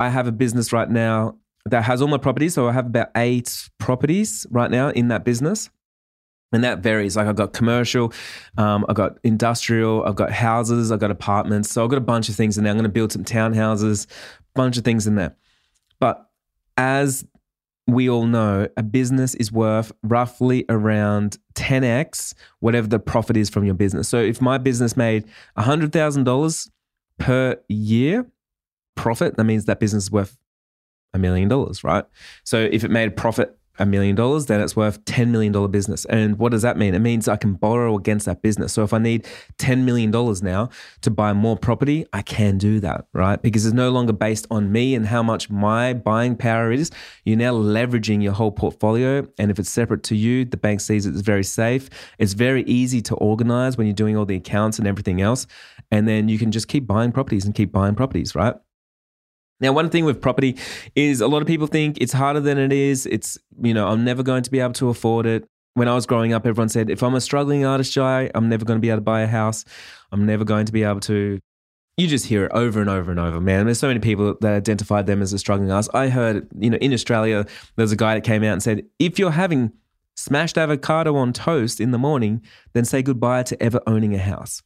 I 0.00 0.08
have 0.08 0.26
a 0.26 0.32
business 0.32 0.72
right 0.72 0.90
now 0.90 1.36
that 1.66 1.84
has 1.84 2.02
all 2.02 2.08
my 2.08 2.18
properties. 2.18 2.54
So 2.54 2.68
I 2.68 2.72
have 2.72 2.86
about 2.86 3.08
eight 3.16 3.68
properties 3.78 4.46
right 4.50 4.70
now 4.70 4.90
in 4.90 5.08
that 5.08 5.24
business. 5.24 5.70
And 6.52 6.62
that 6.62 6.80
varies. 6.80 7.16
Like 7.16 7.26
I've 7.26 7.34
got 7.34 7.52
commercial, 7.52 8.12
um, 8.58 8.86
I've 8.88 8.94
got 8.94 9.18
industrial, 9.24 10.04
I've 10.04 10.14
got 10.14 10.30
houses, 10.30 10.92
I've 10.92 11.00
got 11.00 11.10
apartments. 11.10 11.70
So 11.70 11.82
I've 11.82 11.90
got 11.90 11.96
a 11.96 12.02
bunch 12.02 12.28
of 12.28 12.36
things 12.36 12.56
in 12.56 12.62
there. 12.62 12.70
I'm 12.70 12.76
going 12.76 12.84
to 12.84 12.90
build 12.90 13.10
some 13.10 13.24
townhouses, 13.24 14.06
bunch 14.54 14.78
of 14.78 14.84
things 14.84 15.08
in 15.08 15.16
there. 15.16 15.34
But 15.98 16.30
as 16.76 17.24
we 17.86 18.08
all 18.08 18.26
know 18.26 18.68
a 18.76 18.82
business 18.82 19.34
is 19.34 19.52
worth 19.52 19.92
roughly 20.02 20.64
around 20.68 21.38
10x 21.54 22.34
whatever 22.60 22.86
the 22.86 22.98
profit 22.98 23.36
is 23.36 23.50
from 23.50 23.64
your 23.64 23.74
business. 23.74 24.08
So 24.08 24.18
if 24.18 24.40
my 24.40 24.58
business 24.58 24.96
made 24.96 25.24
$100,000 25.58 26.70
per 27.18 27.56
year 27.68 28.26
profit, 28.94 29.36
that 29.36 29.44
means 29.44 29.66
that 29.66 29.80
business 29.80 30.04
is 30.04 30.10
worth 30.10 30.38
a 31.12 31.18
million 31.18 31.48
dollars, 31.48 31.84
right? 31.84 32.04
So 32.42 32.58
if 32.58 32.84
it 32.84 32.90
made 32.90 33.08
a 33.08 33.12
profit 33.12 33.56
a 33.78 33.86
million 33.86 34.14
dollars, 34.14 34.46
then 34.46 34.60
it's 34.60 34.76
worth 34.76 35.04
$10 35.04 35.28
million 35.28 35.52
business. 35.70 36.04
And 36.06 36.38
what 36.38 36.52
does 36.52 36.62
that 36.62 36.76
mean? 36.76 36.94
It 36.94 37.00
means 37.00 37.26
I 37.26 37.36
can 37.36 37.54
borrow 37.54 37.96
against 37.96 38.26
that 38.26 38.42
business. 38.42 38.72
So 38.72 38.84
if 38.84 38.92
I 38.92 38.98
need 38.98 39.26
$10 39.58 39.84
million 39.84 40.10
now 40.42 40.68
to 41.02 41.10
buy 41.10 41.32
more 41.32 41.56
property, 41.56 42.06
I 42.12 42.22
can 42.22 42.58
do 42.58 42.80
that, 42.80 43.06
right? 43.12 43.40
Because 43.40 43.66
it's 43.66 43.74
no 43.74 43.90
longer 43.90 44.12
based 44.12 44.46
on 44.50 44.70
me 44.70 44.94
and 44.94 45.06
how 45.06 45.22
much 45.22 45.50
my 45.50 45.92
buying 45.92 46.36
power 46.36 46.70
is. 46.70 46.90
You're 47.24 47.36
now 47.36 47.54
leveraging 47.54 48.22
your 48.22 48.32
whole 48.32 48.52
portfolio. 48.52 49.26
And 49.38 49.50
if 49.50 49.58
it's 49.58 49.70
separate 49.70 50.02
to 50.04 50.16
you, 50.16 50.44
the 50.44 50.56
bank 50.56 50.80
sees 50.80 51.06
it's 51.06 51.20
very 51.20 51.44
safe. 51.44 51.90
It's 52.18 52.34
very 52.34 52.62
easy 52.64 53.02
to 53.02 53.14
organize 53.16 53.76
when 53.76 53.86
you're 53.86 53.94
doing 53.94 54.16
all 54.16 54.24
the 54.24 54.36
accounts 54.36 54.78
and 54.78 54.86
everything 54.86 55.20
else. 55.20 55.46
And 55.90 56.06
then 56.06 56.28
you 56.28 56.38
can 56.38 56.52
just 56.52 56.68
keep 56.68 56.86
buying 56.86 57.12
properties 57.12 57.44
and 57.44 57.54
keep 57.54 57.72
buying 57.72 57.94
properties, 57.94 58.34
right? 58.34 58.54
Now, 59.60 59.72
one 59.72 59.88
thing 59.88 60.04
with 60.04 60.20
property 60.20 60.56
is 60.94 61.20
a 61.20 61.28
lot 61.28 61.40
of 61.40 61.48
people 61.48 61.66
think 61.66 61.98
it's 62.00 62.12
harder 62.12 62.40
than 62.40 62.58
it 62.58 62.72
is. 62.72 63.06
It's, 63.06 63.38
you 63.62 63.72
know, 63.72 63.86
I'm 63.88 64.04
never 64.04 64.22
going 64.22 64.42
to 64.42 64.50
be 64.50 64.60
able 64.60 64.74
to 64.74 64.88
afford 64.88 65.26
it. 65.26 65.48
When 65.74 65.88
I 65.88 65.94
was 65.94 66.06
growing 66.06 66.32
up, 66.32 66.46
everyone 66.46 66.68
said, 66.68 66.90
if 66.90 67.02
I'm 67.02 67.14
a 67.14 67.20
struggling 67.20 67.64
artist, 67.64 67.92
Jai, 67.92 68.30
I'm 68.34 68.48
never 68.48 68.64
going 68.64 68.78
to 68.78 68.80
be 68.80 68.90
able 68.90 68.98
to 68.98 69.02
buy 69.02 69.22
a 69.22 69.26
house. 69.26 69.64
I'm 70.12 70.26
never 70.26 70.44
going 70.44 70.66
to 70.66 70.72
be 70.72 70.84
able 70.84 71.00
to. 71.00 71.38
You 71.96 72.06
just 72.08 72.26
hear 72.26 72.44
it 72.44 72.52
over 72.52 72.80
and 72.80 72.90
over 72.90 73.10
and 73.10 73.20
over, 73.20 73.40
man. 73.40 73.66
There's 73.66 73.78
so 73.78 73.88
many 73.88 74.00
people 74.00 74.36
that 74.40 74.54
identified 74.54 75.06
them 75.06 75.22
as 75.22 75.32
a 75.32 75.38
struggling 75.38 75.70
artist. 75.70 75.90
I 75.94 76.08
heard, 76.08 76.48
you 76.58 76.70
know, 76.70 76.78
in 76.78 76.92
Australia, 76.92 77.46
there's 77.76 77.92
a 77.92 77.96
guy 77.96 78.14
that 78.14 78.24
came 78.24 78.42
out 78.42 78.52
and 78.52 78.62
said, 78.62 78.84
if 78.98 79.18
you're 79.18 79.30
having 79.30 79.72
smashed 80.16 80.58
avocado 80.58 81.16
on 81.16 81.32
toast 81.32 81.80
in 81.80 81.92
the 81.92 81.98
morning, 81.98 82.42
then 82.72 82.84
say 82.84 83.02
goodbye 83.02 83.44
to 83.44 83.60
ever 83.62 83.80
owning 83.86 84.14
a 84.14 84.18
house 84.18 84.62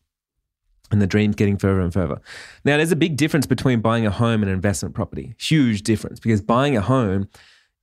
and 0.90 1.02
the 1.02 1.06
dream's 1.06 1.36
getting 1.36 1.56
further 1.56 1.80
and 1.80 1.92
further. 1.92 2.20
Now, 2.64 2.76
there's 2.76 2.92
a 2.92 2.96
big 2.96 3.16
difference 3.16 3.46
between 3.46 3.80
buying 3.80 4.06
a 4.06 4.10
home 4.10 4.42
and 4.42 4.50
an 4.50 4.54
investment 4.54 4.94
property. 4.94 5.34
Huge 5.38 5.82
difference 5.82 6.20
because 6.20 6.40
buying 6.40 6.76
a 6.76 6.80
home 6.80 7.28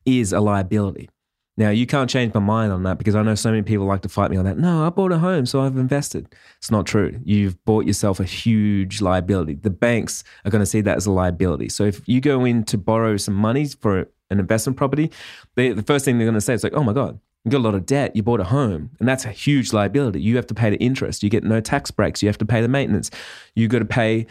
is 0.05 0.33
a 0.33 0.39
liability. 0.39 1.09
Now, 1.57 1.69
you 1.69 1.85
can't 1.85 2.09
change 2.09 2.33
my 2.33 2.41
mind 2.41 2.73
on 2.73 2.83
that 2.83 2.97
because 2.97 3.15
I 3.15 3.21
know 3.21 3.35
so 3.35 3.49
many 3.49 3.61
people 3.61 3.85
like 3.85 4.01
to 4.01 4.09
fight 4.09 4.29
me 4.29 4.35
on 4.35 4.43
that. 4.43 4.57
No, 4.57 4.85
I 4.85 4.89
bought 4.89 5.13
a 5.13 5.19
home, 5.19 5.45
so 5.45 5.61
I've 5.61 5.77
invested. 5.77 6.27
It's 6.57 6.69
not 6.69 6.85
true. 6.85 7.17
You've 7.23 7.63
bought 7.63 7.85
yourself 7.85 8.19
a 8.19 8.25
huge 8.25 8.99
liability. 8.99 9.53
The 9.53 9.69
banks 9.69 10.25
are 10.43 10.51
going 10.51 10.61
to 10.61 10.65
see 10.65 10.81
that 10.81 10.97
as 10.97 11.05
a 11.05 11.11
liability. 11.11 11.69
So 11.69 11.85
if 11.85 12.05
you 12.07 12.19
go 12.19 12.43
in 12.43 12.65
to 12.65 12.77
borrow 12.77 13.15
some 13.15 13.35
money 13.35 13.67
for 13.67 13.99
an 14.29 14.39
investment 14.39 14.75
property, 14.75 15.11
they, 15.55 15.71
the 15.71 15.83
first 15.83 16.03
thing 16.03 16.17
they're 16.17 16.27
going 16.27 16.35
to 16.35 16.41
say 16.41 16.53
is 16.53 16.63
like, 16.63 16.73
oh 16.73 16.83
my 16.83 16.93
God, 16.93 17.19
you 17.45 17.51
got 17.51 17.59
a 17.59 17.59
lot 17.59 17.75
of 17.75 17.85
debt, 17.85 18.15
you 18.15 18.23
bought 18.23 18.39
a 18.39 18.45
home, 18.45 18.89
and 18.99 19.07
that's 19.07 19.23
a 19.23 19.29
huge 19.29 19.71
liability. 19.71 20.19
You 20.19 20.35
have 20.35 20.47
to 20.47 20.55
pay 20.55 20.71
the 20.71 20.77
interest, 20.77 21.21
you 21.21 21.29
get 21.29 21.43
no 21.43 21.61
tax 21.61 21.91
breaks, 21.91 22.23
you 22.23 22.27
have 22.27 22.39
to 22.39 22.45
pay 22.45 22.59
the 22.59 22.67
maintenance, 22.67 23.11
you 23.53 23.67
got 23.67 23.79
to 23.79 23.85
pay 23.85 24.25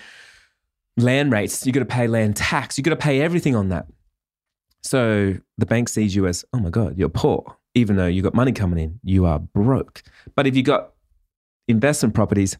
land 0.97 1.31
rates, 1.31 1.65
you 1.65 1.73
got 1.73 1.81
to 1.81 1.87
pay 1.87 2.09
land 2.09 2.35
tax, 2.35 2.77
you 2.77 2.83
got 2.83 2.91
to 2.91 2.97
pay 2.97 3.21
everything 3.21 3.55
on 3.55 3.69
that. 3.69 3.87
So 4.83 5.35
the 5.57 5.67
bank 5.67 5.89
sees 5.89 6.17
you 6.17 6.27
as, 6.27 6.45
oh 6.53 6.59
my 6.59 6.71
God, 6.71 6.99
you're 6.99 7.09
poor. 7.09 7.57
Even 7.77 7.97
though 7.97 8.07
you 8.07 8.21
got 8.21 8.35
money 8.35 8.53
coming 8.53 8.79
in, 8.79 8.99
you 9.05 9.25
are 9.27 9.39
broke. 9.39 10.03
But 10.35 10.47
if 10.49 10.57
you 10.57 10.63
got 10.63 10.91
investment 11.69 12.15
properties, 12.15 12.59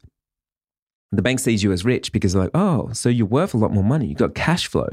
the 1.11 1.23
bank 1.23 1.41
sees 1.41 1.63
you 1.63 1.73
as 1.73 1.85
rich 1.85 2.13
because 2.13 2.33
they're 2.33 2.43
like, 2.43 2.51
oh, 2.55 2.91
so 2.93 3.09
you're 3.09 3.27
worth 3.27 3.55
a 3.55 3.57
lot 3.57 3.73
more 3.73 3.85
money. 3.85 4.07
You 4.07 4.15
got 4.15 4.35
cash 4.35 4.67
flow. 4.69 4.89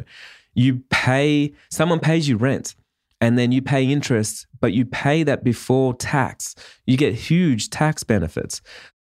You 0.53 0.84
pay, 0.89 1.53
someone 1.70 1.99
pays 1.99 2.28
you 2.28 2.38
rent 2.38 2.76
and 3.22 3.38
then 3.38 3.51
you 3.51 3.61
pay 3.61 3.86
interest, 3.86 4.47
but 4.59 4.74
you 4.74 4.86
pay 4.86 5.24
that 5.24 5.43
before 5.43 5.93
tax. 5.93 6.55
You 6.86 6.97
get 6.97 7.13
huge 7.13 7.69
tax 7.69 8.03
benefits. 8.03 8.61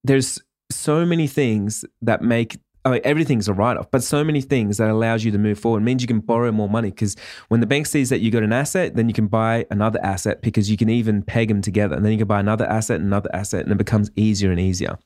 There's 0.05 0.39
so 0.71 1.05
many 1.05 1.27
things 1.27 1.85
that 2.03 2.23
make 2.23 2.59
everything's 2.85 3.49
a 3.49 3.55
write 3.55 3.77
off, 3.77 3.91
but 3.91 4.03
so 4.03 4.25
many 4.25 4.41
things 4.41 4.77
that 4.77 4.91
allows 4.91 5.25
you 5.25 5.31
to 5.31 5.39
move 5.39 5.59
forward 5.59 5.83
it 5.83 5.85
means 5.85 6.03
you 6.03 6.09
can 6.09 6.19
borrow 6.19 6.51
more 6.51 6.69
money 6.69 6.91
because 6.91 7.17
when 7.49 7.61
the 7.61 7.67
bank 7.67 7.87
sees 7.87 8.11
that 8.11 8.21
you 8.21 8.31
got 8.31 8.43
an 8.43 8.53
asset, 8.53 8.97
then 8.97 9.09
you 9.09 9.15
can 9.15 9.29
buy 9.29 9.65
another 9.71 10.01
asset 10.03 10.43
because 10.43 10.69
you 10.69 10.77
can 10.77 10.89
even 10.89 11.23
peg 11.23 11.49
them 11.49 11.63
together, 11.63 11.95
and 11.95 12.05
then 12.05 12.13
you 12.13 12.19
can 12.19 12.27
buy 12.27 12.41
another 12.41 12.67
asset, 12.67 13.01
another 13.01 13.31
asset, 13.33 13.63
and 13.63 13.73
it 13.73 13.79
becomes 13.79 14.11
easier 14.17 14.51
and 14.51 14.61
easier. 14.61 14.99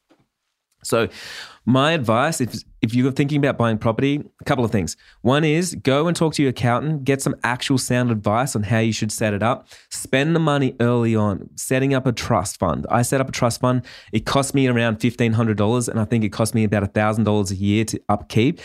So, 0.86 1.08
my 1.64 1.92
advice, 1.92 2.40
if 2.40 2.62
if 2.80 2.94
you're 2.94 3.10
thinking 3.10 3.38
about 3.38 3.58
buying 3.58 3.78
property, 3.78 4.22
a 4.40 4.44
couple 4.44 4.64
of 4.64 4.70
things. 4.70 4.96
One 5.22 5.42
is 5.42 5.74
go 5.74 6.06
and 6.06 6.16
talk 6.16 6.34
to 6.34 6.42
your 6.42 6.50
accountant, 6.50 7.02
get 7.04 7.20
some 7.20 7.34
actual 7.42 7.78
sound 7.78 8.12
advice 8.12 8.54
on 8.54 8.62
how 8.62 8.78
you 8.78 8.92
should 8.92 9.10
set 9.10 9.34
it 9.34 9.42
up. 9.42 9.66
Spend 9.90 10.36
the 10.36 10.40
money 10.40 10.76
early 10.78 11.16
on, 11.16 11.50
setting 11.56 11.92
up 11.92 12.06
a 12.06 12.12
trust 12.12 12.58
fund. 12.58 12.86
I 12.88 13.02
set 13.02 13.20
up 13.20 13.28
a 13.28 13.32
trust 13.32 13.60
fund. 13.60 13.84
It 14.12 14.24
cost 14.24 14.54
me 14.54 14.68
around 14.68 14.98
fifteen 14.98 15.32
hundred 15.32 15.56
dollars, 15.56 15.88
and 15.88 15.98
I 15.98 16.04
think 16.04 16.22
it 16.22 16.28
cost 16.28 16.54
me 16.54 16.62
about 16.62 16.94
thousand 16.94 17.24
dollars 17.24 17.50
a 17.50 17.56
year 17.56 17.84
to 17.86 18.00
upkeep. 18.08 18.60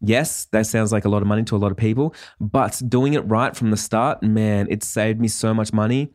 Yes, 0.00 0.44
that 0.52 0.66
sounds 0.66 0.92
like 0.92 1.04
a 1.04 1.08
lot 1.08 1.22
of 1.22 1.28
money 1.28 1.42
to 1.44 1.56
a 1.56 1.58
lot 1.58 1.72
of 1.72 1.76
people, 1.76 2.14
but 2.40 2.80
doing 2.88 3.14
it 3.14 3.20
right 3.20 3.56
from 3.56 3.70
the 3.70 3.76
start, 3.76 4.22
man, 4.22 4.68
it 4.70 4.84
saved 4.84 5.20
me 5.20 5.28
so 5.28 5.54
much 5.54 5.72
money. 5.72 6.10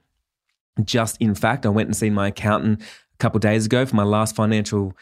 Just 0.84 1.18
in 1.20 1.36
fact, 1.36 1.66
I 1.66 1.70
went 1.70 1.88
and 1.88 1.95
seen 1.97 2.14
my 2.14 2.28
accountant 2.28 2.82
a 2.82 3.18
couple 3.18 3.39
days 3.39 3.66
ago 3.66 3.86
for 3.86 3.95
my 3.95 4.03
last 4.03 4.36
financial 4.36 4.93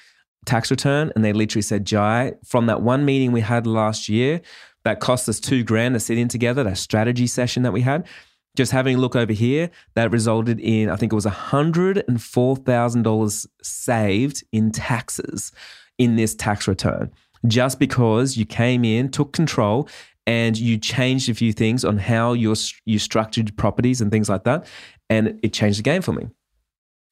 tax 0.47 0.71
return 0.71 1.11
and 1.15 1.23
they 1.23 1.33
literally 1.33 1.61
said, 1.61 1.85
Jai, 1.85 2.33
from 2.43 2.65
that 2.65 2.81
one 2.81 3.05
meeting 3.05 3.31
we 3.31 3.41
had 3.41 3.67
last 3.67 4.09
year 4.09 4.41
that 4.83 4.99
cost 4.99 5.29
us 5.29 5.39
two 5.39 5.63
grand 5.63 5.93
to 5.93 5.99
sit 5.99 6.17
in 6.17 6.27
together, 6.27 6.63
that 6.63 6.77
strategy 6.77 7.27
session 7.27 7.61
that 7.63 7.73
we 7.73 7.81
had, 7.81 8.07
just 8.55 8.71
having 8.71 8.95
a 8.95 8.99
look 8.99 9.15
over 9.15 9.33
here, 9.33 9.69
that 9.93 10.11
resulted 10.11 10.59
in, 10.59 10.89
I 10.89 10.95
think 10.95 11.11
it 11.11 11.15
was 11.15 11.25
$104,000 11.25 13.47
saved 13.61 14.43
in 14.51 14.71
taxes 14.71 15.51
in 15.97 16.15
this 16.15 16.33
tax 16.33 16.67
return. 16.67 17.11
Just 17.45 17.77
because 17.79 18.37
you 18.37 18.45
came 18.45 18.83
in, 18.83 19.09
took 19.09 19.33
control, 19.33 19.87
and 20.25 20.57
you 20.57 20.77
changed 20.77 21.29
a 21.29 21.33
few 21.33 21.53
things 21.53 21.85
on 21.85 21.97
how 21.97 22.33
you 22.33 22.53
you 22.85 22.99
structured 22.99 23.55
properties 23.57 24.01
and 24.01 24.11
things 24.11 24.27
like 24.27 24.43
that, 24.43 24.67
and 25.09 25.39
it 25.41 25.53
changed 25.53 25.79
the 25.79 25.83
game 25.83 26.01
for 26.01 26.11
me. 26.11 26.27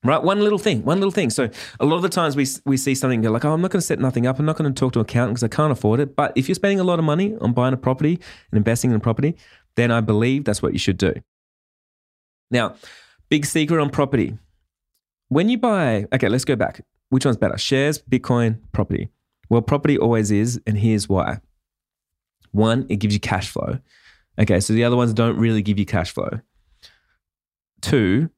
Right, 0.03 0.21
one 0.21 0.39
little 0.39 0.59
thing, 0.59 0.85
one 0.85 0.99
little 0.99 1.11
thing. 1.11 1.31
So 1.31 1.49
a 1.79 1.85
lot 1.85 1.95
of 1.95 2.03
the 2.03 2.09
times 2.09 2.35
we 2.35 2.45
we 2.65 2.77
see 2.77 2.93
something 2.93 3.17
and 3.17 3.23
go 3.23 3.31
like, 3.31 3.43
oh, 3.43 3.53
I'm 3.53 3.61
not 3.61 3.71
going 3.71 3.81
to 3.81 3.85
set 3.85 3.99
nothing 3.99 4.27
up. 4.27 4.37
I'm 4.37 4.45
not 4.45 4.55
going 4.55 4.71
to 4.71 4.79
talk 4.79 4.93
to 4.93 4.99
an 4.99 5.05
accountant 5.05 5.35
because 5.35 5.43
I 5.43 5.55
can't 5.55 5.71
afford 5.71 5.99
it. 5.99 6.15
But 6.15 6.31
if 6.35 6.47
you're 6.47 6.55
spending 6.55 6.79
a 6.79 6.83
lot 6.83 6.99
of 6.99 7.05
money 7.05 7.35
on 7.41 7.53
buying 7.53 7.73
a 7.73 7.77
property 7.77 8.19
and 8.51 8.57
investing 8.57 8.91
in 8.91 8.97
a 8.97 8.99
property, 8.99 9.35
then 9.75 9.91
I 9.91 10.01
believe 10.01 10.45
that's 10.45 10.61
what 10.61 10.73
you 10.73 10.79
should 10.79 10.97
do. 10.97 11.13
Now, 12.51 12.75
big 13.29 13.45
secret 13.45 13.81
on 13.81 13.89
property. 13.89 14.37
When 15.29 15.49
you 15.49 15.57
buy, 15.57 16.05
okay, 16.13 16.29
let's 16.29 16.45
go 16.45 16.55
back. 16.55 16.85
Which 17.09 17.25
one's 17.25 17.37
better, 17.37 17.57
shares, 17.57 17.99
Bitcoin, 18.01 18.59
property? 18.71 19.09
Well, 19.49 19.61
property 19.61 19.97
always 19.97 20.31
is, 20.31 20.61
and 20.67 20.77
here's 20.77 21.09
why. 21.09 21.39
One, 22.51 22.85
it 22.89 22.97
gives 22.97 23.13
you 23.13 23.19
cash 23.19 23.49
flow. 23.49 23.79
Okay, 24.39 24.59
so 24.59 24.73
the 24.73 24.83
other 24.83 24.95
ones 24.95 25.13
don't 25.13 25.37
really 25.37 25.61
give 25.61 25.79
you 25.79 25.85
cash 25.85 26.11
flow. 26.11 26.41
Two, 27.81 28.29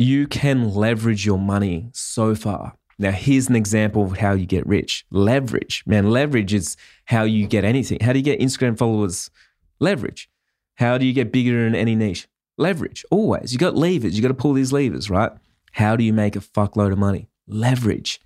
you 0.00 0.26
can 0.26 0.72
leverage 0.72 1.26
your 1.26 1.38
money 1.38 1.90
so 1.92 2.34
far. 2.34 2.74
Now, 2.98 3.10
here's 3.10 3.50
an 3.50 3.56
example 3.56 4.04
of 4.04 4.16
how 4.16 4.32
you 4.32 4.46
get 4.46 4.66
rich 4.66 5.04
leverage. 5.10 5.82
Man, 5.86 6.10
leverage 6.10 6.54
is 6.54 6.76
how 7.04 7.24
you 7.24 7.46
get 7.46 7.64
anything. 7.64 7.98
How 8.00 8.14
do 8.14 8.18
you 8.18 8.24
get 8.24 8.40
Instagram 8.40 8.78
followers? 8.78 9.30
Leverage. 9.78 10.30
How 10.76 10.96
do 10.96 11.04
you 11.04 11.12
get 11.12 11.32
bigger 11.32 11.66
in 11.66 11.74
any 11.74 11.94
niche? 11.94 12.28
Leverage. 12.56 13.04
Always. 13.10 13.52
You 13.52 13.58
got 13.58 13.76
levers. 13.76 14.16
You 14.16 14.22
got 14.22 14.28
to 14.28 14.34
pull 14.34 14.54
these 14.54 14.72
levers, 14.72 15.10
right? 15.10 15.32
How 15.72 15.96
do 15.96 16.04
you 16.04 16.14
make 16.14 16.34
a 16.34 16.40
fuckload 16.40 16.92
of 16.92 16.98
money? 16.98 17.28
Leverage. 17.46 18.22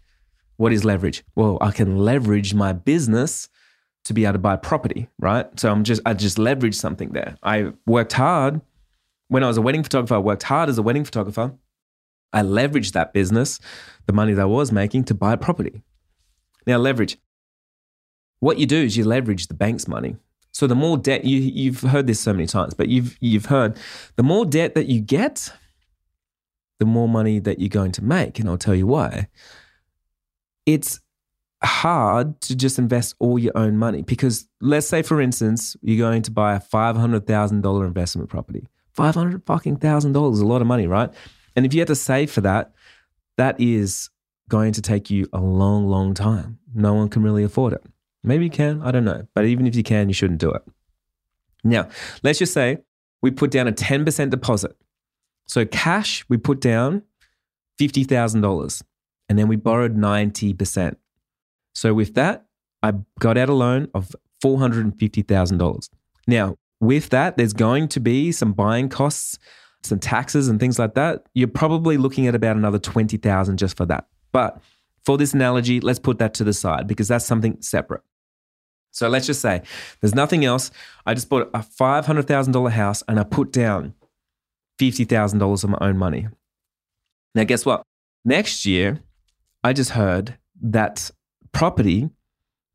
What 0.57 0.73
is 0.73 0.85
leverage? 0.85 1.25
Well, 1.35 1.59
I 1.61 1.73
can 1.73 1.99
leverage 1.99 2.55
my 2.55 2.73
business 2.73 3.49
to 4.05 4.15
be 4.15 4.25
able 4.25 4.35
to 4.35 4.39
buy 4.39 4.55
property, 4.55 5.09
right? 5.19 5.47
So 5.59 5.73
I'm 5.73 5.83
just 5.83 6.03
I 6.07 6.15
just 6.15 6.39
leverage 6.39 6.77
something 6.77 7.11
there. 7.11 7.37
I 7.43 7.73
worked 7.85 8.13
hard 8.13 8.61
when 9.27 9.43
I 9.43 9.49
was 9.49 9.57
a 9.57 9.63
wedding 9.63 9.83
photographer. 9.83 10.15
I 10.15 10.19
worked 10.19 10.45
hard 10.45 10.69
as 10.69 10.79
a 10.79 10.83
wedding 10.83 11.05
photographer. 11.05 11.53
I 12.35 12.43
leveraged 12.43 12.93
that 12.93 13.13
business, 13.13 13.61
the 14.07 14.13
money 14.13 14.35
that 14.35 14.43
I 14.43 14.47
was 14.47 14.73
making, 14.73 15.05
to 15.05 15.15
buy 15.15 15.37
property. 15.37 15.83
Now, 16.67 16.79
leverage. 16.79 17.19
What 18.41 18.59
you 18.59 18.67
do 18.67 18.77
is 18.77 18.97
you 18.97 19.05
leverage 19.05 19.47
the 19.47 19.55
bank's 19.55 19.89
money. 19.89 20.17
So 20.53 20.67
the 20.67 20.75
more 20.75 20.97
debt 20.97 21.25
you 21.25 21.39
you've 21.41 21.81
heard 21.81 22.07
this 22.07 22.21
so 22.21 22.33
many 22.33 22.47
times, 22.47 22.75
but 22.75 22.89
you've 22.89 23.17
you've 23.21 23.47
heard 23.47 23.77
the 24.17 24.23
more 24.23 24.47
debt 24.47 24.75
that 24.75 24.87
you 24.87 25.01
get, 25.01 25.53
the 26.79 26.87
more 26.87 27.09
money 27.09 27.41
that 27.41 27.59
you're 27.59 27.69
going 27.69 27.93
to 27.93 28.05
make, 28.05 28.39
and 28.39 28.49
I'll 28.49 28.59
tell 28.59 28.75
you 28.75 28.87
why. 28.87 29.29
It's 30.65 31.01
hard 31.63 32.41
to 32.43 32.55
just 32.55 32.79
invest 32.79 33.15
all 33.19 33.39
your 33.39 33.57
own 33.57 33.77
money 33.79 34.03
because 34.03 34.47
let's 34.61 34.87
say 34.87 35.03
for 35.03 35.21
instance 35.21 35.77
you're 35.83 35.99
going 35.99 36.23
to 36.23 36.31
buy 36.31 36.55
a 36.55 36.61
$500,000 36.61 37.87
investment 37.87 38.29
property. 38.29 38.67
500 38.93 39.45
fucking 39.45 39.77
thousand 39.79 40.13
dollars 40.13 40.41
a 40.41 40.47
lot 40.47 40.61
of 40.61 40.69
money, 40.69 40.87
right? 40.87 41.11
And 41.57 41.65
if 41.65 41.75
you 41.75 41.81
had 41.81 41.89
to 41.89 41.95
save 41.95 42.31
for 42.31 42.41
that, 42.43 42.73
that 43.37 43.61
is 43.61 44.11
going 44.49 44.73
to 44.73 44.83
take 44.83 45.11
you 45.11 45.29
a 45.33 45.41
long, 45.41 45.87
long 45.89 46.15
time. 46.15 46.59
No 46.75 46.95
one 46.95 47.09
can 47.09 47.23
really 47.23 47.45
afford 47.45 47.73
it. 47.73 47.85
Maybe 48.23 48.45
you 48.45 48.51
can, 48.51 48.83
I 48.83 48.91
don't 48.91 49.05
know. 49.05 49.27
But 49.35 49.45
even 49.45 49.67
if 49.67 49.77
you 49.77 49.83
can, 49.83 50.09
you 50.09 50.15
shouldn't 50.15 50.41
do 50.41 50.51
it. 50.51 50.63
Now, 51.63 51.89
let's 52.23 52.39
just 52.39 52.53
say 52.53 52.79
we 53.23 53.31
put 53.31 53.51
down 53.51 53.69
a 53.69 53.73
10% 53.73 54.31
deposit. 54.31 54.77
So, 55.47 55.65
cash, 55.65 56.25
we 56.29 56.37
put 56.37 56.61
down 56.61 57.03
$50,000 57.81 58.83
and 59.29 59.39
then 59.39 59.49
we 59.49 59.57
borrowed 59.57 59.97
90%. 59.97 60.97
So, 61.75 61.95
with 61.95 62.15
that, 62.15 62.47
I 62.83 62.95
got 63.19 63.37
out 63.37 63.49
a 63.49 63.55
loan 63.55 63.89
of 63.95 64.15
$450,000. 64.43 65.89
Now, 66.27 66.57
with 66.81 67.11
that, 67.11 67.37
there's 67.37 67.53
going 67.53 67.89
to 67.89 68.01
be 68.01 68.33
some 68.33 68.53
buying 68.53 68.89
costs 68.89 69.39
some 69.85 69.99
taxes 69.99 70.49
and 70.49 70.59
things 70.59 70.79
like 70.79 70.95
that, 70.95 71.27
you're 71.35 71.49
probably 71.49 71.97
looking 71.97 72.27
at 72.27 72.35
about 72.35 72.57
another 72.57 72.79
20,000 72.79 73.57
just 73.59 73.77
for 73.77 73.87
that. 73.87 74.07
But 74.33 74.61
for 75.05 75.19
this 75.19 75.35
analogy, 75.35 75.81
let's 75.81 75.99
put 75.99 76.19
that 76.19 76.35
to 76.35 76.45
the 76.45 76.53
side 76.53 76.87
because 76.87 77.09
that's 77.09 77.25
something 77.25 77.61
separate. 77.61 78.03
So 78.91 79.09
let's 79.09 79.27
just 79.27 79.41
say 79.41 79.63
there's 80.01 80.15
nothing 80.15 80.45
else. 80.45 80.71
I 81.05 81.15
just 81.15 81.29
bought 81.29 81.51
a 81.53 81.59
$500,000 81.59 82.71
house 82.71 83.03
and 83.09 83.19
I 83.19 83.25
put 83.25 83.53
down 83.53 83.95
$50,000 84.81 85.65
of 85.65 85.71
my 85.71 85.79
own 85.81 85.99
money. 85.99 86.29
Now, 87.35 87.45
guess 87.45 87.67
what? 87.67 87.83
Next 88.25 88.65
year, 88.65 89.01
I 89.63 89.73
just 89.73 89.91
heard 89.91 90.39
that 90.63 91.11
property 91.53 92.11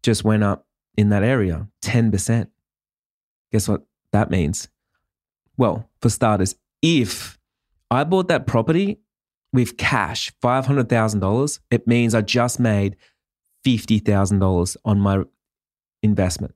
just 0.04 0.24
went 0.24 0.44
up 0.44 0.66
in 0.98 1.10
that 1.10 1.24
area 1.24 1.68
10%. 1.84 2.48
Guess 3.52 3.68
what 3.68 3.86
that 4.12 4.30
means? 4.30 4.68
Well, 5.58 5.90
for 6.02 6.10
starters, 6.10 6.56
if 6.82 7.38
I 7.92 8.04
bought 8.04 8.28
that 8.28 8.48
property 8.48 9.00
with 9.52 9.78
cash, 9.78 10.32
$500,000, 10.44 11.60
it 11.72 11.88
means 11.88 12.14
I 12.14 12.22
just 12.22 12.60
made 12.60 12.96
$50,000 13.66 14.78
on 14.86 15.00
my 15.00 15.24
investment. 16.04 16.56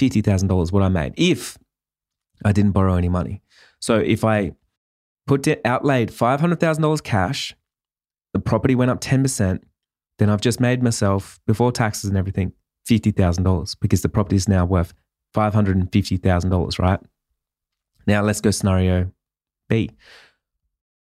$50,000 0.00 0.72
what 0.72 0.82
I 0.82 0.88
made 0.88 1.14
if 1.16 1.58
I 2.44 2.52
didn't 2.52 2.72
borrow 2.72 2.94
any 2.94 3.08
money. 3.08 3.42
So 3.80 3.98
if 3.98 4.24
I 4.24 4.52
put 5.26 5.46
it 5.46 5.60
outlaid 5.64 6.10
$500,000 6.10 7.02
cash, 7.02 7.54
the 8.32 8.38
property 8.38 8.74
went 8.74 8.90
up 8.90 9.00
10%, 9.00 9.60
then 10.18 10.30
I've 10.30 10.40
just 10.40 10.60
made 10.60 10.82
myself 10.82 11.40
before 11.46 11.72
taxes 11.72 12.08
and 12.08 12.18
everything 12.18 12.52
$50,000 12.88 13.76
because 13.80 14.02
the 14.02 14.08
property 14.08 14.36
is 14.36 14.48
now 14.48 14.64
worth 14.64 14.94
$550,000, 15.34 16.78
right? 16.78 17.00
Now 18.06 18.22
let's 18.22 18.40
go 18.40 18.50
scenario 18.50 19.10
B. 19.68 19.90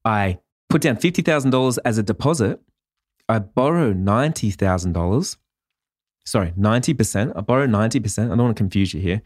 I 0.05 0.39
put 0.69 0.81
down 0.81 0.97
$50,000 0.97 1.77
as 1.83 1.97
a 1.97 2.03
deposit. 2.03 2.59
I 3.27 3.39
borrow 3.39 3.93
$90,000. 3.93 5.37
Sorry, 6.25 6.51
90%. 6.51 7.33
I 7.35 7.41
borrow 7.41 7.67
90%. 7.67 8.25
I 8.25 8.27
don't 8.29 8.37
want 8.37 8.57
to 8.57 8.59
confuse 8.59 8.93
you 8.93 9.01
here. 9.01 9.21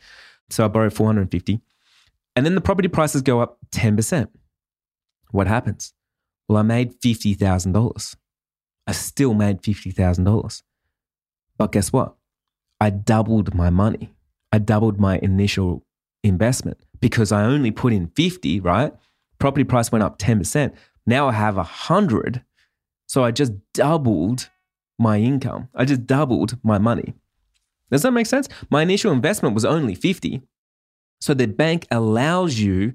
So 0.49 0.65
I 0.65 0.67
borrow 0.67 0.89
450. 0.89 1.61
And 2.35 2.45
then 2.45 2.55
the 2.55 2.61
property 2.61 2.87
prices 2.87 3.21
go 3.21 3.41
up 3.41 3.59
10%. 3.71 4.27
What 5.31 5.47
happens? 5.47 5.93
Well, 6.47 6.57
I 6.57 6.61
made 6.63 6.99
$50,000. 7.01 8.15
I 8.85 8.91
still 8.91 9.33
made 9.33 9.61
$50,000. 9.61 10.63
But 11.57 11.71
guess 11.71 11.93
what? 11.93 12.15
I 12.79 12.89
doubled 12.89 13.53
my 13.55 13.69
money. 13.69 14.13
I 14.51 14.59
doubled 14.59 14.99
my 14.99 15.19
initial 15.19 15.85
investment 16.23 16.77
because 16.99 17.31
I 17.31 17.43
only 17.43 17.71
put 17.71 17.93
in 17.93 18.07
50, 18.07 18.59
right? 18.59 18.93
Property 19.43 19.65
price 19.65 19.91
went 19.91 20.01
up 20.01 20.17
10%. 20.19 20.73
Now 21.05 21.27
I 21.27 21.33
have 21.33 21.57
100. 21.57 22.45
So 23.07 23.25
I 23.25 23.31
just 23.31 23.51
doubled 23.73 24.49
my 24.97 25.17
income. 25.17 25.67
I 25.75 25.83
just 25.83 26.07
doubled 26.07 26.57
my 26.63 26.77
money. 26.77 27.13
Does 27.91 28.03
that 28.03 28.11
make 28.11 28.25
sense? 28.25 28.47
My 28.69 28.83
initial 28.83 29.11
investment 29.11 29.53
was 29.53 29.65
only 29.65 29.95
50. 29.95 30.43
So 31.19 31.33
the 31.33 31.47
bank 31.47 31.87
allows 31.91 32.57
you 32.59 32.93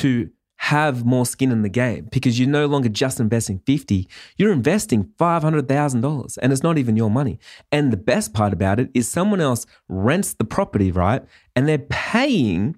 to 0.00 0.30
have 0.56 1.04
more 1.04 1.26
skin 1.26 1.52
in 1.52 1.60
the 1.60 1.68
game 1.68 2.08
because 2.10 2.40
you're 2.40 2.48
no 2.48 2.64
longer 2.64 2.88
just 2.88 3.20
investing 3.20 3.58
50, 3.66 4.08
you're 4.38 4.50
investing 4.50 5.12
$500,000 5.20 6.38
and 6.40 6.52
it's 6.54 6.62
not 6.62 6.78
even 6.78 6.96
your 6.96 7.10
money. 7.10 7.38
And 7.70 7.92
the 7.92 7.98
best 7.98 8.32
part 8.32 8.54
about 8.54 8.80
it 8.80 8.88
is 8.94 9.06
someone 9.06 9.42
else 9.42 9.66
rents 9.90 10.32
the 10.32 10.44
property, 10.46 10.90
right? 10.90 11.22
And 11.54 11.68
they're 11.68 11.76
paying 11.76 12.76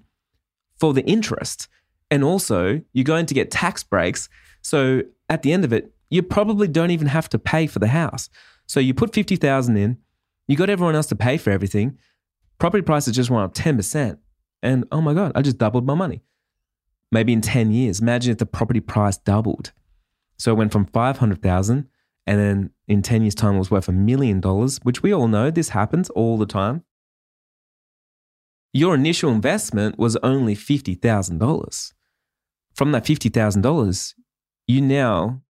for 0.77 0.93
the 0.93 1.05
interest. 1.05 1.69
And 2.11 2.23
also, 2.23 2.81
you're 2.93 3.03
going 3.03 3.25
to 3.25 3.33
get 3.33 3.51
tax 3.51 3.83
breaks. 3.83 4.29
So 4.61 5.01
at 5.29 5.41
the 5.41 5.51
end 5.51 5.65
of 5.65 5.73
it, 5.73 5.93
you 6.09 6.21
probably 6.21 6.67
don't 6.67 6.91
even 6.91 7.07
have 7.07 7.29
to 7.29 7.39
pay 7.39 7.67
for 7.67 7.79
the 7.79 7.87
house. 7.87 8.29
So 8.67 8.79
you 8.79 8.93
put 8.93 9.13
50,000 9.13 9.77
in, 9.77 9.97
you 10.47 10.55
got 10.55 10.69
everyone 10.69 10.95
else 10.95 11.07
to 11.07 11.15
pay 11.15 11.37
for 11.37 11.49
everything. 11.49 11.97
Property 12.59 12.83
prices 12.83 13.15
just 13.15 13.29
went 13.29 13.43
up 13.43 13.53
10%. 13.53 14.17
And 14.61 14.85
oh 14.91 15.01
my 15.01 15.13
God, 15.13 15.31
I 15.35 15.41
just 15.41 15.57
doubled 15.57 15.85
my 15.85 15.95
money. 15.95 16.21
Maybe 17.11 17.33
in 17.33 17.41
10 17.41 17.71
years, 17.71 17.99
imagine 17.99 18.31
if 18.31 18.37
the 18.37 18.45
property 18.45 18.79
price 18.79 19.17
doubled. 19.17 19.71
So 20.37 20.51
it 20.51 20.55
went 20.55 20.71
from 20.71 20.85
500,000 20.85 21.87
and 22.27 22.39
then 22.39 22.71
in 22.87 23.01
10 23.01 23.21
years' 23.21 23.35
time 23.35 23.55
it 23.55 23.59
was 23.59 23.71
worth 23.71 23.87
a 23.87 23.91
million 23.91 24.39
dollars, 24.39 24.79
which 24.83 25.03
we 25.03 25.13
all 25.13 25.27
know 25.27 25.51
this 25.51 25.69
happens 25.69 26.09
all 26.11 26.37
the 26.37 26.45
time. 26.45 26.83
Your 28.75 28.93
initial 28.93 29.31
investment 29.31 29.97
was 29.97 30.17
only 30.17 30.55
$50,000 30.55 31.93
from 32.75 32.91
that 32.91 33.05
$50,000, 33.05 34.13
you 34.67 34.81
now 34.81 35.41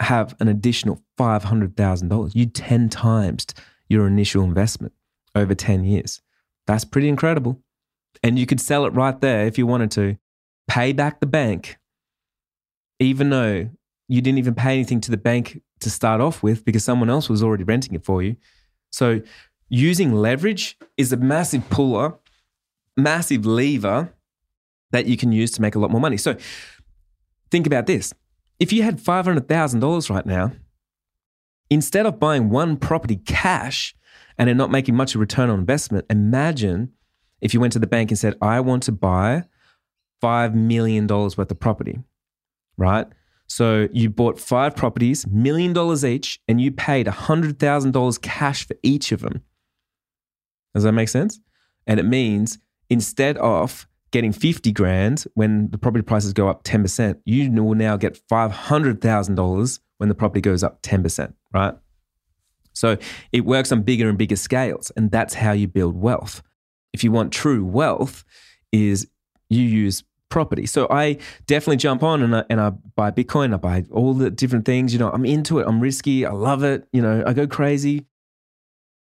have 0.00 0.34
an 0.40 0.48
additional 0.48 1.02
$500,000. 1.18 2.34
You 2.34 2.46
10 2.46 2.88
times 2.88 3.46
your 3.88 4.06
initial 4.06 4.42
investment 4.42 4.94
over 5.34 5.54
10 5.54 5.84
years. 5.84 6.22
That's 6.66 6.84
pretty 6.84 7.08
incredible. 7.08 7.60
And 8.22 8.38
you 8.38 8.46
could 8.46 8.60
sell 8.60 8.86
it 8.86 8.94
right 8.94 9.20
there 9.20 9.46
if 9.46 9.58
you 9.58 9.66
wanted 9.66 9.90
to, 9.92 10.16
pay 10.66 10.92
back 10.92 11.20
the 11.20 11.26
bank, 11.26 11.78
even 12.98 13.30
though 13.30 13.68
you 14.08 14.20
didn't 14.20 14.38
even 14.38 14.54
pay 14.54 14.74
anything 14.74 15.00
to 15.02 15.10
the 15.10 15.16
bank 15.16 15.60
to 15.80 15.90
start 15.90 16.20
off 16.20 16.42
with 16.42 16.64
because 16.64 16.84
someone 16.84 17.10
else 17.10 17.28
was 17.28 17.42
already 17.42 17.64
renting 17.64 17.94
it 17.94 18.04
for 18.04 18.22
you. 18.22 18.36
So, 18.90 19.20
using 19.68 20.12
leverage 20.12 20.78
is 20.96 21.12
a 21.12 21.16
massive 21.16 21.68
puller, 21.70 22.14
massive 23.02 23.46
lever 23.46 24.14
that 24.92 25.06
you 25.06 25.16
can 25.16 25.32
use 25.32 25.50
to 25.52 25.62
make 25.62 25.74
a 25.74 25.78
lot 25.78 25.90
more 25.90 26.00
money. 26.00 26.16
So 26.16 26.36
think 27.50 27.66
about 27.66 27.86
this. 27.86 28.12
If 28.58 28.72
you 28.72 28.82
had 28.82 28.98
$500,000 28.98 30.10
right 30.10 30.26
now, 30.26 30.52
instead 31.70 32.06
of 32.06 32.18
buying 32.18 32.50
one 32.50 32.76
property 32.76 33.16
cash 33.16 33.94
and 34.36 34.50
it 34.50 34.54
not 34.54 34.70
making 34.70 34.96
much 34.96 35.14
of 35.14 35.18
a 35.18 35.20
return 35.20 35.50
on 35.50 35.58
investment, 35.58 36.06
imagine 36.10 36.92
if 37.40 37.54
you 37.54 37.60
went 37.60 37.72
to 37.72 37.78
the 37.78 37.86
bank 37.86 38.10
and 38.10 38.18
said, 38.18 38.36
I 38.42 38.60
want 38.60 38.82
to 38.84 38.92
buy 38.92 39.44
$5 40.22 40.54
million 40.54 41.06
worth 41.06 41.38
of 41.38 41.60
property, 41.60 41.98
right? 42.76 43.06
So 43.46 43.88
you 43.92 44.10
bought 44.10 44.38
five 44.38 44.76
properties, 44.76 45.26
million 45.26 45.72
dollars 45.72 46.04
each, 46.04 46.40
and 46.46 46.60
you 46.60 46.70
paid 46.70 47.06
$100,000 47.06 48.22
cash 48.22 48.66
for 48.66 48.76
each 48.82 49.10
of 49.10 49.20
them. 49.20 49.42
Does 50.74 50.84
that 50.84 50.92
make 50.92 51.08
sense? 51.08 51.40
And 51.86 51.98
it 51.98 52.04
means 52.04 52.58
instead 52.90 53.38
of 53.38 53.86
getting 54.10 54.32
50 54.32 54.72
grand 54.72 55.24
when 55.34 55.70
the 55.70 55.78
property 55.78 56.02
prices 56.02 56.32
go 56.32 56.48
up 56.48 56.64
10%, 56.64 57.20
you 57.24 57.50
will 57.62 57.74
now 57.74 57.96
get 57.96 58.20
$500,000 58.28 59.80
when 59.98 60.08
the 60.08 60.14
property 60.14 60.40
goes 60.40 60.62
up 60.62 60.82
10%. 60.82 61.32
right? 61.54 61.74
So 62.72 62.96
it 63.32 63.44
works 63.44 63.72
on 63.72 63.82
bigger 63.82 64.08
and 64.08 64.18
bigger 64.18 64.36
scales, 64.36 64.90
and 64.96 65.10
that's 65.10 65.34
how 65.34 65.52
you 65.52 65.68
build 65.68 65.96
wealth. 65.96 66.42
If 66.92 67.04
you 67.04 67.12
want 67.12 67.32
true 67.32 67.64
wealth, 67.64 68.24
is 68.72 69.08
you 69.48 69.62
use 69.62 70.04
property. 70.28 70.64
So 70.66 70.86
I 70.90 71.18
definitely 71.46 71.76
jump 71.76 72.02
on 72.02 72.22
and 72.22 72.36
I, 72.36 72.44
and 72.48 72.60
I 72.60 72.70
buy 72.70 73.10
Bitcoin. 73.10 73.52
I 73.52 73.56
buy 73.56 73.84
all 73.90 74.14
the 74.14 74.30
different 74.30 74.64
things. 74.64 74.92
You 74.92 74.98
know, 75.00 75.10
I'm 75.10 75.24
into 75.24 75.58
it. 75.58 75.66
I'm 75.66 75.80
risky. 75.80 76.24
I 76.24 76.30
love 76.30 76.62
it. 76.62 76.86
You 76.92 77.02
know, 77.02 77.24
I 77.26 77.32
go 77.32 77.46
crazy. 77.46 78.06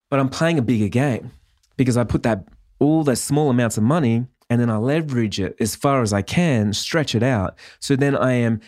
But 0.09 0.19
I'm 0.21 0.29
playing 0.29 0.57
a 0.57 0.61
bigger 0.61 0.87
game 0.87 1.31
because 1.75 1.97
I 1.97 2.05
put 2.05 2.23
that 2.23 2.47
all 2.79 3.03
those 3.03 3.21
small 3.21 3.49
amounts 3.49 3.77
of 3.77 3.83
money 3.83 4.25
and 4.49 4.61
then 4.61 4.69
I 4.69 4.77
leverage 4.77 5.39
it 5.39 5.55
as 5.59 5.75
far 5.75 6.01
as 6.01 6.13
I 6.13 6.21
can, 6.21 6.73
stretch 6.73 7.15
it 7.15 7.23
out. 7.23 7.57
So 7.79 7.95
then 7.95 8.15
I 8.15 8.33
am 8.33 8.61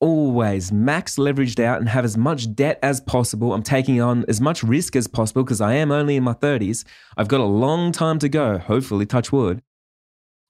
always 0.00 0.70
max 0.70 1.16
leveraged 1.16 1.58
out 1.58 1.78
and 1.78 1.88
have 1.88 2.04
as 2.04 2.16
much 2.16 2.54
debt 2.54 2.78
as 2.82 3.00
possible. 3.00 3.52
I'm 3.52 3.62
taking 3.62 4.00
on 4.00 4.24
as 4.28 4.40
much 4.40 4.62
risk 4.62 4.96
as 4.96 5.06
possible 5.08 5.42
because 5.42 5.60
I 5.60 5.74
am 5.74 5.90
only 5.90 6.16
in 6.16 6.22
my 6.22 6.34
30s. 6.34 6.84
I've 7.16 7.28
got 7.28 7.40
a 7.40 7.44
long 7.44 7.90
time 7.90 8.18
to 8.20 8.28
go, 8.28 8.58
hopefully, 8.58 9.06
touch 9.06 9.32
wood. 9.32 9.62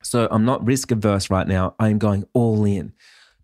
So 0.03 0.29
I'm 0.31 0.45
not 0.45 0.65
risk 0.67 0.91
averse 0.91 1.31
right 1.31 1.49
now. 1.49 1.75
I 1.79 1.89
am 1.89 1.99
going 1.99 2.25
all 2.35 2.65
in 2.65 2.93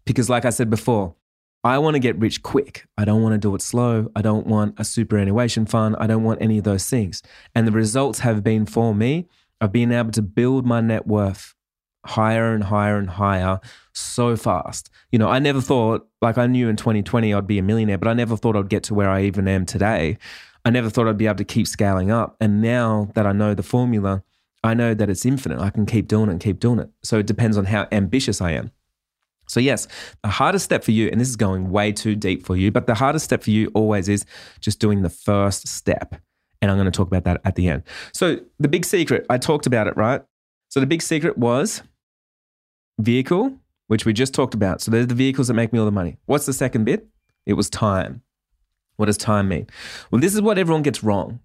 because, 0.05 0.29
like 0.29 0.45
I 0.45 0.51
said 0.51 0.69
before, 0.69 1.15
I 1.63 1.79
want 1.79 1.95
to 1.95 2.01
get 2.01 2.19
rich 2.19 2.43
quick. 2.43 2.87
I 2.99 3.05
don't 3.05 3.23
want 3.23 3.35
to 3.35 3.39
do 3.39 3.55
it 3.55 3.63
slow. 3.63 4.11
I 4.17 4.23
don't 4.23 4.47
want 4.47 4.79
a 4.79 4.85
superannuation 4.85 5.65
fund. 5.65 5.97
I 5.99 6.07
don't 6.07 6.25
want 6.25 6.43
any 6.43 6.59
of 6.59 6.65
those 6.65 6.87
things. 6.89 7.23
And 7.55 7.67
the 7.67 7.73
results 7.73 8.21
have 8.21 8.43
been 8.43 8.67
for 8.67 8.95
me 8.95 9.29
of 9.61 9.73
being 9.73 9.93
able 9.93 10.11
to 10.13 10.23
build 10.23 10.67
my 10.67 10.81
net 10.81 11.07
worth 11.07 11.55
higher 12.07 12.55
and 12.55 12.65
higher 12.65 12.97
and 12.97 13.11
higher 13.11 13.61
so 13.93 14.37
fast. 14.37 14.91
You 15.13 15.19
know, 15.19 15.29
I 15.29 15.39
never 15.39 15.61
thought, 15.61 16.09
like, 16.23 16.39
I 16.39 16.47
knew 16.47 16.69
in 16.69 16.77
2020 16.77 17.35
I'd 17.35 17.47
be 17.47 17.59
a 17.59 17.63
millionaire, 17.63 17.99
but 17.99 18.09
I 18.09 18.15
never 18.15 18.37
thought 18.37 18.57
I'd 18.57 18.69
get 18.69 18.85
to 18.85 18.95
where 18.95 19.11
I 19.11 19.25
even 19.25 19.47
am 19.49 19.67
today. 19.67 20.17
I 20.65 20.71
never 20.71 20.91
thought 20.91 21.09
I'd 21.09 21.19
be 21.19 21.27
able 21.27 21.37
to 21.37 21.45
keep 21.45 21.67
scaling 21.67 22.11
up. 22.11 22.37
And 22.41 22.63
now 22.63 23.11
that 23.15 23.27
I 23.27 23.33
know 23.33 23.55
the 23.55 23.63
formula, 23.63 24.23
I 24.63 24.75
know 24.75 24.95
that 24.95 25.09
it's 25.09 25.25
infinite. 25.25 25.61
I 25.61 25.71
can 25.71 25.87
keep 25.87 26.09
doing 26.09 26.29
it 26.29 26.33
and 26.33 26.41
keep 26.41 26.61
doing 26.61 26.79
it. 26.79 26.91
So 27.03 27.19
it 27.19 27.27
depends 27.27 27.57
on 27.57 27.67
how 27.67 27.87
ambitious 27.93 28.41
I 28.41 28.53
am. 28.53 28.71
So, 29.47 29.59
yes, 29.59 29.89
the 30.23 30.29
hardest 30.29 30.65
step 30.65 30.85
for 30.85 30.93
you, 30.93 31.09
and 31.09 31.21
this 31.21 31.29
is 31.29 31.37
going 31.37 31.71
way 31.71 31.93
too 31.93 32.15
deep 32.15 32.47
for 32.47 32.57
you, 32.57 32.71
but 32.71 32.87
the 32.87 32.95
hardest 32.95 33.25
step 33.25 33.43
for 33.43 33.51
you 33.51 33.71
always 33.75 34.09
is 34.09 34.25
just 34.61 34.79
doing 34.79 35.03
the 35.03 35.11
first 35.11 35.67
step. 35.67 36.15
And 36.63 36.71
I'm 36.71 36.77
going 36.77 36.91
to 36.91 36.97
talk 36.97 37.07
about 37.07 37.25
that 37.25 37.41
at 37.45 37.57
the 37.57 37.69
end. 37.69 37.83
So, 38.13 38.39
the 38.59 38.69
big 38.69 38.85
secret, 38.85 39.27
I 39.31 39.39
talked 39.39 39.67
about 39.67 39.87
it, 39.87 39.97
right? 39.97 40.23
So, 40.69 40.81
the 40.81 40.87
big 40.87 41.03
secret 41.03 41.39
was 41.39 41.83
vehicle, 42.99 43.57
which 43.87 44.05
we 44.05 44.13
just 44.13 44.35
talked 44.35 44.55
about. 44.55 44.81
So, 44.81 44.91
there's 44.91 45.07
the 45.07 45.15
vehicles 45.15 45.49
that 45.49 45.55
make 45.55 45.73
me 45.73 45.79
all 45.79 45.87
the 45.87 45.91
money. 45.91 46.19
What's 46.27 46.47
the 46.47 46.53
second 46.53 46.85
bit? 46.85 47.07
It 47.47 47.55
was 47.55 47.71
time. 47.71 48.23
What 48.97 49.07
does 49.07 49.17
time 49.17 49.49
mean? 49.49 49.67
Well, 50.11 50.21
this 50.21 50.35
is 50.35 50.43
what 50.43 50.59
everyone 50.59 50.83
gets 50.83 51.03
wrong 51.03 51.41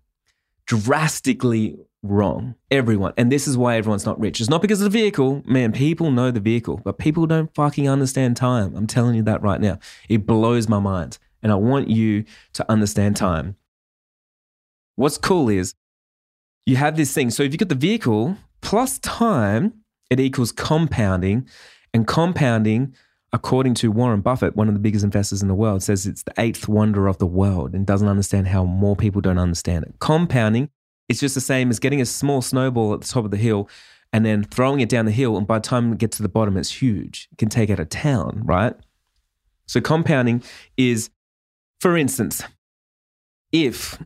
drastically 0.65 1.77
wrong. 2.03 2.55
Everyone. 2.71 3.13
And 3.17 3.31
this 3.31 3.47
is 3.47 3.57
why 3.57 3.77
everyone's 3.77 4.05
not 4.05 4.19
rich. 4.19 4.39
It's 4.39 4.49
not 4.49 4.61
because 4.61 4.81
of 4.81 4.91
the 4.91 4.97
vehicle. 4.97 5.41
Man, 5.45 5.71
people 5.71 6.11
know 6.11 6.31
the 6.31 6.39
vehicle, 6.39 6.81
but 6.83 6.97
people 6.97 7.25
don't 7.25 7.53
fucking 7.55 7.87
understand 7.89 8.37
time. 8.37 8.75
I'm 8.75 8.87
telling 8.87 9.15
you 9.15 9.23
that 9.23 9.41
right 9.41 9.61
now. 9.61 9.79
It 10.09 10.25
blows 10.25 10.67
my 10.67 10.79
mind. 10.79 11.17
And 11.41 11.51
I 11.51 11.55
want 11.55 11.89
you 11.89 12.25
to 12.53 12.71
understand 12.71 13.15
time. 13.15 13.55
What's 14.95 15.17
cool 15.17 15.49
is 15.49 15.73
you 16.65 16.77
have 16.77 16.95
this 16.97 17.13
thing. 17.13 17.29
So 17.29 17.43
if 17.43 17.51
you 17.51 17.57
get 17.57 17.69
the 17.69 17.75
vehicle 17.75 18.37
plus 18.61 18.97
time, 18.99 19.73
it 20.09 20.19
equals 20.19 20.51
compounding. 20.51 21.47
And 21.93 22.07
compounding, 22.07 22.95
according 23.31 23.75
to 23.75 23.91
Warren 23.91 24.21
Buffett, 24.21 24.55
one 24.55 24.67
of 24.67 24.73
the 24.73 24.79
biggest 24.79 25.03
investors 25.03 25.41
in 25.41 25.47
the 25.47 25.55
world, 25.55 25.83
says 25.83 26.05
it's 26.05 26.23
the 26.23 26.33
eighth 26.37 26.67
wonder 26.67 27.07
of 27.07 27.17
the 27.17 27.25
world 27.25 27.73
and 27.73 27.85
doesn't 27.85 28.07
understand 28.07 28.47
how 28.47 28.63
more 28.65 28.95
people 28.95 29.21
don't 29.21 29.37
understand 29.37 29.85
it. 29.85 29.95
Compounding 29.99 30.69
is 31.07 31.19
just 31.19 31.35
the 31.35 31.41
same 31.41 31.69
as 31.69 31.79
getting 31.79 32.01
a 32.01 32.05
small 32.05 32.41
snowball 32.41 32.93
at 32.93 33.01
the 33.01 33.07
top 33.07 33.25
of 33.25 33.31
the 33.31 33.37
hill 33.37 33.69
and 34.11 34.25
then 34.25 34.43
throwing 34.43 34.79
it 34.79 34.89
down 34.89 35.05
the 35.05 35.11
hill. 35.11 35.37
And 35.37 35.45
by 35.45 35.59
the 35.59 35.67
time 35.67 35.91
it 35.91 35.99
gets 35.99 36.17
to 36.17 36.23
the 36.23 36.29
bottom, 36.29 36.57
it's 36.57 36.81
huge. 36.81 37.27
It 37.31 37.37
can 37.37 37.49
take 37.49 37.69
out 37.69 37.79
a 37.79 37.85
town, 37.85 38.41
right? 38.43 38.75
So 39.67 39.81
compounding 39.81 40.43
is, 40.77 41.09
for 41.79 41.97
instance, 41.97 42.43
if 43.51 43.99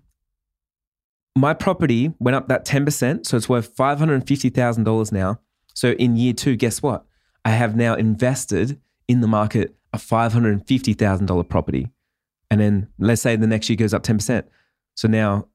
my 1.39 1.53
property 1.53 2.13
went 2.19 2.35
up 2.35 2.47
that 2.49 2.65
10%, 2.65 3.25
so 3.25 3.37
it's 3.37 3.47
worth 3.47 3.75
$550,000 3.75 5.11
now. 5.11 5.39
So 5.73 5.91
in 5.91 6.17
year 6.17 6.33
two, 6.33 6.55
guess 6.55 6.81
what? 6.81 7.05
I 7.45 7.51
have 7.51 7.75
now 7.75 7.93
invested 7.95 8.79
in 9.07 9.21
the 9.21 9.27
market 9.27 9.75
a 9.93 9.97
$550,000 9.97 11.49
property. 11.49 11.87
And 12.51 12.59
then 12.59 12.87
let's 12.99 13.21
say 13.21 13.35
the 13.35 13.47
next 13.47 13.69
year 13.69 13.77
goes 13.77 13.93
up 13.93 14.03
10%. 14.03 14.43
So 14.95 15.07
now 15.07 15.47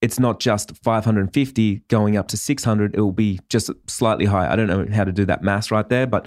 it's 0.00 0.18
not 0.18 0.40
just 0.40 0.76
550 0.82 1.76
going 1.88 2.16
up 2.16 2.28
to 2.28 2.36
600. 2.36 2.94
It 2.94 3.00
will 3.00 3.12
be 3.12 3.38
just 3.48 3.70
slightly 3.86 4.26
higher. 4.26 4.48
I 4.48 4.56
don't 4.56 4.66
know 4.66 4.86
how 4.92 5.04
to 5.04 5.12
do 5.12 5.24
that 5.26 5.42
math 5.42 5.70
right 5.70 5.88
there, 5.88 6.06
but 6.06 6.26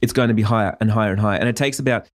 it's 0.00 0.12
going 0.12 0.28
to 0.28 0.34
be 0.34 0.42
higher 0.42 0.76
and 0.80 0.90
higher 0.90 1.10
and 1.10 1.20
higher. 1.20 1.38
And 1.38 1.48
it 1.48 1.56
takes 1.56 1.78
about 1.78 2.08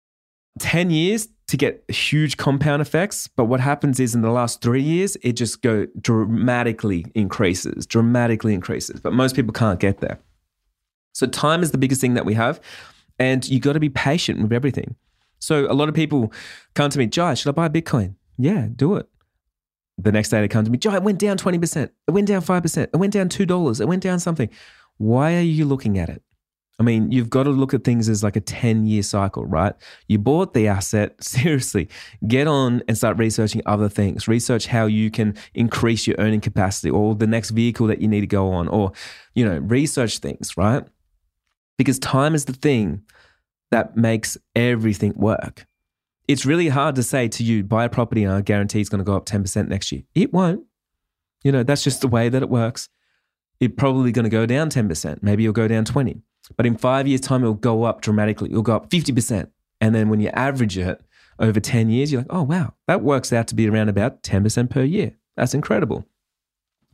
10 0.59 0.89
years 0.89 1.27
to 1.47 1.57
get 1.57 1.83
huge 1.89 2.37
compound 2.37 2.81
effects. 2.81 3.27
But 3.27 3.45
what 3.45 3.59
happens 3.59 3.99
is 3.99 4.15
in 4.15 4.21
the 4.21 4.31
last 4.31 4.61
three 4.61 4.81
years, 4.81 5.17
it 5.21 5.33
just 5.33 5.61
go 5.61 5.87
dramatically 5.99 7.05
increases, 7.15 7.85
dramatically 7.85 8.53
increases. 8.53 8.99
But 9.01 9.13
most 9.13 9.35
people 9.35 9.53
can't 9.53 9.79
get 9.79 9.99
there. 9.99 10.19
So 11.13 11.27
time 11.27 11.61
is 11.61 11.71
the 11.71 11.77
biggest 11.77 12.01
thing 12.01 12.15
that 12.15 12.25
we 12.25 12.33
have. 12.33 12.59
And 13.19 13.47
you 13.47 13.59
got 13.59 13.73
to 13.73 13.79
be 13.79 13.89
patient 13.89 14.41
with 14.41 14.51
everything. 14.51 14.95
So 15.39 15.69
a 15.69 15.73
lot 15.73 15.89
of 15.89 15.95
people 15.95 16.31
come 16.73 16.89
to 16.89 16.97
me, 16.97 17.05
Jai, 17.05 17.33
should 17.33 17.49
I 17.49 17.51
buy 17.51 17.69
Bitcoin? 17.69 18.15
Yeah, 18.37 18.67
do 18.75 18.95
it. 18.95 19.07
The 19.97 20.11
next 20.11 20.29
day 20.29 20.41
they 20.41 20.47
come 20.47 20.65
to 20.65 20.71
me, 20.71 20.77
Joe, 20.77 20.93
it 20.95 21.03
went 21.03 21.19
down 21.19 21.37
20%. 21.37 21.89
It 22.07 22.11
went 22.11 22.27
down 22.27 22.41
5%. 22.41 22.77
It 22.81 22.95
went 22.95 23.13
down 23.13 23.29
$2. 23.29 23.81
It 23.81 23.85
went 23.85 24.01
down 24.01 24.19
something. 24.19 24.49
Why 24.97 25.35
are 25.35 25.41
you 25.41 25.65
looking 25.65 25.99
at 25.99 26.09
it? 26.09 26.23
I 26.79 26.83
mean, 26.83 27.11
you've 27.11 27.29
got 27.29 27.43
to 27.43 27.51
look 27.51 27.73
at 27.73 27.83
things 27.83 28.09
as 28.09 28.23
like 28.23 28.35
a 28.35 28.41
10 28.41 28.87
year 28.87 29.03
cycle, 29.03 29.45
right? 29.45 29.73
You 30.07 30.17
bought 30.17 30.53
the 30.53 30.67
asset, 30.67 31.15
seriously, 31.23 31.87
get 32.27 32.47
on 32.47 32.81
and 32.87 32.97
start 32.97 33.17
researching 33.17 33.61
other 33.65 33.89
things. 33.89 34.27
Research 34.27 34.67
how 34.67 34.85
you 34.85 35.11
can 35.11 35.35
increase 35.53 36.07
your 36.07 36.15
earning 36.19 36.41
capacity 36.41 36.89
or 36.89 37.15
the 37.15 37.27
next 37.27 37.51
vehicle 37.51 37.87
that 37.87 38.01
you 38.01 38.07
need 38.07 38.21
to 38.21 38.27
go 38.27 38.51
on, 38.51 38.67
or, 38.67 38.91
you 39.35 39.45
know, 39.45 39.57
research 39.59 40.17
things, 40.19 40.57
right? 40.57 40.83
Because 41.77 41.99
time 41.99 42.35
is 42.35 42.45
the 42.45 42.53
thing 42.53 43.03
that 43.71 43.95
makes 43.95 44.37
everything 44.55 45.13
work 45.15 45.65
it's 46.27 46.45
really 46.45 46.69
hard 46.69 46.95
to 46.95 47.03
say 47.03 47.27
to 47.27 47.43
you, 47.43 47.63
buy 47.63 47.85
a 47.85 47.89
property 47.89 48.23
and 48.23 48.31
I 48.31 48.41
guarantee 48.41 48.79
it's 48.79 48.89
going 48.89 48.99
to 48.99 49.05
go 49.05 49.15
up 49.15 49.25
10% 49.25 49.67
next 49.67 49.91
year. 49.91 50.03
It 50.15 50.31
won't. 50.31 50.63
You 51.43 51.51
know, 51.51 51.63
that's 51.63 51.83
just 51.83 52.01
the 52.01 52.07
way 52.07 52.29
that 52.29 52.41
it 52.41 52.49
works. 52.49 52.89
It's 53.59 53.73
probably 53.75 54.11
going 54.11 54.23
to 54.23 54.29
go 54.29 54.45
down 54.45 54.69
10%. 54.69 55.21
Maybe 55.21 55.43
it'll 55.43 55.53
go 55.53 55.67
down 55.67 55.85
20. 55.85 56.21
But 56.57 56.65
in 56.65 56.77
five 56.77 57.07
years' 57.07 57.21
time, 57.21 57.41
it'll 57.41 57.53
go 57.53 57.83
up 57.83 58.01
dramatically. 58.01 58.49
It'll 58.49 58.63
go 58.63 58.75
up 58.75 58.89
50%. 58.89 59.49
And 59.81 59.95
then 59.95 60.09
when 60.09 60.19
you 60.19 60.29
average 60.29 60.77
it 60.77 61.01
over 61.39 61.59
10 61.59 61.89
years, 61.89 62.11
you're 62.11 62.21
like, 62.21 62.31
oh, 62.31 62.43
wow, 62.43 62.73
that 62.87 63.01
works 63.01 63.33
out 63.33 63.47
to 63.47 63.55
be 63.55 63.67
around 63.67 63.89
about 63.89 64.23
10% 64.23 64.69
per 64.69 64.83
year. 64.83 65.13
That's 65.35 65.53
incredible. 65.53 66.05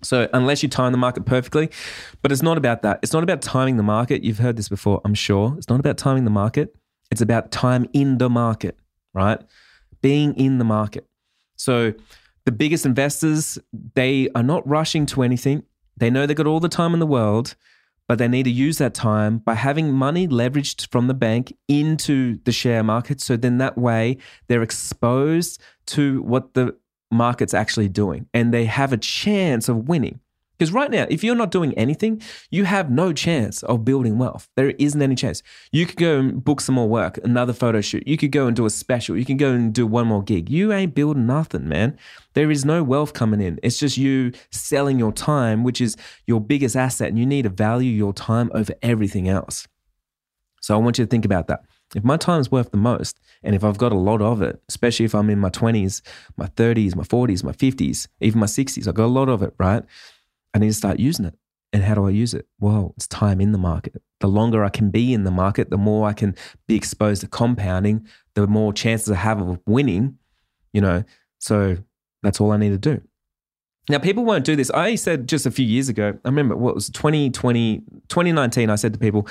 So, 0.02 0.30
unless 0.34 0.64
you 0.64 0.70
time 0.70 0.94
the 0.94 0.98
market 0.98 1.26
perfectly, 1.26 1.70
but 2.22 2.32
it's 2.32 2.42
not 2.42 2.58
about 2.58 2.84
that. 2.84 3.00
It's 3.04 3.12
not 3.12 3.22
about 3.22 3.42
timing 3.42 3.76
the 3.76 3.84
market. 3.84 4.24
You've 4.24 4.38
heard 4.38 4.56
this 4.56 4.70
before, 4.70 5.02
I'm 5.04 5.14
sure. 5.14 5.56
It's 5.58 5.68
not 5.68 5.82
about 5.82 5.98
timing 5.98 6.24
the 6.24 6.30
market. 6.30 6.74
It's 7.12 7.20
about 7.20 7.52
time 7.52 7.90
in 7.92 8.18
the 8.18 8.30
market 8.30 8.80
right? 9.14 9.42
Being 10.02 10.34
in 10.36 10.58
the 10.58 10.66
market. 10.66 11.08
So 11.56 11.94
the 12.46 12.52
biggest 12.52 12.86
investors, 12.86 13.60
they 13.96 14.30
are 14.36 14.44
not 14.44 14.68
rushing 14.68 15.06
to 15.08 15.24
anything. 15.24 15.64
They 15.98 16.10
know 16.10 16.26
they've 16.26 16.38
got 16.38 16.48
all 16.48 16.60
the 16.60 16.70
time 16.70 16.94
in 16.94 17.00
the 17.00 17.08
world, 17.08 17.56
but 18.10 18.18
they 18.18 18.28
need 18.28 18.44
to 18.44 18.50
use 18.50 18.80
that 18.80 18.96
time 18.96 19.38
by 19.38 19.54
having 19.54 19.94
money 19.94 20.28
leveraged 20.28 20.90
from 20.92 21.06
the 21.06 21.14
bank 21.14 21.56
into 21.68 22.40
the 22.44 22.52
share 22.52 22.84
market. 22.84 23.22
So 23.22 23.38
then 23.38 23.60
that 23.60 23.78
way 23.78 24.18
they're 24.48 24.64
exposed 24.64 25.62
to 25.86 26.24
what 26.24 26.56
the 26.56 26.76
market's 27.12 27.54
actually 27.54 27.88
doing 27.88 28.26
and 28.34 28.52
they 28.52 28.66
have 28.66 28.92
a 28.92 28.98
chance 28.98 29.70
of 29.70 29.88
winning. 29.88 30.20
Because 30.58 30.74
right 30.74 30.90
now, 30.90 31.06
if 31.10 31.24
you're 31.24 31.36
not 31.36 31.52
doing 31.52 31.74
anything, 31.76 32.22
you 32.50 32.66
have 32.66 32.90
no 32.90 33.14
chance 33.14 33.62
of 33.64 33.86
building 33.86 34.18
wealth. 34.18 34.50
There 34.58 34.72
isn't 34.72 35.02
any 35.02 35.16
chance. 35.16 35.42
You 35.72 35.86
could 35.86 35.96
go 35.96 36.20
and 36.20 36.44
book 36.44 36.62
some 36.62 36.76
more 36.76 36.90
work, 36.90 37.18
another 37.24 37.54
photo 37.54 37.80
shoot. 37.80 38.06
You 38.08 38.18
could 38.18 38.32
go 38.32 38.48
and 38.48 38.56
do 38.56 38.66
a 38.66 38.72
special. 38.72 39.18
You 39.18 39.24
can 39.24 39.38
go 39.38 39.54
and 39.54 39.72
do 39.72 39.86
one 39.88 40.08
more 40.08 40.24
gig. 40.24 40.50
You 40.50 40.74
ain't 40.74 40.96
building 40.96 41.28
nothing, 41.28 41.70
man. 41.70 41.98
There 42.34 42.52
is 42.52 42.64
no 42.66 42.84
wealth 42.84 43.14
coming 43.14 43.42
in. 43.42 43.60
It's 43.64 43.78
just 43.78 43.98
you 43.98 44.32
selling 44.52 45.00
your 45.00 45.12
time, 45.12 45.64
which 45.64 45.82
is 45.82 45.96
your 46.28 46.40
biggest 46.40 46.76
asset. 46.76 47.10
And 47.10 47.18
you 47.18 47.26
need 47.26 47.44
to 47.44 47.50
value 47.50 47.92
your 47.92 48.14
time 48.14 48.52
over 48.54 48.74
everything 48.82 49.28
else. 49.28 49.68
So 50.62 50.76
I 50.76 50.78
want 50.78 51.00
you 51.00 51.06
to 51.06 51.10
think 51.10 51.26
about 51.26 51.48
that. 51.48 51.62
If 51.96 52.04
my 52.04 52.18
time 52.18 52.40
is 52.40 52.52
worth 52.52 52.72
the 52.72 52.78
most, 52.78 53.20
and 53.42 53.56
if 53.56 53.64
I've 53.64 53.78
got 53.78 53.92
a 53.92 53.98
lot 53.98 54.22
of 54.22 54.42
it, 54.42 54.62
especially 54.70 55.06
if 55.06 55.16
I'm 55.16 55.30
in 55.30 55.40
my 55.40 55.50
20s, 55.50 56.02
my 56.38 56.46
30s, 56.48 56.96
my 56.96 57.04
40s, 57.04 57.44
my 57.44 57.52
50s, 57.52 58.08
even 58.22 58.40
my 58.40 58.46
60s, 58.46 58.88
I've 58.88 58.94
got 58.94 59.06
a 59.06 59.08
lot 59.08 59.30
of 59.30 59.42
it, 59.42 59.54
right? 59.58 59.84
I 60.54 60.60
need 60.60 60.68
to 60.68 60.74
start 60.74 61.00
using 61.00 61.26
it. 61.26 61.36
And 61.72 61.84
how 61.84 61.96
do 61.96 62.06
I 62.06 62.10
use 62.10 62.34
it? 62.34 62.48
Well, 62.60 62.94
it's 62.98 63.08
time 63.08 63.40
in 63.40 63.52
the 63.52 63.58
market. 63.58 64.02
The 64.20 64.28
longer 64.28 64.64
I 64.66 64.70
can 64.70 64.90
be 64.90 65.14
in 65.14 65.24
the 65.24 65.32
market, 65.32 65.70
the 65.70 65.78
more 65.78 66.08
I 66.08 66.14
can 66.14 66.36
be 66.68 66.76
exposed 66.76 67.22
to 67.22 67.28
compounding, 67.28 68.08
the 68.34 68.48
more 68.48 68.74
chances 68.74 69.12
I 69.12 69.16
have 69.16 69.42
of 69.42 69.60
winning. 69.66 70.18
You 70.74 70.82
know, 70.82 71.04
So 71.40 71.78
that's 72.24 72.42
all 72.42 72.52
I 72.52 72.58
need 72.58 72.70
to 72.70 72.78
do. 72.78 73.02
Now, 73.90 73.98
people 73.98 74.24
won't 74.24 74.46
do 74.46 74.56
this. 74.56 74.70
I 74.70 74.96
said 74.96 75.28
just 75.28 75.46
a 75.48 75.52
few 75.52 75.66
years 75.66 75.90
ago, 75.90 76.18
I 76.24 76.28
remember 76.28 76.56
what 76.56 76.76
was 76.76 76.90
2020, 76.92 77.80
2019, 78.08 78.70
I 78.70 78.76
said 78.76 78.94
to 78.94 79.00
people, 79.00 79.28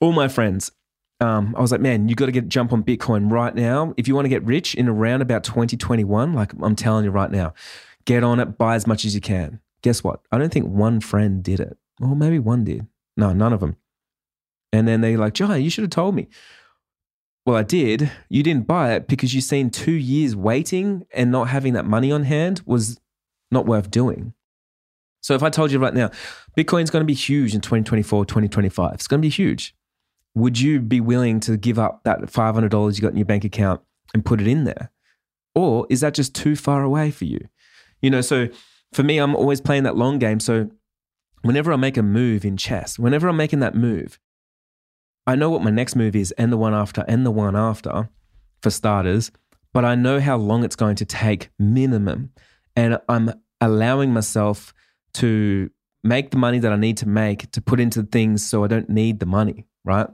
all 0.00 0.12
my 0.12 0.28
friends, 0.28 0.70
um, 1.20 1.54
I 1.56 1.60
was 1.60 1.72
like, 1.72 1.80
man, 1.80 2.08
you 2.08 2.14
got 2.14 2.26
to 2.26 2.32
get 2.32 2.48
jump 2.48 2.72
on 2.72 2.84
Bitcoin 2.84 3.30
right 3.32 3.54
now. 3.54 3.94
If 3.96 4.06
you 4.06 4.14
want 4.14 4.26
to 4.26 4.28
get 4.28 4.44
rich 4.44 4.74
in 4.74 4.88
around 4.88 5.22
about 5.22 5.44
2021, 5.44 6.34
like 6.34 6.52
I'm 6.62 6.76
telling 6.76 7.04
you 7.04 7.10
right 7.10 7.30
now, 7.30 7.54
get 8.04 8.22
on 8.22 8.38
it, 8.38 8.58
buy 8.58 8.74
as 8.76 8.86
much 8.86 9.04
as 9.04 9.14
you 9.14 9.20
can. 9.20 9.60
Guess 9.82 10.04
what? 10.04 10.20
I 10.30 10.38
don't 10.38 10.52
think 10.52 10.66
one 10.66 11.00
friend 11.00 11.42
did 11.42 11.58
it. 11.58 11.76
Or 12.00 12.14
maybe 12.14 12.38
one 12.38 12.64
did. 12.64 12.86
No, 13.16 13.32
none 13.32 13.52
of 13.52 13.60
them. 13.60 13.76
And 14.72 14.86
then 14.86 15.00
they're 15.00 15.18
like, 15.18 15.34
Jai, 15.34 15.56
you 15.56 15.70
should 15.70 15.82
have 15.82 15.90
told 15.90 16.14
me. 16.14 16.28
Well, 17.46 17.56
I 17.56 17.62
did. 17.62 18.10
You 18.28 18.42
didn't 18.42 18.66
buy 18.66 18.94
it 18.94 19.06
because 19.06 19.32
you 19.32 19.40
seen 19.40 19.70
two 19.70 19.92
years 19.92 20.34
waiting 20.34 21.06
and 21.14 21.30
not 21.30 21.48
having 21.48 21.74
that 21.74 21.84
money 21.84 22.10
on 22.10 22.24
hand 22.24 22.60
was 22.66 23.00
not 23.52 23.66
worth 23.66 23.88
doing. 23.88 24.34
So 25.20 25.34
if 25.34 25.44
I 25.44 25.50
told 25.50 25.70
you 25.70 25.78
right 25.78 25.94
now, 25.94 26.10
Bitcoin's 26.58 26.90
going 26.90 27.02
to 27.02 27.06
be 27.06 27.14
huge 27.14 27.54
in 27.54 27.60
2024, 27.60 28.26
2025, 28.26 28.94
it's 28.94 29.06
going 29.06 29.20
to 29.20 29.26
be 29.26 29.30
huge. 29.30 29.76
Would 30.34 30.60
you 30.60 30.80
be 30.80 31.00
willing 31.00 31.38
to 31.40 31.56
give 31.56 31.78
up 31.78 32.02
that 32.02 32.20
$500 32.20 32.96
you 32.96 33.00
got 33.00 33.12
in 33.12 33.16
your 33.16 33.24
bank 33.24 33.44
account 33.44 33.80
and 34.12 34.24
put 34.24 34.40
it 34.40 34.48
in 34.48 34.64
there? 34.64 34.90
Or 35.54 35.86
is 35.88 36.00
that 36.00 36.14
just 36.14 36.34
too 36.34 36.56
far 36.56 36.82
away 36.82 37.12
for 37.12 37.24
you? 37.24 37.40
You 38.02 38.10
know, 38.10 38.20
so 38.20 38.48
for 38.92 39.04
me, 39.04 39.18
I'm 39.18 39.36
always 39.36 39.60
playing 39.60 39.84
that 39.84 39.96
long 39.96 40.18
game. 40.18 40.40
So 40.40 40.68
whenever 41.42 41.72
I 41.72 41.76
make 41.76 41.96
a 41.96 42.02
move 42.02 42.44
in 42.44 42.56
chess, 42.56 42.98
whenever 42.98 43.28
I'm 43.28 43.36
making 43.36 43.60
that 43.60 43.74
move, 43.74 44.18
I 45.26 45.34
know 45.34 45.50
what 45.50 45.62
my 45.62 45.70
next 45.70 45.96
move 45.96 46.14
is 46.14 46.32
and 46.32 46.52
the 46.52 46.56
one 46.56 46.74
after 46.74 47.04
and 47.08 47.26
the 47.26 47.30
one 47.30 47.56
after 47.56 48.08
for 48.62 48.70
starters, 48.70 49.30
but 49.72 49.84
I 49.84 49.94
know 49.94 50.20
how 50.20 50.36
long 50.36 50.64
it's 50.64 50.76
going 50.76 50.96
to 50.96 51.04
take 51.04 51.50
minimum. 51.58 52.32
And 52.74 52.98
I'm 53.08 53.32
allowing 53.60 54.12
myself 54.12 54.72
to 55.14 55.70
make 56.04 56.30
the 56.30 56.36
money 56.36 56.58
that 56.60 56.72
I 56.72 56.76
need 56.76 56.98
to 56.98 57.08
make 57.08 57.50
to 57.52 57.60
put 57.60 57.80
into 57.80 58.02
things 58.02 58.44
so 58.44 58.64
I 58.64 58.68
don't 58.68 58.88
need 58.88 59.18
the 59.18 59.26
money, 59.26 59.66
right? 59.84 60.08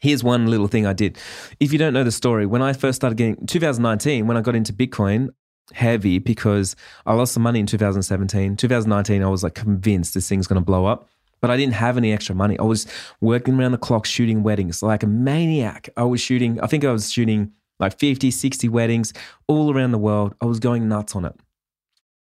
Here's 0.00 0.24
one 0.24 0.46
little 0.46 0.68
thing 0.68 0.86
I 0.86 0.92
did. 0.92 1.18
If 1.58 1.72
you 1.72 1.78
don't 1.78 1.92
know 1.92 2.04
the 2.04 2.12
story, 2.12 2.46
when 2.46 2.62
I 2.62 2.72
first 2.72 2.96
started 2.96 3.16
getting 3.16 3.46
2019, 3.46 4.26
when 4.26 4.36
I 4.36 4.40
got 4.40 4.56
into 4.56 4.72
Bitcoin 4.72 5.30
heavy 5.72 6.18
because 6.18 6.74
I 7.06 7.14
lost 7.14 7.32
some 7.32 7.42
money 7.42 7.60
in 7.60 7.66
2017. 7.66 8.56
2019, 8.56 9.22
I 9.22 9.28
was 9.28 9.42
like 9.42 9.54
convinced 9.54 10.14
this 10.14 10.28
thing's 10.28 10.46
going 10.46 10.60
to 10.60 10.64
blow 10.64 10.86
up, 10.86 11.08
but 11.40 11.50
I 11.50 11.56
didn't 11.56 11.74
have 11.74 11.96
any 11.96 12.12
extra 12.12 12.34
money. 12.34 12.58
I 12.58 12.62
was 12.62 12.86
working 13.20 13.58
around 13.58 13.72
the 13.72 13.78
clock 13.78 14.06
shooting 14.06 14.42
weddings 14.42 14.82
like 14.82 15.02
a 15.02 15.06
maniac. 15.06 15.88
I 15.96 16.04
was 16.04 16.20
shooting, 16.20 16.60
I 16.60 16.66
think 16.66 16.84
I 16.84 16.92
was 16.92 17.10
shooting 17.10 17.52
like 17.78 17.98
50, 17.98 18.30
60 18.30 18.68
weddings 18.68 19.12
all 19.48 19.72
around 19.74 19.92
the 19.92 19.98
world. 19.98 20.34
I 20.40 20.46
was 20.46 20.60
going 20.60 20.88
nuts 20.88 21.16
on 21.16 21.24
it 21.24 21.34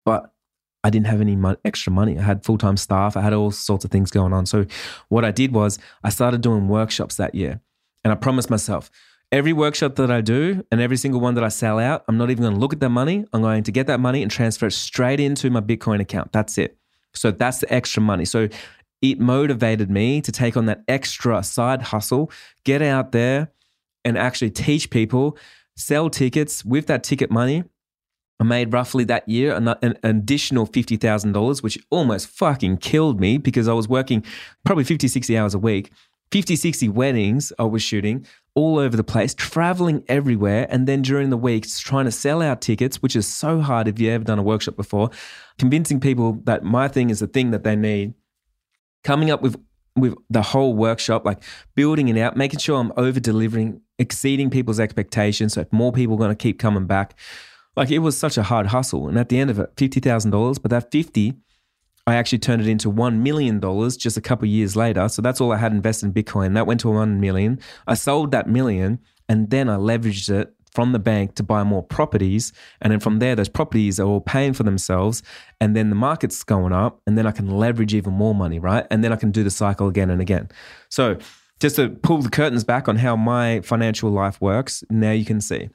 but 0.04 0.32
I 0.82 0.90
didn't 0.90 1.06
have 1.06 1.20
any 1.20 1.36
extra 1.64 1.90
money. 1.92 2.18
I 2.18 2.22
had 2.22 2.44
full 2.44 2.58
time 2.58 2.76
staff. 2.76 3.16
I 3.16 3.22
had 3.22 3.32
all 3.32 3.50
sorts 3.50 3.84
of 3.84 3.90
things 3.90 4.10
going 4.10 4.32
on. 4.32 4.46
So, 4.46 4.66
what 5.08 5.24
I 5.24 5.30
did 5.30 5.52
was 5.52 5.78
I 6.02 6.10
started 6.10 6.42
doing 6.42 6.68
workshops 6.68 7.16
that 7.16 7.34
year. 7.34 7.60
And 8.04 8.12
I 8.12 8.16
promised 8.16 8.50
myself 8.50 8.90
every 9.32 9.54
workshop 9.54 9.94
that 9.96 10.10
I 10.10 10.20
do 10.20 10.64
and 10.70 10.80
every 10.80 10.98
single 10.98 11.20
one 11.20 11.34
that 11.34 11.42
I 11.42 11.48
sell 11.48 11.78
out, 11.78 12.04
I'm 12.06 12.18
not 12.18 12.30
even 12.30 12.42
going 12.42 12.54
to 12.54 12.60
look 12.60 12.74
at 12.74 12.80
that 12.80 12.90
money. 12.90 13.24
I'm 13.32 13.40
going 13.40 13.62
to 13.62 13.72
get 13.72 13.86
that 13.86 13.98
money 13.98 14.22
and 14.22 14.30
transfer 14.30 14.66
it 14.66 14.72
straight 14.72 15.20
into 15.20 15.48
my 15.48 15.62
Bitcoin 15.62 16.00
account. 16.00 16.32
That's 16.32 16.58
it. 16.58 16.76
So, 17.14 17.30
that's 17.30 17.58
the 17.58 17.72
extra 17.72 18.02
money. 18.02 18.26
So, 18.26 18.48
it 19.12 19.20
motivated 19.20 19.90
me 19.90 20.20
to 20.20 20.32
take 20.32 20.56
on 20.56 20.66
that 20.66 20.82
extra 20.88 21.42
side 21.42 21.82
hustle, 21.82 22.30
get 22.64 22.82
out 22.82 23.12
there 23.12 23.52
and 24.04 24.18
actually 24.18 24.50
teach 24.50 24.90
people, 24.90 25.36
sell 25.76 26.10
tickets 26.10 26.64
with 26.64 26.86
that 26.86 27.02
ticket 27.02 27.30
money 27.30 27.64
I 28.40 28.44
made 28.44 28.72
roughly 28.72 29.04
that 29.04 29.28
year 29.28 29.54
an, 29.54 29.68
an 29.68 29.96
additional 30.02 30.66
$50,000, 30.66 31.62
which 31.62 31.78
almost 31.90 32.26
fucking 32.28 32.78
killed 32.78 33.20
me 33.20 33.38
because 33.38 33.68
I 33.68 33.72
was 33.72 33.88
working 33.88 34.24
probably 34.64 34.84
50, 34.84 35.08
60 35.08 35.38
hours 35.38 35.54
a 35.54 35.58
week. 35.58 35.92
50, 36.32 36.56
60 36.56 36.88
weddings 36.88 37.52
I 37.60 37.64
was 37.64 37.82
shooting 37.82 38.26
all 38.56 38.78
over 38.78 38.96
the 38.96 39.04
place, 39.04 39.34
traveling 39.34 40.02
everywhere. 40.08 40.66
And 40.68 40.88
then 40.88 41.02
during 41.02 41.30
the 41.30 41.36
weeks, 41.36 41.78
trying 41.78 42.06
to 42.06 42.10
sell 42.10 42.42
out 42.42 42.60
tickets, 42.60 43.00
which 43.00 43.14
is 43.14 43.26
so 43.26 43.60
hard 43.60 43.86
if 43.86 44.00
you've 44.00 44.12
ever 44.12 44.24
done 44.24 44.40
a 44.40 44.42
workshop 44.42 44.74
before, 44.74 45.10
convincing 45.58 46.00
people 46.00 46.40
that 46.44 46.64
my 46.64 46.88
thing 46.88 47.10
is 47.10 47.20
the 47.20 47.28
thing 47.28 47.52
that 47.52 47.62
they 47.62 47.76
need, 47.76 48.14
coming 49.04 49.30
up 49.30 49.42
with 49.42 49.56
with 49.96 50.14
the 50.28 50.42
whole 50.42 50.74
workshop, 50.74 51.24
like 51.24 51.42
building 51.76 52.08
it 52.08 52.18
out, 52.18 52.36
making 52.36 52.58
sure 52.58 52.80
I'm 52.80 52.92
over 52.96 53.20
delivering, 53.20 53.80
exceeding 53.98 54.50
people's 54.50 54.80
expectations. 54.80 55.52
So 55.54 55.60
if 55.60 55.72
more 55.72 55.92
people 55.92 56.16
are 56.16 56.18
going 56.18 56.30
to 56.30 56.36
keep 56.36 56.58
coming 56.58 56.86
back. 56.86 57.16
Like 57.76 57.90
it 57.90 58.00
was 58.00 58.16
such 58.16 58.36
a 58.36 58.42
hard 58.42 58.66
hustle. 58.66 59.08
And 59.08 59.18
at 59.18 59.28
the 59.28 59.38
end 59.38 59.50
of 59.50 59.58
it, 59.58 59.70
fifty 59.76 60.00
thousand 60.00 60.30
dollars, 60.30 60.58
but 60.58 60.70
that 60.70 60.90
fifty, 60.90 61.34
I 62.06 62.16
actually 62.16 62.38
turned 62.38 62.62
it 62.62 62.68
into 62.68 62.90
one 62.90 63.22
million 63.22 63.60
dollars 63.60 63.96
just 63.96 64.16
a 64.16 64.20
couple 64.20 64.46
years 64.46 64.76
later. 64.76 65.08
So 65.08 65.22
that's 65.22 65.40
all 65.40 65.52
I 65.52 65.56
had 65.56 65.72
invested 65.72 66.06
in 66.06 66.12
Bitcoin. 66.12 66.54
That 66.54 66.66
went 66.66 66.80
to 66.80 66.90
one 66.90 67.20
million. 67.20 67.60
I 67.86 67.94
sold 67.94 68.30
that 68.32 68.48
million 68.48 69.00
and 69.28 69.50
then 69.50 69.68
I 69.68 69.76
leveraged 69.76 70.30
it 70.30 70.54
from 70.74 70.92
the 70.92 70.98
bank 70.98 71.36
to 71.36 71.42
buy 71.42 71.62
more 71.62 71.82
properties. 71.82 72.52
And 72.82 72.92
then 72.92 73.00
from 73.00 73.20
there, 73.20 73.36
those 73.36 73.48
properties 73.48 74.00
are 74.00 74.06
all 74.06 74.20
paying 74.20 74.52
for 74.52 74.64
themselves. 74.64 75.22
And 75.60 75.76
then 75.76 75.88
the 75.88 75.96
market's 75.96 76.42
going 76.42 76.72
up. 76.72 77.00
And 77.06 77.16
then 77.16 77.26
I 77.26 77.30
can 77.30 77.48
leverage 77.48 77.94
even 77.94 78.12
more 78.12 78.34
money, 78.34 78.58
right? 78.58 78.86
And 78.90 79.02
then 79.02 79.12
I 79.12 79.16
can 79.16 79.30
do 79.30 79.44
the 79.44 79.50
cycle 79.50 79.86
again 79.86 80.10
and 80.10 80.20
again. 80.20 80.48
So 80.90 81.16
just 81.60 81.76
to 81.76 81.88
pull 81.88 82.18
the 82.18 82.28
curtains 82.28 82.64
back 82.64 82.88
on 82.88 82.96
how 82.96 83.16
my 83.16 83.60
financial 83.60 84.10
life 84.10 84.40
works, 84.40 84.82
now 84.90 85.12
you 85.12 85.24
can 85.24 85.40
see. 85.40 85.70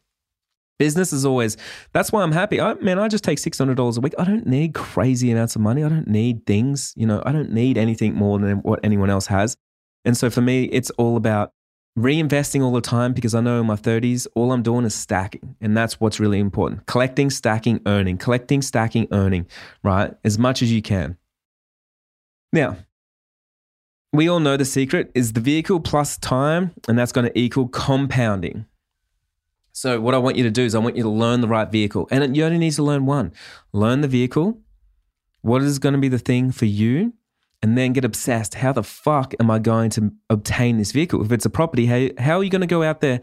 Business 0.77 1.11
is 1.11 1.25
always, 1.25 1.57
that's 1.91 2.11
why 2.11 2.21
I'm 2.23 2.31
happy. 2.31 2.61
I, 2.61 2.73
man, 2.75 2.99
I 2.99 3.07
just 3.09 3.23
take 3.23 3.37
$600 3.37 3.97
a 3.97 3.99
week. 3.99 4.13
I 4.17 4.23
don't 4.23 4.47
need 4.47 4.73
crazy 4.73 5.31
amounts 5.31 5.55
of 5.55 5.61
money. 5.61 5.83
I 5.83 5.89
don't 5.89 6.07
need 6.07 6.45
things. 6.45 6.93
You 6.95 7.05
know, 7.05 7.21
I 7.25 7.31
don't 7.31 7.51
need 7.51 7.77
anything 7.77 8.15
more 8.15 8.39
than 8.39 8.57
what 8.59 8.79
anyone 8.83 9.09
else 9.09 9.27
has. 9.27 9.57
And 10.05 10.15
so 10.15 10.29
for 10.29 10.41
me, 10.41 10.65
it's 10.65 10.89
all 10.91 11.17
about 11.17 11.51
reinvesting 11.97 12.63
all 12.63 12.71
the 12.71 12.81
time 12.81 13.13
because 13.13 13.35
I 13.35 13.41
know 13.41 13.59
in 13.59 13.67
my 13.67 13.75
30s, 13.75 14.27
all 14.35 14.51
I'm 14.51 14.63
doing 14.63 14.85
is 14.85 14.95
stacking. 14.95 15.55
And 15.61 15.75
that's 15.75 15.99
what's 15.99 16.19
really 16.19 16.39
important 16.39 16.85
collecting, 16.85 17.29
stacking, 17.29 17.81
earning, 17.85 18.17
collecting, 18.17 18.61
stacking, 18.61 19.07
earning, 19.11 19.47
right? 19.83 20.13
As 20.23 20.37
much 20.37 20.61
as 20.61 20.71
you 20.71 20.81
can. 20.81 21.17
Now, 22.51 22.77
we 24.11 24.27
all 24.27 24.39
know 24.39 24.57
the 24.57 24.65
secret 24.65 25.11
is 25.13 25.33
the 25.33 25.39
vehicle 25.39 25.79
plus 25.79 26.17
time, 26.17 26.71
and 26.87 26.97
that's 26.97 27.11
going 27.11 27.27
to 27.27 27.39
equal 27.39 27.67
compounding. 27.67 28.65
So 29.71 30.01
what 30.01 30.15
I 30.15 30.17
want 30.17 30.35
you 30.35 30.43
to 30.43 30.51
do 30.51 30.63
is 30.63 30.73
I 30.73 30.79
want 30.79 30.97
you 30.97 31.03
to 31.03 31.09
learn 31.09 31.41
the 31.41 31.47
right 31.47 31.71
vehicle. 31.71 32.07
And 32.11 32.35
you 32.35 32.43
only 32.43 32.57
need 32.57 32.73
to 32.73 32.83
learn 32.83 33.05
one. 33.05 33.31
Learn 33.71 34.01
the 34.01 34.07
vehicle. 34.07 34.59
What 35.41 35.61
is 35.61 35.79
going 35.79 35.93
to 35.93 35.99
be 35.99 36.09
the 36.09 36.19
thing 36.19 36.51
for 36.51 36.65
you? 36.65 37.13
And 37.61 37.77
then 37.77 37.91
get 37.91 38.05
obsessed. 38.05 38.55
How 38.55 38.71
the 38.71 38.83
fuck 38.83 39.33
am 39.39 39.51
I 39.51 39.59
going 39.59 39.89
to 39.91 40.13
obtain 40.29 40.77
this 40.77 40.93
vehicle? 40.93 41.21
If 41.23 41.31
it's 41.31 41.45
a 41.45 41.49
property, 41.49 41.87
how, 41.87 42.07
how 42.17 42.37
are 42.37 42.43
you 42.43 42.49
going 42.49 42.61
to 42.61 42.67
go 42.67 42.83
out 42.83 43.01
there 43.01 43.19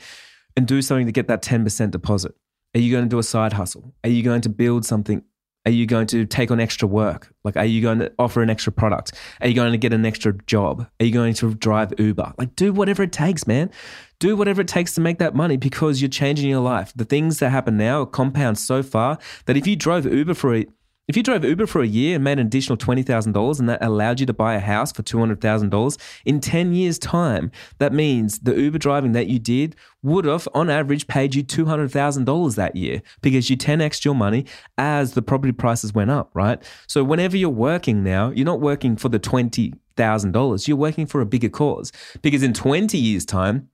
and 0.57 0.67
do 0.67 0.83
something 0.83 1.07
to 1.07 1.13
get 1.13 1.29
that 1.29 1.43
10% 1.43 1.91
deposit? 1.91 2.35
Are 2.75 2.81
you 2.81 2.93
going 2.93 3.05
to 3.05 3.09
do 3.09 3.19
a 3.19 3.23
side 3.23 3.55
hustle? 3.55 3.95
Are 4.05 4.11
you 4.11 4.23
going 4.23 4.43
to 4.43 4.51
build 4.51 4.85
something 4.85 5.23
are 5.67 5.73
you 5.73 5.85
going 5.85 6.07
to 6.07 6.25
take 6.25 6.53
on 6.53 6.61
extra 6.61 6.87
work? 6.87 7.29
Like, 7.43 7.57
are 7.57 7.65
you 7.65 7.83
going 7.83 7.99
to 7.99 8.13
offer 8.21 8.41
an 8.41 8.49
extra 8.49 8.73
product? 8.73 9.13
Are 9.41 9.49
you 9.49 9.55
going 9.55 9.73
to 9.73 9.79
get 9.79 9.93
an 9.93 10.07
extra 10.07 10.33
job? 10.47 10.87
Are 11.01 11.05
you 11.05 11.11
going 11.11 11.35
to 11.35 11.55
drive 11.55 11.93
Uber? 11.99 12.35
Like, 12.39 12.55
do 12.55 12.73
whatever 12.73 13.03
it 13.03 13.11
takes, 13.11 13.49
man. 13.49 13.73
Do 14.21 14.37
whatever 14.37 14.61
it 14.61 14.69
takes 14.69 14.95
to 14.95 15.01
make 15.01 15.19
that 15.19 15.35
money 15.35 15.57
because 15.57 16.01
you're 16.01 16.09
changing 16.09 16.49
your 16.49 16.61
life. 16.61 16.93
The 16.95 17.05
things 17.05 17.41
that 17.41 17.51
happen 17.51 17.77
now 17.77 18.05
compound 18.05 18.59
so 18.59 18.85
far 18.85 19.19
that 19.47 19.57
if 19.57 19.67
you 19.67 19.75
drove 19.75 20.07
Uber 20.07 20.35
for 20.35 20.55
a 20.55 20.67
if 21.09 21.17
you 21.17 21.23
drove 21.23 21.45
Uber 21.45 21.67
for 21.67 21.83
a 21.83 21.87
year 21.87 22.17
and 22.17 22.25
made 22.25 22.39
an 22.39 22.47
additional 22.47 22.77
$20,000 22.77 23.61
and 23.61 23.69
that 23.69 23.85
allowed 23.85 24.19
you 24.19 24.27
to 24.27 24.33
buy 24.33 24.55
a 24.55 24.61
house 24.61 24.91
for 24.91 25.03
$200,000 25.03 25.99
in 26.25 26.41
10 26.41 26.73
years' 26.73 26.99
time, 26.99 27.53
that 27.79 27.93
means 27.93 28.41
the 28.41 28.55
Uber 28.55 28.79
driving 28.79 29.13
that 29.13 29.29
you 29.29 29.39
did 29.39 29.77
would 30.03 30.25
have, 30.25 30.49
on 30.53 30.69
average, 30.69 31.07
paid 31.07 31.35
you 31.35 31.45
$200,000 31.45 32.55
that 32.57 32.75
year 32.75 33.03
because 33.23 33.49
you 33.49 33.57
10x 33.57 34.05
your 34.05 34.15
money 34.15 34.47
as 34.79 35.15
the 35.15 35.23
property 35.23 35.53
prices 35.53 35.93
went 35.93 36.11
up, 36.11 36.31
right? 36.35 36.61
So 36.89 37.05
whenever 37.05 37.37
you're 37.37 37.51
working 37.51 38.03
now, 38.03 38.31
you're 38.31 38.45
not 38.45 38.61
working 38.61 38.97
for 38.97 39.09
the 39.09 39.21
$20,000, 39.21 40.69
you're 40.69 40.77
working 40.77 41.07
for 41.07 41.21
a 41.21 41.27
bigger 41.27 41.49
cause 41.49 41.93
because 42.21 42.43
in 42.43 42.53
20 42.53 42.99
years' 42.99 43.25
time, 43.25 43.69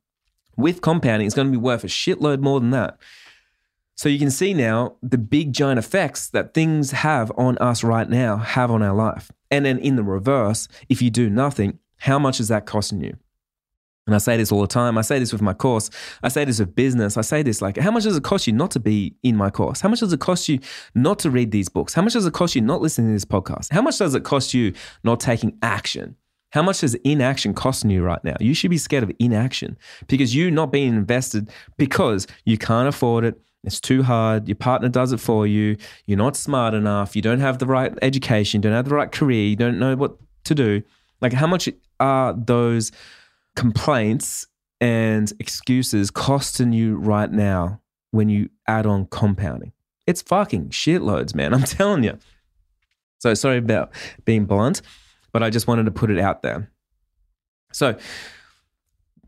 with 0.57 0.83
compounding, 0.83 1.27
it's 1.27 1.35
going 1.35 1.49
to 1.49 1.53
be 1.53 1.57
worth 1.57 1.83
a 1.83 1.87
shitload 1.87 2.41
more 2.41 2.61
than 2.61 2.71
that. 2.71 2.99
So 3.95 4.09
you 4.09 4.19
can 4.19 4.31
see 4.31 4.55
now 4.55 4.97
the 5.03 5.19
big 5.19 5.53
giant 5.53 5.79
effects 5.79 6.29
that 6.31 6.55
things 6.55 6.91
have 6.93 7.31
on 7.37 7.59
us 7.59 7.85
right 7.85 8.09
now 8.09 8.39
have 8.39 8.71
on 8.71 8.83
our 8.83 8.95
life. 8.95 9.31
And 9.51 9.67
then 9.67 9.79
in 9.79 9.97
the 9.97 10.03
reverse, 10.03 10.67
if 10.89 11.03
you 11.03 11.11
do 11.11 11.29
nothing, 11.29 11.79
how 11.99 12.19
much 12.19 12.41
is 12.41 12.49
that 12.49 12.67
costing 12.67 13.03
you? 13.03 13.17
And 14.07 14.17
I 14.17 14.19
say 14.19 14.37
this 14.37 14.51
all 14.51 14.61
the 14.61 14.67
time. 14.67 14.99
I 14.99 15.03
say 15.03 15.21
this 15.21 15.33
with 15.33 15.43
my 15.43 15.55
course. 15.55 15.89
I 16.23 16.29
say 16.29 16.45
this 16.45 16.59
with 16.59 16.75
business. 16.75 17.17
I 17.17 17.21
say 17.21 17.43
this 17.43 17.63
like, 17.63 17.77
how 17.77 17.93
much 17.93 18.03
does 18.03 18.17
it 18.17 18.25
cost 18.25 18.49
you 18.49 18.53
not 18.53 18.73
to 18.73 18.81
be 18.81 19.15
in 19.23 19.37
my 19.37 19.49
course? 19.49 19.81
How 19.81 19.89
much 19.89 20.01
does 20.01 20.13
it 20.13 20.19
cost 20.19 20.49
you 20.49 20.59
not 20.95 21.21
to 21.21 21.31
read 21.31 21.53
these 21.53 21.69
books? 21.69 21.95
How 21.95 22.03
much 22.03 22.15
does 22.15 22.27
it 22.27 22.33
cost 22.33 22.57
you 22.57 22.63
not 22.63 22.81
listening 22.81 23.09
to 23.09 23.13
this 23.13 23.25
podcast? 23.25 23.73
How 23.73 23.83
much 23.83 23.99
does 23.99 24.17
it 24.17 24.25
cost 24.25 24.55
you 24.55 24.73
not 25.05 25.21
taking 25.21 25.57
action? 25.63 26.17
How 26.51 26.63
much 26.63 26.83
is 26.83 26.95
inaction 26.97 27.55
costing 27.55 27.91
you 27.91 28.03
right 28.03 28.23
now? 28.25 28.37
You 28.41 28.55
should 28.55 28.71
be 28.71 28.79
scared 28.79 29.05
of 29.05 29.13
inaction 29.21 29.79
because 30.09 30.35
you 30.35 30.51
not 30.51 30.73
being 30.73 30.89
invested 30.89 31.51
because 31.77 32.27
you 32.45 32.59
can't 32.59 32.89
afford 32.89 33.25
it. 33.25 33.41
It's 33.65 33.81
too 33.81 34.03
hard. 34.03 34.49
Your 34.49 34.57
partner 34.57 34.89
does 34.89 35.13
it 35.13 35.21
for 35.21 35.47
you. 35.47 35.77
You're 36.07 36.19
not 36.19 36.37
smart 36.37 36.75
enough. 36.75 37.15
You 37.15 37.23
don't 37.23 37.41
have 37.41 37.59
the 37.59 37.67
right 37.67 37.93
education. 38.03 38.59
You 38.59 38.63
don't 38.63 38.73
have 38.73 38.89
the 38.89 38.95
right 38.95 39.11
career. 39.13 39.47
You 39.47 39.57
don't 39.57 39.79
know 39.79 39.95
what 39.95 40.17
to 40.45 40.55
do. 40.55 40.83
Like, 41.21 41.33
how 41.33 41.47
much 41.47 41.69
are 42.01 42.33
those 42.33 42.91
complaints 43.55 44.47
and 44.81 45.33
excuses 45.39 46.11
costing 46.11 46.73
you 46.73 46.97
right 46.97 47.31
now 47.31 47.81
when 48.11 48.29
you 48.29 48.51
add 48.67 48.85
on 48.87 49.07
compounding? 49.07 49.73
It's 50.07 50.23
fucking 50.23 50.71
shitloads, 50.71 51.35
man. 51.35 51.55
I'm 51.55 51.63
telling 51.63 52.03
you. 52.03 52.19
So 53.19 53.35
sorry 53.35 53.59
about 53.59 53.93
being 54.25 54.47
blunt, 54.47 54.83
but 55.33 55.45
I 55.45 55.51
just 55.51 55.69
wanted 55.69 55.85
to 55.85 55.93
put 55.93 56.11
it 56.11 56.19
out 56.19 56.43
there. 56.43 56.73
So 57.73 57.97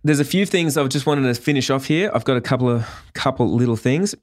there's 0.04 0.20
a 0.20 0.24
few 0.24 0.44
things 0.44 0.76
I've 0.76 0.90
just 0.90 1.06
wanted 1.06 1.34
to 1.34 1.40
finish 1.40 1.70
off 1.70 1.86
here. 1.86 2.10
I've 2.14 2.24
got 2.24 2.36
a 2.36 2.40
couple 2.40 2.68
of 2.68 2.86
couple 3.14 3.52
little 3.52 3.76
things. 3.76 4.14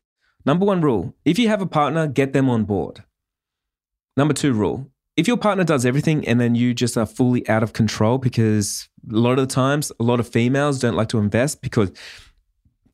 Number 0.45 0.65
one 0.65 0.81
rule: 0.81 1.15
if 1.25 1.37
you 1.39 1.47
have 1.49 1.61
a 1.61 1.65
partner, 1.65 2.07
get 2.07 2.33
them 2.33 2.49
on 2.49 2.63
board. 2.63 3.03
Number 4.15 4.33
two 4.33 4.53
rule: 4.53 4.87
if 5.17 5.27
your 5.27 5.37
partner 5.37 5.63
does 5.63 5.85
everything 5.85 6.25
and 6.27 6.39
then 6.39 6.53
you 6.53 6.73
just 6.73 6.97
are 6.97 7.07
fully 7.07 7.47
out 7.49 7.63
of 7.63 7.73
control, 7.73 8.19
because 8.19 8.87
a 9.11 9.15
lot 9.15 9.39
of 9.39 9.47
the 9.47 9.53
times, 9.53 9.91
a 9.99 10.03
lot 10.03 10.19
of 10.19 10.27
females 10.29 10.79
don't 10.79 10.95
like 10.95 11.09
to 11.09 11.17
invest 11.17 11.61
because 11.61 11.91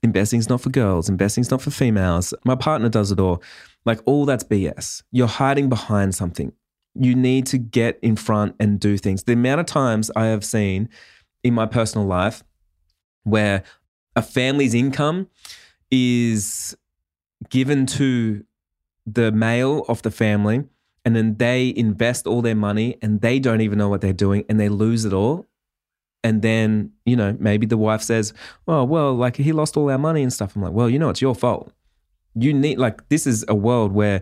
investing 0.01 0.39
is 0.39 0.47
not 0.47 0.61
for 0.61 0.69
girls, 0.69 1.09
investing 1.09 1.41
is 1.41 1.51
not 1.51 1.61
for 1.61 1.71
females. 1.71 2.33
My 2.45 2.55
partner 2.55 2.87
does 2.87 3.11
it 3.11 3.19
all. 3.19 3.43
Like 3.85 3.99
all 4.05 4.25
that's 4.25 4.43
BS. 4.43 5.03
You're 5.11 5.27
hiding 5.27 5.69
behind 5.69 6.15
something 6.15 6.53
you 6.99 7.15
need 7.15 7.45
to 7.47 7.57
get 7.57 7.99
in 8.01 8.15
front 8.15 8.55
and 8.59 8.79
do 8.79 8.97
things. 8.97 9.23
The 9.23 9.33
amount 9.33 9.59
of 9.59 9.65
times 9.65 10.09
I 10.15 10.25
have 10.25 10.43
seen 10.43 10.89
in 11.43 11.53
my 11.53 11.65
personal 11.65 12.07
life 12.07 12.43
where 13.27 13.63
a 14.15 14.21
family's 14.21 14.73
income 14.73 15.27
is 15.91 16.75
given 17.49 17.85
to 17.85 18.43
the 19.05 19.31
male 19.31 19.85
of 19.87 20.01
the 20.01 20.11
family 20.11 20.63
and 21.05 21.15
then 21.15 21.35
they 21.37 21.73
invest 21.75 22.27
all 22.27 22.41
their 22.41 22.55
money 22.55 22.97
and 23.01 23.21
they 23.21 23.39
don't 23.39 23.61
even 23.61 23.77
know 23.77 23.89
what 23.89 24.01
they're 24.01 24.13
doing 24.13 24.43
and 24.49 24.59
they 24.59 24.69
lose 24.69 25.05
it 25.05 25.13
all. 25.13 25.45
And 26.23 26.41
then 26.41 26.91
you 27.05 27.15
know 27.15 27.37
maybe 27.39 27.65
the 27.65 27.77
wife 27.77 28.01
says 28.01 28.33
oh 28.67 28.83
well 28.83 29.13
like 29.13 29.37
he 29.37 29.51
lost 29.51 29.77
all 29.77 29.89
our 29.89 29.97
money 29.97 30.23
and 30.23 30.33
stuff. 30.33 30.55
I'm 30.55 30.61
like 30.61 30.73
well 30.73 30.89
you 30.89 30.99
know 30.99 31.09
it's 31.09 31.21
your 31.21 31.35
fault. 31.35 31.71
You 32.33 32.53
need 32.53 32.79
like 32.79 33.07
this 33.09 33.27
is 33.27 33.45
a 33.47 33.55
world 33.55 33.91
where 33.91 34.21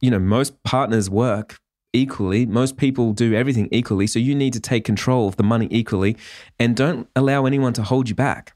you 0.00 0.10
know 0.10 0.18
most 0.18 0.62
partners 0.62 1.08
work 1.08 1.59
equally. 1.92 2.46
Most 2.46 2.76
people 2.76 3.12
do 3.12 3.34
everything 3.34 3.68
equally. 3.70 4.06
So 4.06 4.18
you 4.18 4.34
need 4.34 4.52
to 4.52 4.60
take 4.60 4.84
control 4.84 5.28
of 5.28 5.36
the 5.36 5.42
money 5.42 5.68
equally 5.70 6.16
and 6.58 6.76
don't 6.76 7.08
allow 7.16 7.46
anyone 7.46 7.72
to 7.74 7.82
hold 7.82 8.08
you 8.08 8.14
back. 8.14 8.54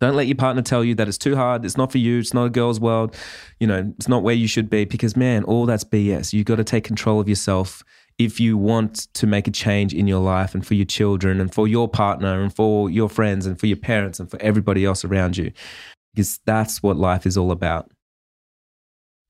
Don't 0.00 0.14
let 0.14 0.28
your 0.28 0.36
partner 0.36 0.62
tell 0.62 0.84
you 0.84 0.94
that 0.94 1.08
it's 1.08 1.18
too 1.18 1.34
hard, 1.34 1.64
it's 1.64 1.76
not 1.76 1.90
for 1.90 1.98
you, 1.98 2.20
it's 2.20 2.32
not 2.32 2.44
a 2.44 2.50
girl's 2.50 2.78
world, 2.78 3.16
you 3.58 3.66
know, 3.66 3.92
it's 3.98 4.06
not 4.06 4.22
where 4.22 4.34
you 4.34 4.46
should 4.46 4.70
be 4.70 4.84
because 4.84 5.16
man, 5.16 5.42
all 5.42 5.66
that's 5.66 5.82
BS. 5.82 6.32
You've 6.32 6.46
got 6.46 6.56
to 6.56 6.64
take 6.64 6.84
control 6.84 7.20
of 7.20 7.28
yourself 7.28 7.82
if 8.16 8.38
you 8.38 8.56
want 8.56 9.12
to 9.14 9.26
make 9.26 9.48
a 9.48 9.50
change 9.50 9.92
in 9.92 10.06
your 10.06 10.20
life 10.20 10.54
and 10.54 10.64
for 10.64 10.74
your 10.74 10.86
children 10.86 11.40
and 11.40 11.52
for 11.52 11.66
your 11.66 11.88
partner 11.88 12.40
and 12.40 12.54
for 12.54 12.88
your 12.88 13.08
friends 13.08 13.44
and 13.44 13.58
for 13.58 13.66
your 13.66 13.76
parents 13.76 14.20
and 14.20 14.30
for 14.30 14.40
everybody 14.40 14.84
else 14.84 15.04
around 15.04 15.36
you. 15.36 15.50
Because 16.14 16.40
that's 16.46 16.82
what 16.82 16.96
life 16.96 17.26
is 17.26 17.36
all 17.36 17.50
about. 17.50 17.90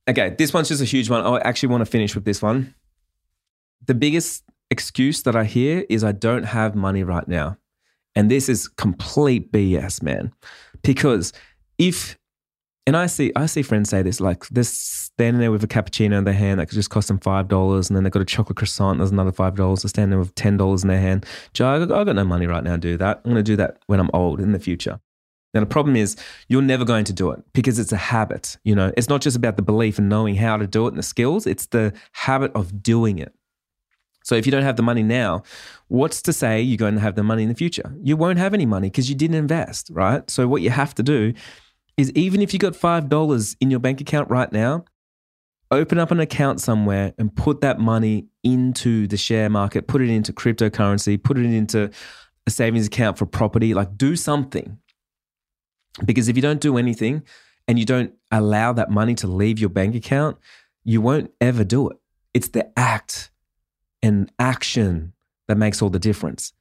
Okay, 0.07 0.35
this 0.39 0.55
one's 0.55 0.69
just 0.69 0.81
a 0.81 0.87
huge 0.87 1.11
one. 1.11 1.23
I 1.23 1.39
actually 1.41 1.69
want 1.69 1.83
to 1.83 1.87
finish 1.87 2.15
with 2.15 2.25
this 2.25 2.41
one 2.41 2.75
the 3.87 3.95
biggest 3.95 4.45
excuse 4.71 5.23
that 5.23 5.37
I 5.37 5.45
hear 5.45 5.85
is 5.89 6.05
I 6.05 6.13
don't 6.13 6.45
have 6.45 6.75
money 6.75 7.03
right 7.03 7.27
now. 7.27 7.57
And 8.15 8.31
this 8.31 8.49
is 8.49 8.69
complete 8.69 9.53
BS, 9.53 10.03
man. 10.03 10.33
Because 10.83 11.33
if 11.79 12.19
and 12.89 12.97
I 12.97 13.07
see 13.07 13.31
I 13.37 13.45
see 13.45 13.61
friends 13.61 13.91
say 13.91 14.01
this, 14.01 14.19
like 14.19 14.49
they're 14.49 14.65
standing 14.65 15.41
there 15.41 15.53
with 15.53 15.63
a 15.63 15.69
cappuccino 15.69 16.17
in 16.17 16.25
their 16.25 16.33
hand 16.33 16.59
that 16.59 16.67
could 16.67 16.75
just 16.75 16.89
cost 16.89 17.09
them 17.09 17.19
five 17.19 17.47
dollars, 17.47 17.91
and 17.91 17.97
then 17.97 18.03
they 18.03 18.09
got 18.09 18.23
a 18.23 18.25
chocolate 18.25 18.57
croissant, 18.57 18.99
there's 18.99 19.11
another 19.11 19.31
five 19.31 19.57
dollars. 19.57 19.83
They're 19.83 19.91
standing 19.91 20.11
there 20.11 20.19
with 20.19 20.35
ten 20.37 20.57
dollars 20.57 20.85
in 20.85 20.89
their 20.89 21.01
hand. 21.01 21.27
Joe, 21.53 21.69
I 21.69 21.85
got, 21.85 22.07
no 22.07 22.25
money 22.25 22.47
right 22.47 22.65
now 22.65 22.73
to 22.73 22.79
do 22.79 22.97
that. 22.97 23.21
I'm 23.25 23.33
going 23.33 23.37
to 23.37 23.43
do 23.43 23.57
that 23.57 23.79
when 23.89 24.01
I'm 24.01 24.09
old 24.15 24.41
in 24.41 24.53
the 24.53 24.59
future. 24.59 25.01
Now 25.53 25.61
the 25.61 25.67
problem 25.67 25.97
is 25.97 26.17
you're 26.49 26.63
never 26.63 26.87
going 26.87 27.05
to 27.05 27.13
do 27.13 27.31
it 27.31 27.43
because 27.53 27.79
it's 27.79 27.93
a 27.93 27.97
habit. 27.97 28.57
You 28.65 28.75
know, 28.75 28.91
it's 28.97 29.11
not 29.11 29.21
just 29.21 29.37
about 29.37 29.57
the 29.57 29.63
belief 29.63 29.99
and 29.99 30.09
knowing 30.09 30.35
how 30.35 30.57
to 30.57 30.67
do 30.67 30.87
it 30.87 30.91
and 30.91 30.99
the 30.99 31.03
skills; 31.03 31.47
it's 31.47 31.67
the 31.67 31.93
habit 32.13 32.53
of 32.55 32.83
doing 32.83 33.19
it. 33.19 33.35
So 34.29 34.35
if 34.35 34.45
you 34.45 34.53
don't 34.53 34.63
have 34.63 34.77
the 34.77 34.83
money 34.83 35.03
now, 35.03 35.43
what's 35.87 36.21
to 36.21 36.35
say 36.35 36.61
you're 36.61 36.77
going 36.77 36.97
to 36.97 37.01
have 37.01 37.15
the 37.15 37.23
money 37.23 37.45
in 37.45 37.49
the 37.49 37.55
future? 37.55 37.95
You 38.03 38.15
won't 38.15 38.39
have 38.39 38.53
any 38.53 38.67
money 38.67 38.91
because 38.91 39.09
you 39.09 39.17
didn't 39.17 39.37
invest, 39.37 39.89
right? 39.91 40.29
So 40.29 40.47
what 40.47 40.61
you 40.61 40.69
have 40.69 40.95
to 40.97 41.03
do 41.03 41.33
is 41.97 42.13
even 42.13 42.43
if 42.43 42.53
you 42.53 42.59
got 42.59 42.75
$5 42.75 43.57
in 43.59 43.71
your 43.71 43.81
bank 43.81 44.03
account 44.03 44.29
right 44.29 44.53
now, 44.53 44.85
open 45.71 45.99
up 45.99 46.11
an 46.11 46.21
account 46.21 46.61
somewhere 46.61 47.15
and 47.17 47.35
put 47.35 47.63
that 47.63 47.81
money 47.81 48.27
into 48.45 49.07
the 49.07 49.17
share 49.17 49.49
market, 49.49 49.87
put 49.89 50.03
it 50.03 50.11
into 50.11 50.35
cryptocurrency, 50.35 51.23
put 51.23 51.39
it 51.39 51.47
into 51.47 51.91
a 52.47 52.51
savings 52.51 52.89
account 52.89 53.17
for 53.17 53.25
property, 53.25 53.73
like 53.73 53.97
do 53.97 54.15
something. 54.15 54.77
Because 56.05 56.29
if 56.29 56.37
you 56.37 56.43
don't 56.43 56.61
do 56.61 56.77
anything 56.77 57.23
and 57.67 57.79
you 57.79 57.87
don't 57.87 58.13
allow 58.31 58.75
that 58.75 58.91
money 58.91 59.15
to 59.15 59.27
leave 59.27 59.59
your 59.59 59.71
bank 59.71 59.95
account, 59.95 60.37
you 60.85 61.01
won't 61.01 61.31
ever 61.41 61.65
do 61.65 61.89
it. 61.89 61.97
It's 62.35 62.49
the 62.49 62.71
act 62.79 63.31
and 64.03 64.31
action 64.39 65.13
that 65.49 65.59
makes 65.59 65.83
all 65.83 65.91
the 65.91 65.99
difference. 65.99 66.53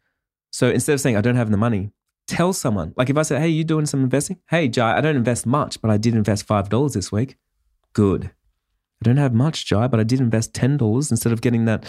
So 0.51 0.69
instead 0.69 0.93
of 0.93 1.01
saying, 1.01 1.17
I 1.17 1.21
don't 1.21 1.35
have 1.35 1.51
the 1.51 1.57
money, 1.57 1.91
tell 2.27 2.53
someone. 2.53 2.93
Like 2.97 3.09
if 3.09 3.17
I 3.17 3.21
say, 3.21 3.39
hey, 3.39 3.49
you 3.49 3.63
doing 3.63 3.85
some 3.85 4.03
investing? 4.03 4.39
Hey, 4.49 4.67
Jai, 4.67 4.97
I 4.97 5.01
don't 5.01 5.15
invest 5.15 5.45
much, 5.45 5.81
but 5.81 5.91
I 5.91 5.97
did 5.97 6.15
invest 6.15 6.47
$5 6.47 6.93
this 6.93 7.11
week. 7.11 7.37
Good. 7.93 8.31
I 9.01 9.03
don't 9.03 9.17
have 9.17 9.33
much, 9.33 9.65
Jai, 9.65 9.87
but 9.87 9.99
I 9.99 10.03
did 10.03 10.19
invest 10.19 10.53
$10 10.53 11.11
instead 11.11 11.33
of 11.33 11.41
getting 11.41 11.65
that 11.65 11.85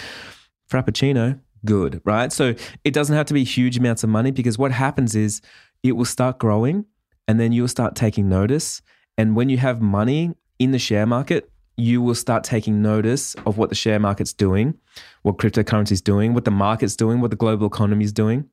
Frappuccino. 0.71 1.41
Good, 1.65 2.01
right? 2.05 2.33
So 2.33 2.55
it 2.85 2.93
doesn't 2.93 3.17
have 3.17 3.27
to 3.27 3.35
be 3.35 3.45
huge 3.45 3.79
amounts 3.79 4.05
of 4.05 4.11
money 4.11 4.31
because 4.31 4.59
what 4.59 4.71
happens 4.71 5.17
is 5.17 5.41
it 5.83 5.93
will 5.93 6.05
start 6.05 6.39
growing 6.39 6.85
and 7.27 7.41
then 7.41 7.53
you'll 7.53 7.69
start 7.69 7.95
taking 7.95 8.29
notice. 8.29 8.81
And 9.17 9.35
when 9.35 9.49
you 9.49 9.57
have 9.59 9.81
money 9.81 10.35
in 10.59 10.71
the 10.71 10.79
share 10.79 11.07
market, 11.07 11.51
you 11.79 12.03
will 12.03 12.15
start 12.15 12.43
taking 12.43 12.83
notice 12.83 13.35
of 13.47 13.57
what 13.57 13.69
the 13.69 13.75
share 13.75 14.01
market's 14.01 14.33
doing, 14.33 14.75
what 15.23 15.39
cryptocurrency 15.39 15.93
is 15.93 16.03
doing, 16.03 16.35
what 16.35 16.45
the 16.45 16.51
market's 16.51 16.97
doing, 16.97 17.21
what 17.21 17.31
the 17.31 17.37
global 17.37 17.69
economy 17.69 18.05
is 18.05 18.13
doing. 18.13 18.45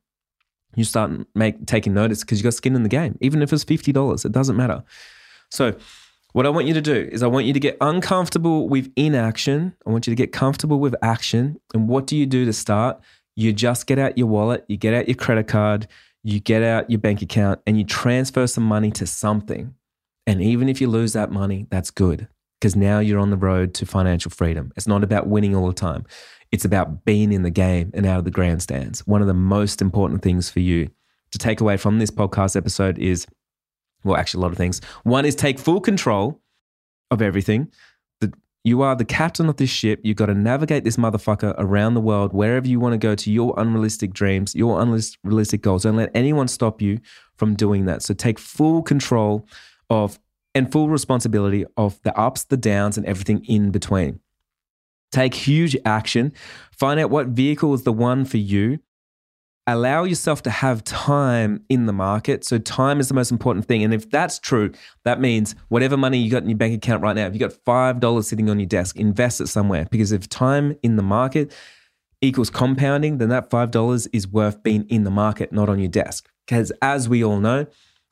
You 0.75 0.83
start 0.83 1.11
make 1.33 1.65
taking 1.65 1.93
notice 1.93 2.23
because 2.23 2.37
you 2.39 2.43
got 2.43 2.53
skin 2.53 2.75
in 2.75 2.83
the 2.83 2.89
game. 2.89 3.17
Even 3.21 3.41
if 3.41 3.51
it's 3.51 3.63
fifty 3.63 3.91
dollars, 3.91 4.25
it 4.25 4.31
doesn't 4.31 4.55
matter. 4.55 4.83
So, 5.49 5.75
what 6.33 6.45
I 6.45 6.49
want 6.49 6.67
you 6.67 6.73
to 6.75 6.81
do 6.81 7.09
is 7.11 7.23
I 7.23 7.27
want 7.27 7.47
you 7.47 7.53
to 7.53 7.59
get 7.59 7.77
uncomfortable 7.81 8.69
with 8.69 8.91
inaction. 8.95 9.73
I 9.87 9.89
want 9.89 10.05
you 10.05 10.11
to 10.11 10.15
get 10.15 10.31
comfortable 10.31 10.79
with 10.79 10.93
action. 11.01 11.59
And 11.73 11.87
what 11.87 12.05
do 12.05 12.15
you 12.15 12.27
do 12.27 12.45
to 12.45 12.53
start? 12.53 12.99
You 13.35 13.53
just 13.53 13.87
get 13.87 13.97
out 13.97 14.17
your 14.17 14.27
wallet, 14.27 14.65
you 14.67 14.77
get 14.77 14.93
out 14.93 15.07
your 15.07 15.15
credit 15.15 15.47
card, 15.47 15.87
you 16.23 16.39
get 16.39 16.61
out 16.61 16.89
your 16.91 16.99
bank 16.99 17.21
account, 17.21 17.61
and 17.65 17.77
you 17.77 17.85
transfer 17.85 18.45
some 18.47 18.63
money 18.65 18.91
to 18.91 19.07
something. 19.07 19.73
And 20.27 20.41
even 20.41 20.69
if 20.69 20.79
you 20.79 20.87
lose 20.87 21.13
that 21.13 21.31
money, 21.31 21.67
that's 21.69 21.89
good 21.89 22.27
because 22.59 22.75
now 22.75 22.99
you're 22.99 23.19
on 23.19 23.29
the 23.29 23.37
road 23.37 23.73
to 23.75 23.85
financial 23.85 24.31
freedom. 24.31 24.71
It's 24.75 24.87
not 24.87 25.03
about 25.03 25.27
winning 25.27 25.55
all 25.55 25.67
the 25.67 25.73
time, 25.73 26.05
it's 26.51 26.65
about 26.65 27.05
being 27.05 27.31
in 27.31 27.43
the 27.43 27.49
game 27.49 27.91
and 27.93 28.05
out 28.05 28.19
of 28.19 28.25
the 28.25 28.31
grandstands. 28.31 29.05
One 29.07 29.21
of 29.21 29.27
the 29.27 29.33
most 29.33 29.81
important 29.81 30.21
things 30.21 30.49
for 30.49 30.59
you 30.59 30.89
to 31.31 31.37
take 31.37 31.59
away 31.59 31.77
from 31.77 31.99
this 31.99 32.11
podcast 32.11 32.55
episode 32.55 32.97
is 32.97 33.27
well, 34.03 34.17
actually, 34.17 34.41
a 34.41 34.43
lot 34.43 34.51
of 34.51 34.57
things. 34.57 34.81
One 35.03 35.25
is 35.25 35.35
take 35.35 35.57
full 35.57 35.81
control 35.81 36.39
of 37.09 37.23
everything. 37.23 37.71
You 38.65 38.81
are 38.81 38.95
the 38.95 39.05
captain 39.05 39.47
of 39.47 39.57
this 39.57 39.69
ship. 39.69 39.99
You've 40.03 40.17
got 40.17 40.25
to 40.25 40.33
navigate 40.33 40.83
this 40.83 40.97
motherfucker 40.97 41.53
around 41.59 41.93
the 41.93 42.01
world, 42.01 42.33
wherever 42.33 42.67
you 42.67 42.79
want 42.79 42.93
to 42.93 42.97
go 42.97 43.13
to 43.13 43.31
your 43.31 43.53
unrealistic 43.57 44.11
dreams, 44.11 44.55
your 44.55 44.81
unrealistic 44.81 45.61
goals. 45.61 45.83
Don't 45.83 45.95
let 45.95 46.09
anyone 46.15 46.47
stop 46.47 46.81
you 46.81 46.99
from 47.35 47.53
doing 47.53 47.85
that. 47.85 48.01
So 48.01 48.15
take 48.15 48.39
full 48.39 48.81
control 48.81 49.47
of 49.91 50.19
and 50.55 50.71
full 50.71 50.89
responsibility 50.89 51.65
of 51.77 52.01
the 52.03 52.17
ups, 52.17 52.45
the 52.45 52.57
downs, 52.57 52.97
and 52.97 53.05
everything 53.05 53.43
in 53.45 53.69
between. 53.69 54.21
Take 55.11 55.35
huge 55.35 55.77
action. 55.85 56.33
Find 56.71 56.99
out 56.99 57.09
what 57.09 57.27
vehicle 57.27 57.73
is 57.73 57.83
the 57.83 57.93
one 57.93 58.25
for 58.25 58.37
you. 58.37 58.79
Allow 59.67 60.03
yourself 60.03 60.43
to 60.43 60.49
have 60.49 60.83
time 60.83 61.63
in 61.69 61.87
the 61.87 61.93
market. 61.93 62.45
So, 62.45 62.57
time 62.59 62.99
is 62.99 63.07
the 63.07 63.15
most 63.15 63.31
important 63.31 63.65
thing. 63.65 63.83
And 63.83 63.93
if 63.93 64.09
that's 64.09 64.39
true, 64.39 64.71
that 65.03 65.19
means 65.19 65.55
whatever 65.69 65.97
money 65.97 66.19
you 66.19 66.29
got 66.29 66.43
in 66.43 66.49
your 66.49 66.57
bank 66.57 66.75
account 66.75 67.01
right 67.01 67.15
now, 67.15 67.25
if 67.25 67.33
you 67.33 67.39
got 67.39 67.53
$5 67.65 68.23
sitting 68.23 68.49
on 68.49 68.59
your 68.59 68.67
desk, 68.67 68.97
invest 68.97 69.41
it 69.41 69.47
somewhere. 69.47 69.87
Because 69.89 70.11
if 70.11 70.29
time 70.29 70.75
in 70.83 70.97
the 70.97 71.03
market 71.03 71.51
equals 72.21 72.51
compounding, 72.51 73.17
then 73.17 73.29
that 73.29 73.49
$5 73.49 74.07
is 74.13 74.27
worth 74.27 74.61
being 74.61 74.85
in 74.87 75.03
the 75.03 75.11
market, 75.11 75.51
not 75.51 75.67
on 75.67 75.79
your 75.79 75.89
desk. 75.89 76.29
Because 76.45 76.71
as 76.81 77.09
we 77.09 77.23
all 77.23 77.39
know, 77.39 77.65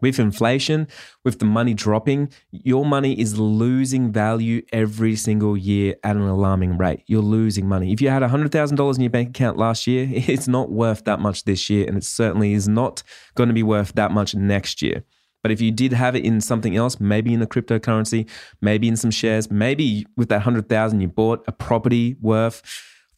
With 0.03 0.19
inflation, 0.19 0.89
with 1.23 1.39
the 1.39 1.45
money 1.45 1.73
dropping, 1.73 2.33
your 2.51 2.85
money 2.85 3.17
is 3.17 3.39
losing 3.39 4.11
value 4.11 4.61
every 4.73 5.15
single 5.15 5.55
year 5.55 5.95
at 6.03 6.17
an 6.17 6.23
alarming 6.23 6.77
rate. 6.77 7.03
You're 7.07 7.21
losing 7.21 7.69
money. 7.69 7.93
If 7.93 8.01
you 8.01 8.09
had 8.09 8.21
$100,000 8.21 8.95
in 8.95 9.01
your 9.01 9.09
bank 9.09 9.29
account 9.29 9.57
last 9.57 9.87
year, 9.87 10.09
it's 10.11 10.49
not 10.49 10.69
worth 10.69 11.05
that 11.05 11.21
much 11.21 11.45
this 11.45 11.69
year, 11.69 11.87
and 11.87 11.95
it 11.95 12.03
certainly 12.03 12.51
is 12.51 12.67
not 12.67 13.01
going 13.35 13.47
to 13.47 13.53
be 13.53 13.63
worth 13.63 13.93
that 13.93 14.11
much 14.11 14.35
next 14.35 14.81
year. 14.81 15.05
But 15.41 15.53
if 15.53 15.61
you 15.61 15.71
did 15.71 15.93
have 15.93 16.17
it 16.17 16.25
in 16.25 16.41
something 16.41 16.75
else, 16.75 16.99
maybe 16.99 17.33
in 17.33 17.41
a 17.41 17.47
cryptocurrency, 17.47 18.29
maybe 18.59 18.89
in 18.89 18.97
some 18.97 19.11
shares, 19.11 19.49
maybe 19.49 20.05
with 20.17 20.27
that 20.27 20.39
100,000 20.39 20.99
you 20.99 21.07
bought 21.07 21.45
a 21.47 21.53
property 21.53 22.17
worth 22.19 22.61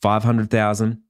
500,000, 0.04 1.02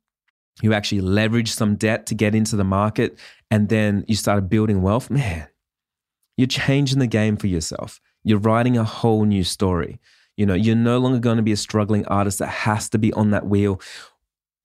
you 0.61 0.73
actually 0.73 1.01
leveraged 1.01 1.49
some 1.49 1.75
debt 1.75 2.05
to 2.05 2.15
get 2.15 2.33
into 2.33 2.55
the 2.55 2.63
market 2.63 3.19
and 3.51 3.67
then 3.67 4.05
you 4.07 4.15
started 4.15 4.49
building 4.49 4.81
wealth, 4.81 5.09
man, 5.09 5.49
you're 6.37 6.47
changing 6.47 6.99
the 6.99 7.07
game 7.07 7.37
for 7.37 7.47
yourself. 7.47 7.99
You're 8.23 8.39
writing 8.39 8.77
a 8.77 8.83
whole 8.83 9.25
new 9.25 9.43
story. 9.43 9.99
You 10.37 10.45
know, 10.45 10.53
you're 10.53 10.75
no 10.75 10.97
longer 10.97 11.19
going 11.19 11.37
to 11.37 11.43
be 11.43 11.51
a 11.51 11.57
struggling 11.57 12.05
artist 12.07 12.39
that 12.39 12.47
has 12.47 12.89
to 12.89 12.97
be 12.97 13.13
on 13.13 13.31
that 13.31 13.47
wheel 13.47 13.79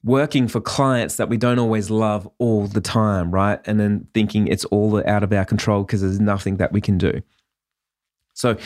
working 0.03 0.49
for 0.49 0.61
clients 0.61 1.17
that 1.17 1.29
we 1.29 1.37
don't 1.37 1.59
always 1.59 1.91
love 1.91 2.29
all 2.39 2.67
the 2.67 2.81
time, 2.81 3.31
right? 3.31 3.61
And 3.67 3.79
then 3.79 4.07
thinking 4.15 4.49
it's 4.49 4.65
all 4.67 5.07
out 5.07 5.23
of 5.23 5.33
our 5.33 5.45
control 5.45 5.85
because 5.85 6.01
there's 6.01 6.21
nothing 6.21 6.57
that 6.57 6.73
we 6.73 6.81
can 6.81 6.99
do. 6.99 7.21
So 8.35 8.57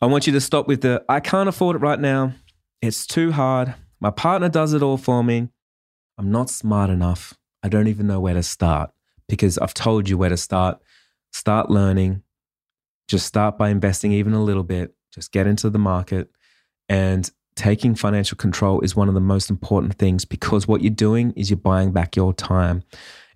I 0.00 0.06
want 0.06 0.26
you 0.26 0.32
to 0.32 0.40
stop 0.40 0.66
with 0.66 0.80
the 0.80 1.04
I 1.08 1.20
can't 1.20 1.48
afford 1.48 1.76
it 1.76 1.80
right 1.80 2.00
now. 2.00 2.32
It's 2.82 3.06
too 3.06 3.32
hard. 3.32 3.74
My 4.00 4.10
partner 4.10 4.48
does 4.48 4.72
it 4.72 4.82
all 4.82 4.96
for 4.96 5.22
me. 5.22 5.48
I'm 6.16 6.30
not 6.30 6.50
smart 6.50 6.90
enough. 6.90 7.34
I 7.62 7.68
don't 7.68 7.86
even 7.86 8.06
know 8.06 8.20
where 8.20 8.34
to 8.34 8.42
start 8.42 8.90
because 9.28 9.58
I've 9.58 9.74
told 9.74 10.08
you 10.08 10.18
where 10.18 10.30
to 10.30 10.36
start. 10.36 10.80
Start 11.32 11.70
learning. 11.70 12.22
Just 13.08 13.26
start 13.26 13.56
by 13.56 13.70
investing 13.70 14.12
even 14.12 14.32
a 14.32 14.42
little 14.42 14.62
bit. 14.62 14.94
Just 15.12 15.32
get 15.32 15.46
into 15.46 15.70
the 15.70 15.78
market. 15.78 16.30
And 16.88 17.30
taking 17.56 17.94
financial 17.94 18.36
control 18.36 18.80
is 18.82 18.94
one 18.94 19.08
of 19.08 19.14
the 19.14 19.20
most 19.20 19.50
important 19.50 19.94
things 19.94 20.24
because 20.24 20.68
what 20.68 20.82
you're 20.82 20.90
doing 20.90 21.32
is 21.32 21.50
you're 21.50 21.56
buying 21.56 21.92
back 21.92 22.16
your 22.16 22.32
time. 22.32 22.82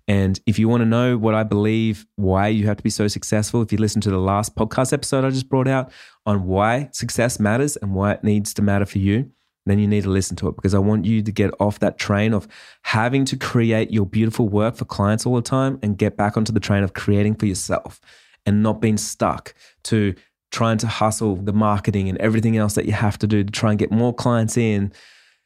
And 0.07 0.39
if 0.45 0.59
you 0.59 0.67
want 0.67 0.81
to 0.81 0.85
know 0.85 1.17
what 1.17 1.33
I 1.33 1.43
believe, 1.43 2.05
why 2.15 2.47
you 2.47 2.67
have 2.67 2.77
to 2.77 2.83
be 2.83 2.89
so 2.89 3.07
successful, 3.07 3.61
if 3.61 3.71
you 3.71 3.77
listen 3.77 4.01
to 4.01 4.09
the 4.09 4.17
last 4.17 4.55
podcast 4.55 4.91
episode 4.91 5.23
I 5.23 5.29
just 5.29 5.49
brought 5.49 5.67
out 5.67 5.91
on 6.25 6.45
why 6.45 6.89
success 6.91 7.39
matters 7.39 7.77
and 7.77 7.93
why 7.93 8.13
it 8.13 8.23
needs 8.23 8.53
to 8.55 8.61
matter 8.61 8.85
for 8.85 8.97
you, 8.97 9.31
then 9.65 9.79
you 9.79 9.87
need 9.87 10.03
to 10.03 10.09
listen 10.09 10.35
to 10.37 10.47
it 10.47 10.55
because 10.55 10.73
I 10.73 10.79
want 10.79 11.05
you 11.05 11.21
to 11.21 11.31
get 11.31 11.51
off 11.59 11.79
that 11.79 11.97
train 11.97 12.33
of 12.33 12.47
having 12.83 13.25
to 13.25 13.37
create 13.37 13.91
your 13.91 14.05
beautiful 14.05 14.49
work 14.49 14.75
for 14.75 14.85
clients 14.85 15.25
all 15.25 15.35
the 15.35 15.41
time 15.41 15.79
and 15.81 15.97
get 15.97 16.17
back 16.17 16.35
onto 16.35 16.51
the 16.51 16.59
train 16.59 16.83
of 16.83 16.93
creating 16.93 17.35
for 17.35 17.45
yourself 17.45 18.01
and 18.45 18.61
not 18.61 18.81
being 18.81 18.97
stuck 18.97 19.53
to 19.83 20.13
trying 20.51 20.77
to 20.77 20.87
hustle 20.87 21.35
the 21.35 21.53
marketing 21.53 22.09
and 22.09 22.17
everything 22.19 22.57
else 22.57 22.75
that 22.75 22.85
you 22.85 22.91
have 22.91 23.17
to 23.19 23.27
do 23.27 23.43
to 23.43 23.51
try 23.51 23.71
and 23.71 23.79
get 23.79 23.91
more 23.91 24.13
clients 24.13 24.57
in. 24.57 24.91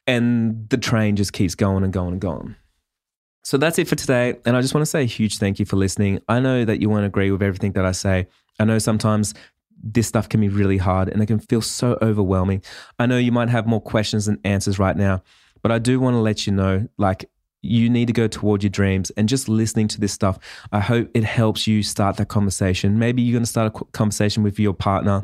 And 0.06 0.70
the 0.70 0.78
train 0.78 1.16
just 1.16 1.34
keeps 1.34 1.54
going 1.54 1.84
and 1.84 1.94
going 1.94 2.14
and 2.14 2.22
going. 2.22 2.56
So 3.44 3.58
that's 3.58 3.80
it 3.80 3.88
for 3.88 3.96
today. 3.96 4.36
And 4.46 4.58
I 4.58 4.62
just 4.62 4.74
want 4.74 4.82
to 4.82 4.90
say 4.90 5.04
a 5.04 5.06
huge 5.06 5.38
thank 5.38 5.60
you 5.60 5.66
for 5.66 5.78
listening. 5.78 6.22
I 6.28 6.40
know 6.40 6.66
that 6.66 6.82
you 6.82 6.90
won't 6.90 7.06
agree 7.06 7.32
with 7.32 7.42
everything 7.42 7.72
that 7.74 7.86
I 7.86 7.94
say. 7.94 8.28
I 8.60 8.66
know 8.66 8.80
sometimes 8.80 9.34
this 9.84 10.08
stuff 10.08 10.28
can 10.30 10.42
be 10.42 10.50
really 10.50 10.78
hard 10.78 11.10
and 11.10 11.22
it 11.22 11.28
can 11.28 11.40
feel 11.40 11.62
so 11.62 11.98
overwhelming. 12.02 12.64
I 13.00 13.06
know 13.06 13.18
you 13.18 13.32
might 13.32 13.50
have 13.50 13.68
more 13.68 13.82
questions 13.82 14.26
than 14.26 14.40
answers 14.44 14.80
right 14.80 14.96
now, 14.96 15.22
but 15.62 15.72
I 15.72 15.80
do 15.80 16.00
want 16.00 16.16
to 16.16 16.20
let 16.20 16.48
you 16.48 16.54
know 16.54 16.88
like 16.98 17.30
you 17.62 17.90
need 17.90 18.08
to 18.08 18.14
go 18.14 18.28
toward 18.28 18.64
your 18.64 18.70
dreams 18.70 19.10
and 19.12 19.28
just 19.28 19.50
listening 19.50 19.88
to 19.90 20.00
this 20.00 20.14
stuff. 20.14 20.40
I 20.72 20.80
hope 20.80 21.10
it 21.14 21.24
helps 21.24 21.68
you 21.68 21.84
start 21.84 22.18
that 22.18 22.28
conversation. 22.28 23.00
Maybe 23.00 23.22
you're 23.22 23.34
going 23.34 23.44
to 23.44 23.50
start 23.50 23.76
a 23.76 23.86
conversation 23.86 24.44
with 24.44 24.60
your 24.60 24.74
partner 24.74 25.24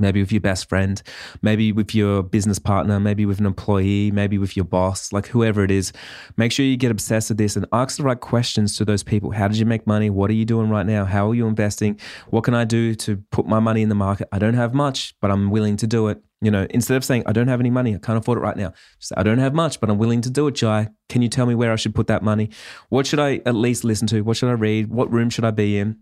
maybe 0.00 0.20
with 0.20 0.32
your 0.32 0.40
best 0.40 0.68
friend, 0.68 1.02
maybe 1.42 1.72
with 1.72 1.94
your 1.94 2.22
business 2.22 2.58
partner, 2.58 2.98
maybe 2.98 3.26
with 3.26 3.38
an 3.38 3.46
employee, 3.46 4.10
maybe 4.10 4.38
with 4.38 4.56
your 4.56 4.64
boss, 4.64 5.12
like 5.12 5.26
whoever 5.28 5.62
it 5.62 5.70
is. 5.70 5.92
Make 6.36 6.52
sure 6.52 6.64
you 6.64 6.76
get 6.76 6.90
obsessed 6.90 7.30
with 7.30 7.38
this 7.38 7.56
and 7.56 7.66
ask 7.72 7.96
the 7.96 8.02
right 8.02 8.18
questions 8.18 8.76
to 8.76 8.84
those 8.84 9.02
people. 9.02 9.30
How 9.30 9.48
did 9.48 9.58
you 9.58 9.66
make 9.66 9.86
money? 9.86 10.10
What 10.10 10.30
are 10.30 10.34
you 10.34 10.44
doing 10.44 10.70
right 10.70 10.86
now? 10.86 11.04
How 11.04 11.30
are 11.30 11.34
you 11.34 11.46
investing? 11.46 11.98
What 12.30 12.44
can 12.44 12.54
I 12.54 12.64
do 12.64 12.94
to 12.96 13.16
put 13.30 13.46
my 13.46 13.60
money 13.60 13.82
in 13.82 13.88
the 13.88 13.94
market? 13.94 14.28
I 14.32 14.38
don't 14.38 14.54
have 14.54 14.74
much, 14.74 15.14
but 15.20 15.30
I'm 15.30 15.50
willing 15.50 15.76
to 15.78 15.86
do 15.86 16.08
it. 16.08 16.22
You 16.42 16.50
know, 16.50 16.66
instead 16.70 16.96
of 16.96 17.04
saying, 17.04 17.24
I 17.26 17.32
don't 17.32 17.48
have 17.48 17.60
any 17.60 17.68
money, 17.68 17.94
I 17.94 17.98
can't 17.98 18.16
afford 18.16 18.38
it 18.38 18.40
right 18.40 18.56
now, 18.56 18.72
say, 18.98 19.14
I 19.18 19.22
don't 19.22 19.38
have 19.38 19.52
much, 19.52 19.78
but 19.78 19.90
I'm 19.90 19.98
willing 19.98 20.22
to 20.22 20.30
do 20.30 20.46
it, 20.46 20.54
Jai. 20.54 20.88
Can 21.10 21.20
you 21.20 21.28
tell 21.28 21.44
me 21.44 21.54
where 21.54 21.70
I 21.70 21.76
should 21.76 21.94
put 21.94 22.06
that 22.06 22.22
money? 22.22 22.48
What 22.88 23.06
should 23.06 23.18
I 23.18 23.42
at 23.44 23.54
least 23.54 23.84
listen 23.84 24.06
to? 24.08 24.22
What 24.22 24.38
should 24.38 24.48
I 24.48 24.52
read? 24.52 24.88
What 24.88 25.12
room 25.12 25.28
should 25.28 25.44
I 25.44 25.50
be 25.50 25.78
in? 25.78 25.98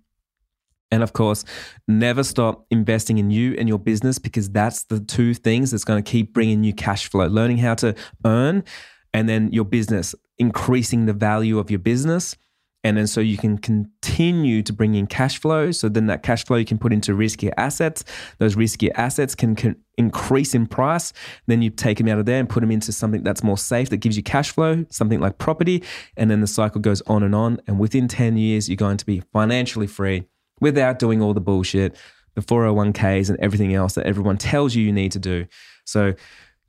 And 0.90 1.02
of 1.02 1.12
course, 1.12 1.44
never 1.86 2.22
stop 2.22 2.64
investing 2.70 3.18
in 3.18 3.30
you 3.30 3.54
and 3.58 3.68
your 3.68 3.78
business 3.78 4.18
because 4.18 4.50
that's 4.50 4.84
the 4.84 5.00
two 5.00 5.34
things 5.34 5.70
that's 5.70 5.84
going 5.84 6.02
to 6.02 6.10
keep 6.10 6.32
bringing 6.32 6.64
you 6.64 6.72
cash 6.72 7.10
flow. 7.10 7.26
Learning 7.26 7.58
how 7.58 7.74
to 7.76 7.94
earn 8.24 8.64
and 9.12 9.28
then 9.28 9.52
your 9.52 9.64
business, 9.64 10.14
increasing 10.38 11.06
the 11.06 11.12
value 11.12 11.58
of 11.58 11.70
your 11.70 11.78
business. 11.78 12.36
And 12.84 12.96
then 12.96 13.08
so 13.08 13.20
you 13.20 13.36
can 13.36 13.58
continue 13.58 14.62
to 14.62 14.72
bring 14.72 14.94
in 14.94 15.08
cash 15.08 15.38
flow. 15.40 15.72
So 15.72 15.88
then 15.88 16.06
that 16.06 16.22
cash 16.22 16.44
flow 16.44 16.56
you 16.56 16.64
can 16.64 16.78
put 16.78 16.92
into 16.92 17.12
riskier 17.12 17.52
assets. 17.56 18.04
Those 18.38 18.54
riskier 18.54 18.92
assets 18.94 19.34
can, 19.34 19.56
can 19.56 19.76
increase 19.98 20.54
in 20.54 20.66
price. 20.68 21.12
Then 21.48 21.60
you 21.60 21.70
take 21.70 21.98
them 21.98 22.08
out 22.08 22.20
of 22.20 22.26
there 22.26 22.38
and 22.38 22.48
put 22.48 22.60
them 22.60 22.70
into 22.70 22.92
something 22.92 23.24
that's 23.24 23.42
more 23.42 23.58
safe 23.58 23.90
that 23.90 23.96
gives 23.96 24.16
you 24.16 24.22
cash 24.22 24.52
flow, 24.52 24.86
something 24.90 25.20
like 25.20 25.38
property. 25.38 25.82
And 26.16 26.30
then 26.30 26.40
the 26.40 26.46
cycle 26.46 26.80
goes 26.80 27.02
on 27.02 27.24
and 27.24 27.34
on. 27.34 27.60
And 27.66 27.80
within 27.80 28.06
10 28.06 28.36
years, 28.36 28.68
you're 28.68 28.76
going 28.76 28.96
to 28.96 29.06
be 29.06 29.20
financially 29.32 29.88
free 29.88 30.28
without 30.60 30.98
doing 30.98 31.22
all 31.22 31.34
the 31.34 31.40
bullshit, 31.40 31.96
the 32.34 32.40
401ks 32.42 33.30
and 33.30 33.38
everything 33.40 33.74
else 33.74 33.94
that 33.94 34.06
everyone 34.06 34.38
tells 34.38 34.74
you 34.74 34.82
you 34.82 34.92
need 34.92 35.12
to 35.12 35.18
do. 35.18 35.46
So 35.84 36.14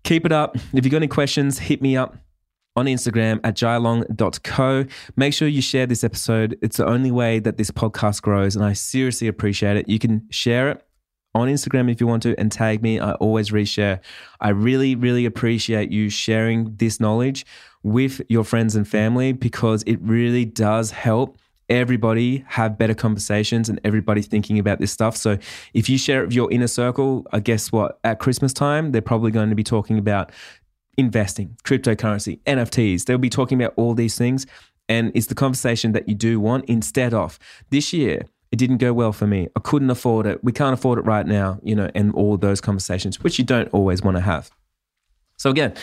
keep 0.04 0.26
it 0.26 0.32
up. 0.32 0.56
If 0.74 0.86
you've 0.86 0.92
got 0.92 0.98
any 0.98 1.08
questions, 1.08 1.60
hit 1.60 1.82
me 1.82 1.98
up 1.98 2.18
on 2.76 2.86
Instagram 2.86 3.40
at 3.44 3.56
jailong.co. 3.56 4.86
Make 5.16 5.34
sure 5.34 5.48
you 5.48 5.62
share 5.62 5.86
this 5.86 6.04
episode. 6.04 6.58
It's 6.62 6.78
the 6.78 6.88
only 6.88 7.12
way 7.12 7.40
that 7.40 7.58
this 7.58 7.72
podcast 7.72 8.22
grows, 8.22 8.56
and 8.56 8.64
I 8.64 8.74
seriously 8.74 9.28
appreciate 9.28 9.78
it. 9.78 9.90
You 9.90 10.00
can 10.00 10.28
share 10.30 10.70
it 10.70 10.86
on 11.36 11.48
Instagram 11.48 11.92
if 11.92 12.02
you 12.02 12.08
want 12.08 12.24
to 12.24 12.40
and 12.40 12.52
tag 12.52 12.82
me. 12.82 13.00
I 13.00 13.14
always 13.14 13.52
reshare. 13.52 14.00
I 14.40 14.50
really, 14.50 14.96
really 14.96 15.26
appreciate 15.26 15.92
you 15.92 16.10
sharing 16.10 16.76
this 16.78 17.00
knowledge 17.00 17.46
with 17.84 18.22
your 18.30 18.44
friends 18.44 18.76
and 18.76 18.88
family 18.88 19.34
because 19.34 19.84
it 19.84 20.00
really 20.02 20.46
does 20.46 20.92
help 20.92 21.38
everybody 21.70 22.43
have 22.47 22.78
better 22.78 22.93
conversations 22.93 23.70
and 23.70 23.80
everybody 23.84 24.22
thinking 24.22 24.59
about 24.59 24.80
this 24.80 24.91
stuff. 24.91 25.15
So 25.15 25.38
if 25.74 25.89
you 25.89 25.97
share 25.97 26.22
it 26.22 26.28
with 26.28 26.36
your 26.36 26.51
inner 26.51 26.67
circle, 26.67 27.26
I 27.32 27.39
guess 27.39 27.72
what 27.72 27.99
at 28.03 28.20
Christmas 28.20 28.53
time 28.53 28.91
they're 28.91 29.01
probably 29.01 29.32
going 29.32 29.49
to 29.49 29.55
be 29.55 29.63
talking 29.63 29.97
about 29.97 30.32
investing, 30.97 31.55
cryptocurrency, 31.63 32.39
NFTs. 32.43 33.05
They'll 33.05 33.17
be 33.17 33.30
talking 33.30 33.61
about 33.61 33.74
all 33.78 33.93
these 33.93 34.17
things, 34.17 34.45
and 34.88 35.11
it's 35.15 35.28
the 35.28 35.36
conversation 35.36 35.93
that 35.93 36.09
you 36.09 36.15
do 36.15 36.39
want 36.39 36.65
instead 36.65 37.13
of 37.13 37.39
this 37.70 37.93
year. 37.93 38.26
It 38.51 38.57
didn't 38.57 38.78
go 38.78 38.93
well 38.93 39.13
for 39.13 39.28
me. 39.28 39.47
I 39.55 39.59
couldn't 39.59 39.91
afford 39.91 40.26
it. 40.26 40.43
We 40.43 40.51
can't 40.51 40.74
afford 40.74 40.97
it 40.97 41.05
right 41.05 41.26
now, 41.26 41.59
you 41.61 41.76
know, 41.76 41.89
and 41.93 42.13
all 42.15 42.36
those 42.36 42.59
conversations, 42.59 43.22
which 43.24 43.38
you 43.38 43.45
don't 43.45 43.67
always 43.70 44.01
want 44.01 44.17
to 44.17 44.22
have. 44.22 44.49
So, 45.38 45.51
again, 45.51 45.74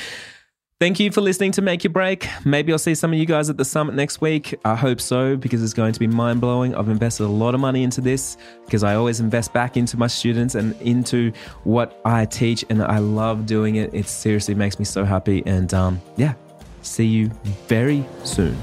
Thank 0.79 1.01
you 1.01 1.11
for 1.11 1.23
listening 1.23 1.53
to 1.53 1.63
Make 1.63 1.85
Your 1.85 1.93
Break. 1.93 2.29
Maybe 2.45 2.71
I'll 2.71 2.79
see 2.79 2.95
some 2.95 3.11
of 3.11 3.19
you 3.19 3.25
guys 3.25 3.49
at 3.49 3.57
the 3.57 3.65
summit 3.65 3.95
next 3.95 4.21
week. 4.21 4.55
I 4.63 4.75
hope 4.75 5.01
so 5.01 5.35
because 5.35 5.63
it's 5.63 5.73
going 5.73 5.95
to 5.95 5.99
be 5.99 6.07
mind 6.07 6.43
blowing. 6.43 6.75
I've 6.75 6.91
invested 6.91 7.25
a 7.25 7.29
lot 7.29 7.55
of 7.55 7.61
money 7.61 7.83
into 7.83 8.03
this 8.03 8.37
because 8.67 8.85
I 8.85 8.95
always 8.95 9.19
invest 9.19 9.55
back 9.55 9.79
into 9.79 9.97
my 9.97 10.07
students 10.07 10.55
and 10.55 10.79
into 10.83 11.33
what 11.65 11.99
I 12.05 12.27
teach, 12.27 12.63
and 12.69 12.83
I 12.83 12.99
love 12.99 13.47
doing 13.47 13.77
it. 13.77 13.95
It 13.95 14.07
seriously 14.07 14.55
makes 14.55 14.79
me 14.79 14.85
so 14.85 15.07
happy. 15.07 15.43
And 15.47 15.73
um, 15.73 15.99
yeah, 16.19 16.35
see 16.83 17.07
you 17.07 17.31
very 17.69 18.05
soon. 18.25 18.55